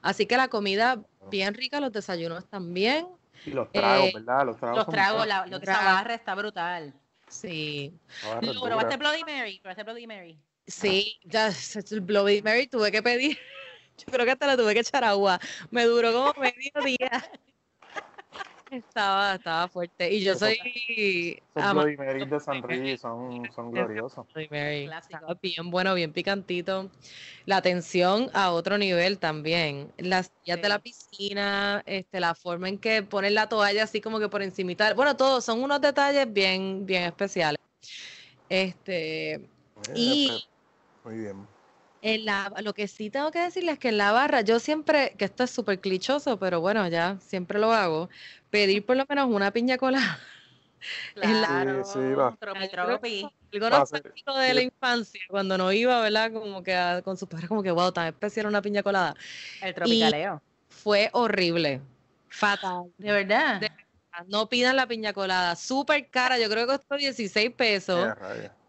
Así 0.00 0.26
que 0.26 0.36
la 0.36 0.46
comida 0.46 1.02
bien 1.28 1.52
rica, 1.52 1.80
los 1.80 1.90
desayunos 1.90 2.46
también. 2.46 3.08
Y 3.44 3.50
los 3.50 3.68
tragos, 3.72 4.10
eh, 4.10 4.12
¿verdad? 4.14 4.46
Los 4.46 4.58
tragos, 4.58 4.76
los 4.76 4.86
tragos 4.86 5.26
la, 5.26 5.46
lo 5.46 5.58
barra 5.58 6.14
está 6.14 6.36
brutal. 6.36 6.94
Sí. 7.26 7.92
¿Probaste 8.22 8.96
Bloody 8.96 9.24
Mary? 9.24 9.58
¿Probaste 9.60 9.82
Bloody 9.82 10.06
Mary? 10.06 10.38
Sí, 10.66 11.18
ya, 11.24 11.50
el 11.90 12.00
Bloody 12.00 12.42
Mary 12.42 12.66
tuve 12.66 12.90
que 12.92 13.02
pedir. 13.02 13.38
Yo 13.98 14.06
creo 14.12 14.24
que 14.24 14.32
hasta 14.32 14.46
la 14.46 14.56
tuve 14.56 14.72
que 14.74 14.80
echar 14.80 15.04
agua. 15.04 15.38
Me 15.70 15.84
duró 15.84 16.12
como 16.12 16.32
medio 16.40 16.72
día. 16.84 17.30
Estaba, 18.70 19.34
estaba 19.34 19.66
fuerte. 19.66 20.12
Y 20.12 20.22
yo 20.22 20.36
soy. 20.36 20.56
Los 21.56 21.72
Bloody 21.72 21.96
Mary 21.96 22.24
de 22.24 22.38
San 22.38 22.60
Luis 22.60 23.00
son, 23.00 23.50
son 23.52 23.72
gloriosos. 23.72 24.24
Estaba 24.36 25.34
bien 25.42 25.70
bueno, 25.72 25.92
bien 25.94 26.12
picantito. 26.12 26.88
La 27.46 27.56
atención 27.56 28.30
a 28.32 28.52
otro 28.52 28.78
nivel 28.78 29.18
también. 29.18 29.92
Las 29.98 30.30
sillas 30.44 30.62
de 30.62 30.68
la 30.68 30.78
piscina, 30.78 31.82
este, 31.84 32.20
la 32.20 32.36
forma 32.36 32.68
en 32.68 32.78
que 32.78 33.02
ponen 33.02 33.34
la 33.34 33.48
toalla 33.48 33.82
así 33.82 34.00
como 34.00 34.20
que 34.20 34.28
por 34.28 34.40
encima. 34.40 34.72
Bueno, 34.94 35.16
todos 35.16 35.44
son 35.44 35.62
unos 35.64 35.80
detalles 35.80 36.32
bien, 36.32 36.86
bien 36.86 37.02
especiales. 37.02 37.60
Este. 38.48 39.50
Y 39.94 40.30
muy 41.04 41.16
bien. 41.16 41.46
En 42.02 42.24
la, 42.24 42.52
lo 42.62 42.72
que 42.72 42.88
sí 42.88 43.10
tengo 43.10 43.30
que 43.30 43.40
decirles 43.40 43.74
es 43.74 43.78
que 43.78 43.88
en 43.88 43.98
la 43.98 44.12
barra, 44.12 44.40
yo 44.40 44.58
siempre, 44.58 45.14
que 45.18 45.26
esto 45.26 45.44
es 45.44 45.50
súper 45.50 45.80
clichoso, 45.80 46.38
pero 46.38 46.60
bueno, 46.60 46.88
ya 46.88 47.18
siempre 47.20 47.58
lo 47.58 47.72
hago, 47.72 48.08
pedir 48.48 48.86
por 48.86 48.96
lo 48.96 49.04
menos 49.06 49.28
una 49.28 49.50
piña 49.50 49.76
colada. 49.78 50.18
Claro, 51.14 51.84
sí, 51.84 51.92
sí, 51.92 52.14
va. 52.14 52.34
Algo 52.40 53.70
nostálgico 53.70 54.34
de 54.38 54.54
la 54.54 54.62
infancia, 54.62 55.20
cuando 55.28 55.58
no 55.58 55.70
iba, 55.72 56.00
¿verdad? 56.00 56.32
Como 56.32 56.62
que 56.62 57.02
con 57.04 57.18
sus 57.18 57.28
padres, 57.28 57.48
como 57.48 57.62
que, 57.62 57.70
wow, 57.70 57.92
tan 57.92 58.06
especial 58.06 58.46
una 58.46 58.62
piña 58.62 58.82
colada. 58.82 59.14
El 59.60 59.74
tropicaleo. 59.74 60.40
fue 60.70 61.10
horrible. 61.12 61.82
Fatal. 62.28 62.90
¿De 62.96 63.12
verdad? 63.12 63.60
no 64.28 64.48
pidan 64.48 64.76
la 64.76 64.86
piña 64.86 65.12
colada. 65.12 65.54
Súper 65.56 66.08
cara, 66.08 66.38
yo 66.38 66.48
creo 66.48 66.66
que 66.66 66.78
costó 66.78 66.96
16 66.96 67.50
pesos. 67.50 68.08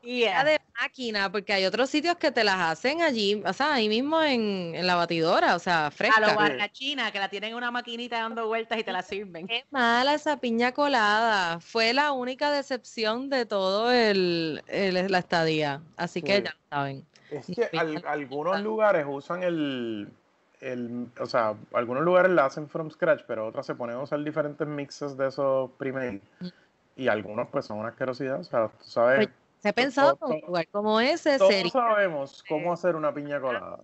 Y 0.03 0.25
además 0.25 0.61
máquina, 0.81 1.31
porque 1.31 1.53
hay 1.53 1.65
otros 1.65 1.89
sitios 1.89 2.15
que 2.15 2.31
te 2.31 2.43
las 2.43 2.55
hacen 2.55 3.01
allí, 3.01 3.41
o 3.45 3.53
sea, 3.53 3.73
ahí 3.73 3.87
mismo 3.87 4.21
en, 4.21 4.85
la 4.85 4.95
batidora, 4.95 5.55
o 5.55 5.59
sea, 5.59 5.91
fresca. 5.91 6.25
A 6.25 6.49
lo 6.49 6.67
china, 6.67 7.11
que 7.11 7.19
la 7.19 7.29
tienen 7.29 7.51
en 7.51 7.55
una 7.55 7.71
maquinita 7.71 8.19
dando 8.19 8.47
vueltas 8.47 8.79
y 8.79 8.83
te 8.83 8.91
la 8.91 9.01
sirven. 9.01 9.47
Qué 9.47 9.65
mala 9.69 10.13
esa 10.13 10.37
piña 10.37 10.71
colada. 10.71 11.59
Fue 11.59 11.93
la 11.93 12.11
única 12.11 12.51
decepción 12.51 13.29
de 13.29 13.45
todo 13.45 13.91
el, 13.91 14.63
la 14.67 15.19
estadía. 15.19 15.81
Así 15.97 16.21
que 16.21 16.43
ya 16.43 16.55
saben. 16.69 17.05
Es 17.29 17.45
que 17.45 17.69
algunos 18.05 18.59
lugares 18.61 19.05
usan 19.07 19.43
el, 19.43 20.07
o 21.19 21.25
sea, 21.25 21.55
algunos 21.73 22.03
lugares 22.03 22.31
la 22.31 22.45
hacen 22.45 22.67
from 22.67 22.89
scratch, 22.89 23.21
pero 23.27 23.47
otros 23.47 23.65
se 23.65 23.75
ponen 23.75 23.97
a 23.97 23.99
usar 24.01 24.23
diferentes 24.23 24.67
mixes 24.67 25.15
de 25.15 25.27
esos 25.27 25.71
primeros. 25.71 26.21
Y 26.95 27.07
algunos 27.07 27.47
pues 27.49 27.65
son 27.65 27.79
una 27.79 27.89
asquerosidad, 27.89 28.39
o 28.39 28.43
sea, 28.43 28.67
tú 28.67 28.83
sabes... 28.83 29.27
Pues, 29.27 29.40
se 29.61 29.69
ha 29.69 29.73
pensado 29.73 30.17
en 30.27 30.33
un 30.33 30.41
lugar 30.41 30.67
como 30.69 30.99
ese. 30.99 31.37
Todos 31.37 31.71
sabemos 31.71 32.43
cómo 32.47 32.73
hacer 32.73 32.95
una 32.95 33.13
piña 33.13 33.39
colada. 33.39 33.79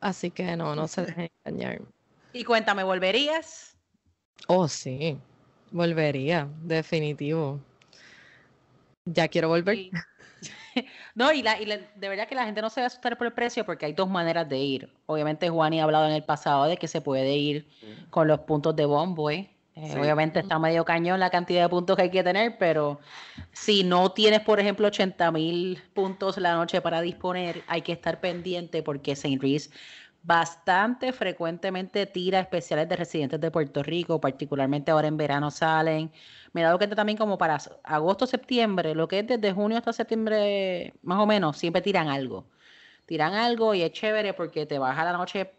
Así 0.00 0.30
que 0.30 0.56
no, 0.56 0.74
no 0.74 0.86
se 0.86 1.06
dejen 1.06 1.30
engañar. 1.44 1.80
Y 2.32 2.44
cuéntame, 2.44 2.84
¿volverías? 2.84 3.76
Oh, 4.46 4.68
sí, 4.68 5.18
volvería, 5.70 6.48
definitivo. 6.62 7.58
Ya 9.06 9.28
quiero 9.28 9.48
volver. 9.48 9.78
No, 11.14 11.32
y, 11.32 11.42
la, 11.42 11.58
y 11.58 11.64
de 11.64 12.08
verdad 12.08 12.28
que 12.28 12.34
la 12.34 12.44
gente 12.44 12.60
no 12.60 12.68
se 12.68 12.82
va 12.82 12.84
a 12.84 12.86
asustar 12.88 13.16
por 13.16 13.26
el 13.26 13.32
precio 13.32 13.64
porque 13.64 13.86
hay 13.86 13.94
dos 13.94 14.10
maneras 14.10 14.46
de 14.46 14.58
ir. 14.58 14.92
Obviamente 15.06 15.48
Juani 15.48 15.80
ha 15.80 15.84
hablado 15.84 16.06
en 16.06 16.12
el 16.12 16.22
pasado 16.22 16.66
de 16.66 16.76
que 16.76 16.86
se 16.86 17.00
puede 17.00 17.34
ir 17.34 17.66
con 18.10 18.28
los 18.28 18.40
puntos 18.40 18.76
de 18.76 18.84
Bomboy. 18.84 19.48
Eh, 19.76 19.94
obviamente 20.00 20.40
está 20.40 20.58
medio 20.58 20.86
cañón 20.86 21.20
la 21.20 21.28
cantidad 21.28 21.62
de 21.62 21.68
puntos 21.68 21.96
que 21.96 22.02
hay 22.04 22.10
que 22.10 22.24
tener, 22.24 22.56
pero 22.58 22.98
si 23.52 23.84
no 23.84 24.10
tienes, 24.12 24.40
por 24.40 24.58
ejemplo, 24.58 24.86
80 24.86 25.30
mil 25.32 25.82
puntos 25.92 26.38
la 26.38 26.54
noche 26.54 26.80
para 26.80 27.02
disponer, 27.02 27.62
hay 27.66 27.82
que 27.82 27.92
estar 27.92 28.18
pendiente 28.20 28.82
porque 28.82 29.12
St. 29.12 29.38
Reese 29.38 29.70
bastante 30.22 31.12
frecuentemente 31.12 32.06
tira 32.06 32.40
especiales 32.40 32.88
de 32.88 32.96
residentes 32.96 33.40
de 33.40 33.50
Puerto 33.50 33.82
Rico, 33.82 34.20
particularmente 34.20 34.90
ahora 34.90 35.08
en 35.08 35.18
verano 35.18 35.50
salen. 35.50 36.10
Me 36.52 36.62
he 36.62 36.64
dado 36.64 36.78
cuenta 36.78 36.96
también 36.96 37.18
como 37.18 37.36
para 37.38 37.58
agosto, 37.84 38.26
septiembre, 38.26 38.94
lo 38.94 39.06
que 39.08 39.20
es 39.20 39.26
desde 39.26 39.52
junio 39.52 39.78
hasta 39.78 39.92
septiembre, 39.92 40.94
más 41.02 41.18
o 41.20 41.26
menos, 41.26 41.58
siempre 41.58 41.82
tiran 41.82 42.08
algo. 42.08 42.46
Tiran 43.06 43.34
algo 43.34 43.74
y 43.74 43.82
es 43.82 43.92
chévere 43.92 44.34
porque 44.34 44.66
te 44.66 44.78
baja 44.78 45.04
la 45.04 45.12
noche 45.12 45.52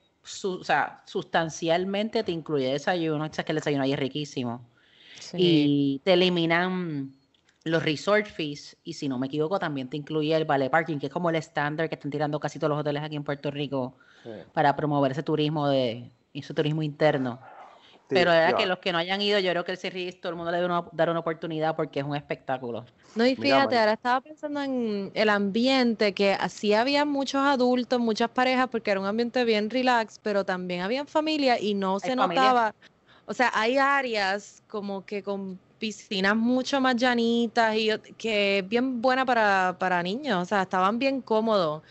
o 0.44 0.64
sea, 0.64 1.02
sustancialmente 1.06 2.24
te 2.24 2.32
incluye 2.32 2.72
desayuno, 2.72 3.26
o 3.26 3.34
sea, 3.34 3.44
que 3.44 3.52
el 3.52 3.58
desayuno 3.58 3.84
ahí 3.84 3.94
es 3.94 4.00
riquísimo. 4.00 4.66
Y 5.34 6.02
te 6.04 6.14
eliminan 6.14 7.14
los 7.64 7.84
resort 7.84 8.28
fees 8.28 8.78
y 8.84 8.94
si 8.94 9.10
no 9.10 9.20
me 9.20 9.28
equivoco 9.28 9.60
también 9.60 9.90
te 9.90 9.98
incluye 9.98 10.36
el 10.36 10.46
vale 10.46 10.70
parking, 10.70 11.00
que 11.00 11.08
es 11.08 11.12
como 11.12 11.30
el 11.30 11.36
estándar 11.36 11.90
que 11.90 11.96
están 11.96 12.12
tirando 12.12 12.40
casi 12.40 12.60
todos 12.60 12.70
los 12.70 12.80
hoteles 12.80 13.04
aquí 13.04 13.16
en 13.16 13.24
Puerto 13.24 13.52
Rico 13.52 13.98
para 14.54 14.76
promover 14.76 15.12
ese 15.12 15.24
turismo 15.24 15.68
de 15.68 16.12
ese 16.34 16.54
turismo 16.54 16.84
interno. 16.84 17.40
Pero 18.10 18.32
era 18.32 18.56
que 18.56 18.66
los 18.66 18.80
que 18.80 18.92
no 18.92 18.98
hayan 18.98 19.22
ido, 19.22 19.40
yo 19.40 19.52
creo 19.52 19.66
que 19.66 19.74
el 19.74 19.78
CRI 19.78 20.14
todo 20.14 20.30
el 20.30 20.36
mundo 20.38 20.52
le 20.52 20.62
debe 20.62 20.74
dar 20.94 21.10
una 21.10 21.20
oportunidad 21.20 21.76
porque 21.76 22.00
es 22.00 22.06
un 22.06 22.16
espectáculo. 22.16 22.86
No, 23.16 23.26
y 23.26 23.36
fíjate, 23.36 23.78
ahora 23.78 23.94
estaba 23.94 24.22
pensando 24.22 24.62
en 24.62 25.12
el 25.14 25.30
ambiente, 25.30 26.14
que 26.14 26.34
así 26.34 26.74
había 26.74 27.04
muchos 27.04 27.42
adultos, 27.42 28.00
muchas 28.00 28.30
parejas, 28.30 28.68
porque 28.70 28.92
era 28.92 29.00
un 29.00 29.06
ambiente 29.06 29.44
bien 29.44 29.70
relax, 29.70 30.20
pero 30.22 30.46
también 30.46 30.82
había 30.82 31.06
familia 31.06 31.60
y 31.60 31.74
no 31.74 32.00
se 32.00 32.16
notaba. 32.16 32.74
O 33.26 33.34
sea, 33.34 33.52
hay 33.54 33.78
áreas 33.78 34.64
como 34.68 35.06
que 35.06 35.22
con 35.22 35.60
piscinas 35.78 36.36
mucho 36.36 36.80
más 36.80 36.96
llanitas 36.96 37.76
y 37.76 37.92
que 38.18 38.60
es 38.60 38.70
bien 38.70 39.02
buena 39.02 39.26
para, 39.26 39.76
para 39.78 40.02
niños, 40.02 40.42
o 40.42 40.46
sea, 40.46 40.64
estaban 40.64 40.98
bien 40.98 41.22
cómodos 41.22 41.84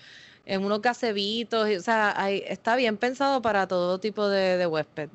en 0.46 0.64
unos 0.64 0.80
gasebitos, 0.80 1.68
o 1.68 1.80
sea, 1.82 2.14
está 2.30 2.76
bien 2.76 2.96
pensado 2.96 3.42
para 3.42 3.66
todo 3.66 3.98
tipo 3.98 4.28
de, 4.28 4.56
de 4.56 4.66
huésped. 4.66 5.10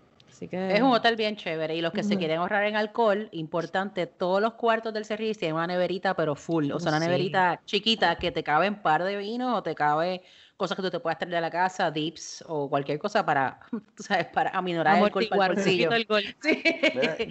Es 0.49 0.81
un 0.81 0.91
hotel 0.91 1.15
bien 1.15 1.35
chévere. 1.35 1.75
Y 1.75 1.81
los 1.81 1.93
que 1.93 2.03
se 2.03 2.17
quieren 2.17 2.39
ahorrar 2.39 2.65
en 2.65 2.75
alcohol, 2.75 3.29
importante, 3.31 4.07
todos 4.07 4.41
los 4.41 4.53
cuartos 4.53 4.93
del 4.93 5.05
servicio 5.05 5.39
tienen 5.39 5.55
una 5.55 5.67
neverita, 5.67 6.15
pero 6.15 6.35
full. 6.35 6.71
O 6.71 6.79
sea, 6.79 6.89
una 6.89 6.99
neverita 6.99 7.61
chiquita 7.65 8.15
que 8.15 8.31
te 8.31 8.43
cabe 8.43 8.67
un 8.69 8.81
par 8.81 9.03
de 9.03 9.17
vinos 9.17 9.55
o 9.55 9.61
te 9.61 9.75
cabe 9.75 10.23
cosas 10.57 10.75
que 10.75 10.83
tú 10.83 10.91
te 10.91 10.99
puedas 10.99 11.17
traer 11.17 11.33
de 11.33 11.41
la 11.41 11.49
casa, 11.49 11.89
dips 11.89 12.43
o 12.47 12.69
cualquier 12.69 12.99
cosa 12.99 13.25
para, 13.25 13.59
tú 13.95 14.03
sabes, 14.03 14.27
para 14.27 14.51
aminorar 14.51 14.97
el 14.97 15.05
alcohol 15.05 15.27
para 15.29 15.53
el 15.53 15.55
bolsillo. 15.55 15.89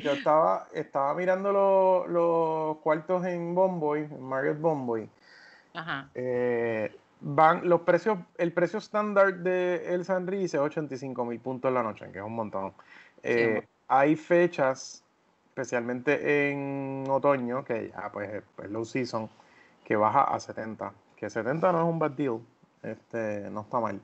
yo 0.02 0.12
estaba, 0.12 0.66
estaba 0.72 1.14
mirando 1.14 1.52
los, 2.08 2.78
cuartos 2.78 3.24
en 3.26 3.54
Bomboy, 3.54 4.00
en 4.00 4.22
Marriott 4.22 4.58
Bomboy. 4.58 5.08
Ajá. 5.74 6.08
Eh, 6.14 6.92
van 7.20 7.68
los 7.68 7.82
precios, 7.82 8.18
el 8.38 8.52
precio 8.52 8.78
estándar 8.78 9.38
de 9.38 9.94
El 9.94 10.04
San 10.04 10.28
es 10.32 10.54
85 10.54 11.24
mil 11.24 11.38
puntos 11.38 11.68
en 11.68 11.74
la 11.74 11.82
noche, 11.82 12.11
que 12.11 12.18
es 12.18 12.24
un 12.24 12.34
montón. 12.34 12.72
Eh, 13.23 13.66
hay 13.89 14.16
fechas, 14.16 15.05
especialmente 15.49 16.51
en 16.51 17.05
otoño, 17.09 17.64
que 17.64 17.91
ya 17.91 18.11
pues 18.12 18.31
es 18.31 18.43
pues, 18.57 18.71
low 18.71 18.85
season, 18.85 19.29
que 19.85 19.97
baja 19.97 20.25
a 20.25 20.39
70. 20.41 20.93
Que 21.16 21.29
70 21.29 21.73
no 21.73 21.79
es 21.81 21.85
un 21.85 21.99
bad 21.99 22.12
deal, 22.12 22.41
este, 22.83 23.51
no 23.51 23.62
está 23.62 23.81
mal. 23.81 24.01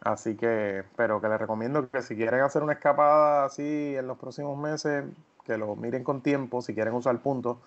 Así 0.00 0.36
que, 0.36 0.84
pero 0.96 1.20
que 1.20 1.28
les 1.28 1.40
recomiendo 1.40 1.88
que 1.88 2.02
si 2.02 2.14
quieren 2.14 2.40
hacer 2.40 2.62
una 2.62 2.74
escapada 2.74 3.46
así 3.46 3.96
en 3.96 4.06
los 4.06 4.18
próximos 4.18 4.56
meses, 4.58 5.04
que 5.44 5.56
lo 5.56 5.74
miren 5.76 6.04
con 6.04 6.20
tiempo, 6.20 6.60
si 6.60 6.74
quieren 6.74 6.94
usar 6.94 7.18
puntos, 7.20 7.58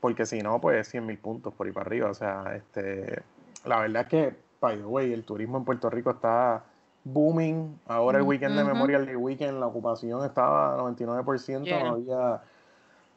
porque 0.00 0.26
si 0.26 0.40
no, 0.40 0.60
pues 0.60 0.88
100 0.88 1.06
mil 1.06 1.18
puntos 1.18 1.52
por 1.54 1.66
ahí 1.66 1.72
para 1.72 1.86
arriba. 1.86 2.10
O 2.10 2.14
sea, 2.14 2.56
este, 2.56 3.22
la 3.64 3.80
verdad 3.80 4.02
es 4.02 4.08
que, 4.08 4.36
by 4.60 4.78
the 4.78 4.84
way, 4.84 5.12
el 5.12 5.24
turismo 5.24 5.58
en 5.58 5.64
Puerto 5.64 5.90
Rico 5.90 6.10
está 6.10 6.64
booming. 7.04 7.78
Ahora 7.86 8.18
el 8.18 8.24
weekend 8.24 8.56
de 8.56 8.64
Memorial 8.64 9.06
Day 9.06 9.16
Weekend, 9.16 9.58
la 9.58 9.66
ocupación 9.66 10.24
estaba 10.24 10.76
99%, 10.78 11.82
no 11.82 11.94
había 11.94 12.42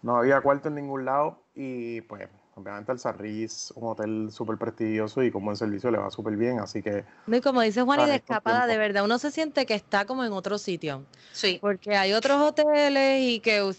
no 0.01 0.17
había 0.17 0.39
cuarto 0.41 0.69
en 0.69 0.75
ningún 0.75 1.03
lado 1.03 1.39
y 1.55 2.01
pues 2.01 2.29
obviamente 2.53 2.91
el 2.91 2.99
Sarris, 2.99 3.73
un 3.75 3.89
hotel 3.89 4.29
súper 4.31 4.57
prestigioso 4.57 5.23
y 5.23 5.31
como 5.31 5.51
el 5.51 5.57
servicio 5.57 5.91
le 5.91 5.97
va 5.97 6.09
súper 6.09 6.37
bien, 6.37 6.59
así 6.59 6.81
que... 6.81 7.03
Y 7.27 7.41
como 7.41 7.61
dice 7.61 7.81
Juan, 7.81 8.01
y 8.01 8.05
de 8.05 8.15
escapada, 8.15 8.65
de 8.67 8.77
verdad, 8.77 9.03
uno 9.03 9.17
se 9.17 9.31
siente 9.31 9.65
que 9.65 9.73
está 9.73 10.05
como 10.05 10.23
en 10.23 10.31
otro 10.31 10.57
sitio. 10.57 11.03
Sí. 11.33 11.57
Porque 11.59 11.97
hay 11.97 12.13
otros 12.13 12.41
hoteles 12.41 13.21
y 13.23 13.39
que 13.39 13.73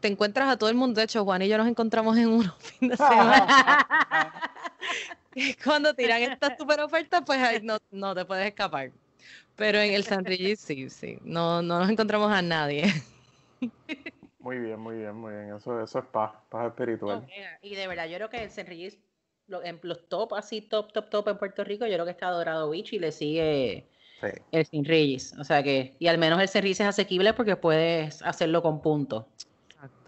te 0.00 0.08
encuentras 0.08 0.48
a 0.48 0.56
todo 0.56 0.70
el 0.70 0.76
mundo. 0.76 1.00
De 1.00 1.04
hecho, 1.04 1.24
Juan 1.24 1.42
y 1.42 1.48
yo 1.48 1.58
nos 1.58 1.66
encontramos 1.66 2.16
en 2.16 2.28
uno 2.28 2.54
fin 2.58 2.88
de 2.88 2.96
semana. 2.96 3.86
Cuando 5.64 5.94
tiran 5.94 6.22
estas 6.22 6.56
super 6.58 6.80
ofertas, 6.80 7.22
pues 7.26 7.62
no, 7.62 7.78
no 7.90 8.14
te 8.14 8.24
puedes 8.24 8.46
escapar. 8.46 8.92
Pero 9.56 9.78
en 9.78 9.94
el 9.94 10.04
San 10.04 10.24
sí, 10.26 10.88
sí. 10.90 11.18
No, 11.22 11.62
no 11.62 11.80
nos 11.80 11.90
encontramos 11.90 12.32
a 12.32 12.42
nadie. 12.42 12.84
Muy 14.38 14.58
bien, 14.58 14.80
muy 14.80 14.96
bien, 14.96 15.14
muy 15.14 15.32
bien. 15.32 15.54
Eso, 15.54 15.80
eso 15.80 16.00
es 16.00 16.04
paz, 16.06 16.32
paz 16.48 16.66
espiritual. 16.66 17.24
y 17.62 17.76
de 17.76 17.86
verdad, 17.86 18.08
yo 18.08 18.16
creo 18.16 18.28
que 18.28 18.42
el 18.42 18.50
San 18.50 18.66
en 18.68 19.78
los 19.82 20.08
top, 20.08 20.34
así, 20.34 20.62
top, 20.62 20.92
top, 20.92 21.10
top 21.10 21.28
en 21.28 21.38
Puerto 21.38 21.62
Rico, 21.62 21.86
yo 21.86 21.94
creo 21.94 22.04
que 22.04 22.10
está 22.10 22.30
Dorado 22.30 22.70
Beach 22.70 22.92
y 22.92 22.98
le 22.98 23.12
sigue 23.12 23.86
el 24.50 24.66
Sin 24.66 24.86
O 25.38 25.44
sea 25.44 25.62
que, 25.62 25.96
y 25.98 26.06
al 26.06 26.18
menos 26.18 26.40
el 26.40 26.48
San 26.48 26.66
es 26.66 26.80
asequible 26.80 27.34
porque 27.34 27.56
puedes 27.56 28.22
hacerlo 28.22 28.62
con 28.62 28.80
puntos. 28.80 29.24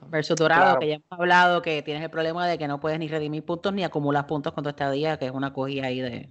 Versus 0.09 0.37
Dorado, 0.37 0.79
que 0.79 0.89
ya 0.89 0.95
hemos 0.97 1.07
hablado 1.11 1.63
que 1.63 1.83
tienes 1.83 2.03
el 2.03 2.11
problema 2.11 2.47
de 2.47 2.59
que 2.59 2.69
no 2.69 2.79
puedes 2.79 2.99
ni 2.99 3.09
redimir 3.09 3.45
puntos 3.45 3.73
ni 3.73 3.85
acumular 3.85 4.27
puntos 4.27 4.53
con 4.53 4.63
tu 4.63 4.71
estadía, 4.71 5.19
que 5.19 5.27
es 5.27 5.33
una 5.33 5.53
cogida 5.53 5.87
ahí 5.87 6.01
de, 6.01 6.29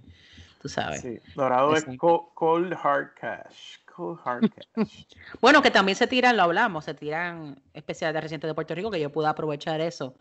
tú 0.64 0.70
sabes. 0.70 1.02
Sí, 1.02 1.20
Dorado 1.34 1.76
es 1.76 1.84
cold 1.98 2.72
hard 2.82 3.10
cash. 3.20 3.76
Cold 3.94 4.18
hard 4.24 4.50
cash. 4.74 5.04
bueno, 5.42 5.60
que 5.60 5.70
también 5.70 5.94
se 5.94 6.06
tiran, 6.06 6.38
lo 6.38 6.44
hablamos, 6.44 6.86
se 6.86 6.94
tiran 6.94 7.60
especiales 7.74 8.14
de 8.14 8.20
reciente 8.22 8.46
de 8.46 8.54
Puerto 8.54 8.74
Rico, 8.74 8.90
que 8.90 8.98
yo 8.98 9.12
pude 9.12 9.26
aprovechar 9.26 9.82
eso, 9.82 10.14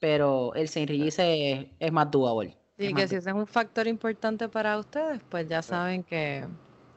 pero 0.00 0.52
el 0.54 0.66
Saint 0.66 0.90
Regis 0.90 1.20
es, 1.20 1.92
más 1.92 2.10
doable. 2.10 2.58
Y 2.76 2.92
que 2.92 3.06
si 3.06 3.14
ese 3.14 3.30
es 3.30 3.36
un 3.36 3.46
factor 3.46 3.86
importante 3.86 4.48
para 4.48 4.76
ustedes, 4.78 5.20
pues 5.28 5.46
ya 5.46 5.62
saben 5.62 6.02
que 6.02 6.44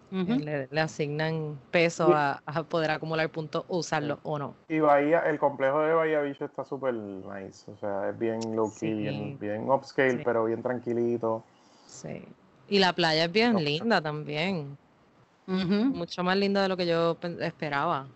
le, 0.10 0.82
asignan 0.82 1.60
peso 1.70 2.16
a, 2.16 2.42
poder 2.68 2.90
acumular 2.90 3.30
puntos, 3.30 3.64
usarlo 3.68 4.18
o 4.24 4.40
no. 4.40 4.56
Y 4.70 4.80
Bahía, 4.80 5.20
el 5.20 5.38
complejo 5.38 5.82
de 5.82 5.94
Bahía 5.94 6.22
Bicho 6.22 6.46
está 6.46 6.66
súper 6.66 6.96
nice, 6.96 7.70
o 7.70 7.78
sea, 7.78 8.10
es 8.10 8.18
bien 8.18 8.40
low 8.56 8.74
key, 8.74 9.38
bien, 9.40 9.70
upscale, 9.70 10.24
pero 10.26 10.46
bien 10.46 10.64
tranquilito. 10.64 11.44
Sí. 11.86 12.26
Y 12.70 12.80
la 12.80 12.94
playa 12.94 13.26
es 13.26 13.32
bien 13.32 13.56
linda 13.64 14.02
también. 14.02 14.78
Mucho 15.46 16.24
más 16.24 16.38
linda 16.38 16.62
de 16.62 16.68
lo 16.68 16.76
que 16.76 16.86
yo 16.86 17.18
esperaba. 17.42 18.08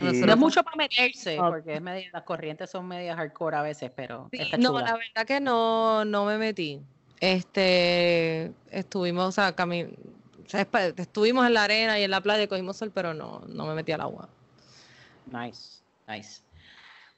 No 0.00 0.10
es 0.10 0.36
mucho 0.36 0.62
para 0.62 0.76
meterse, 0.76 1.36
porque 1.38 1.74
es 1.74 1.80
media, 1.80 2.10
las 2.12 2.24
corrientes 2.24 2.68
son 2.70 2.86
medias 2.86 3.16
hardcore 3.16 3.56
a 3.56 3.62
veces, 3.62 3.90
pero 3.94 4.28
no, 4.58 4.78
la 4.78 4.94
verdad 4.94 5.26
que 5.26 5.40
no, 5.40 6.04
no 6.04 6.26
me 6.26 6.36
metí. 6.36 6.82
Este, 7.18 8.52
estuvimos, 8.70 9.26
o 9.28 9.32
sea, 9.32 9.54
estuvimos 10.98 11.46
en 11.46 11.54
la 11.54 11.64
arena 11.64 11.98
y 11.98 12.02
en 12.02 12.10
la 12.10 12.20
playa, 12.20 12.46
cogimos 12.46 12.76
sol, 12.76 12.92
pero 12.94 13.14
no, 13.14 13.42
no 13.48 13.64
me 13.66 13.74
metí 13.74 13.92
al 13.92 14.02
agua. 14.02 14.28
Nice, 15.32 15.80
nice. 16.06 16.42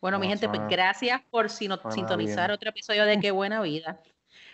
Bueno, 0.01 0.21
mi 0.21 0.29
gente, 0.29 0.49
pues 0.49 0.61
gracias 0.69 1.21
por 1.31 1.51
sintonizar 1.51 2.53
otro 2.53 2.71
episodio 2.71 3.05
de 3.07 3.19
Qué 3.19 3.33
Buena 3.33 3.61
Vida. 3.61 3.99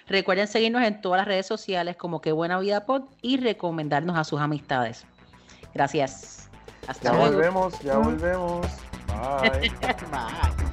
Recuerden 0.07 0.47
seguirnos 0.47 0.83
en 0.83 1.01
todas 1.01 1.19
las 1.19 1.27
redes 1.27 1.47
sociales 1.47 1.97
como 1.97 2.21
Qué 2.21 2.33
Buena 2.33 2.59
Vida 2.59 2.85
Pod 2.85 3.05
y 3.23 3.39
recomendarnos 3.39 4.17
a 4.17 4.25
sus 4.25 4.41
amistades. 4.41 5.07
Gracias. 5.73 6.49
Hasta 6.87 7.11
luego. 7.11 7.25
Ya 7.25 7.31
volvemos, 7.31 7.81
ya 7.81 7.99
volvemos. 7.99 8.67
Bye. 9.43 9.71
Bye. 9.71 10.71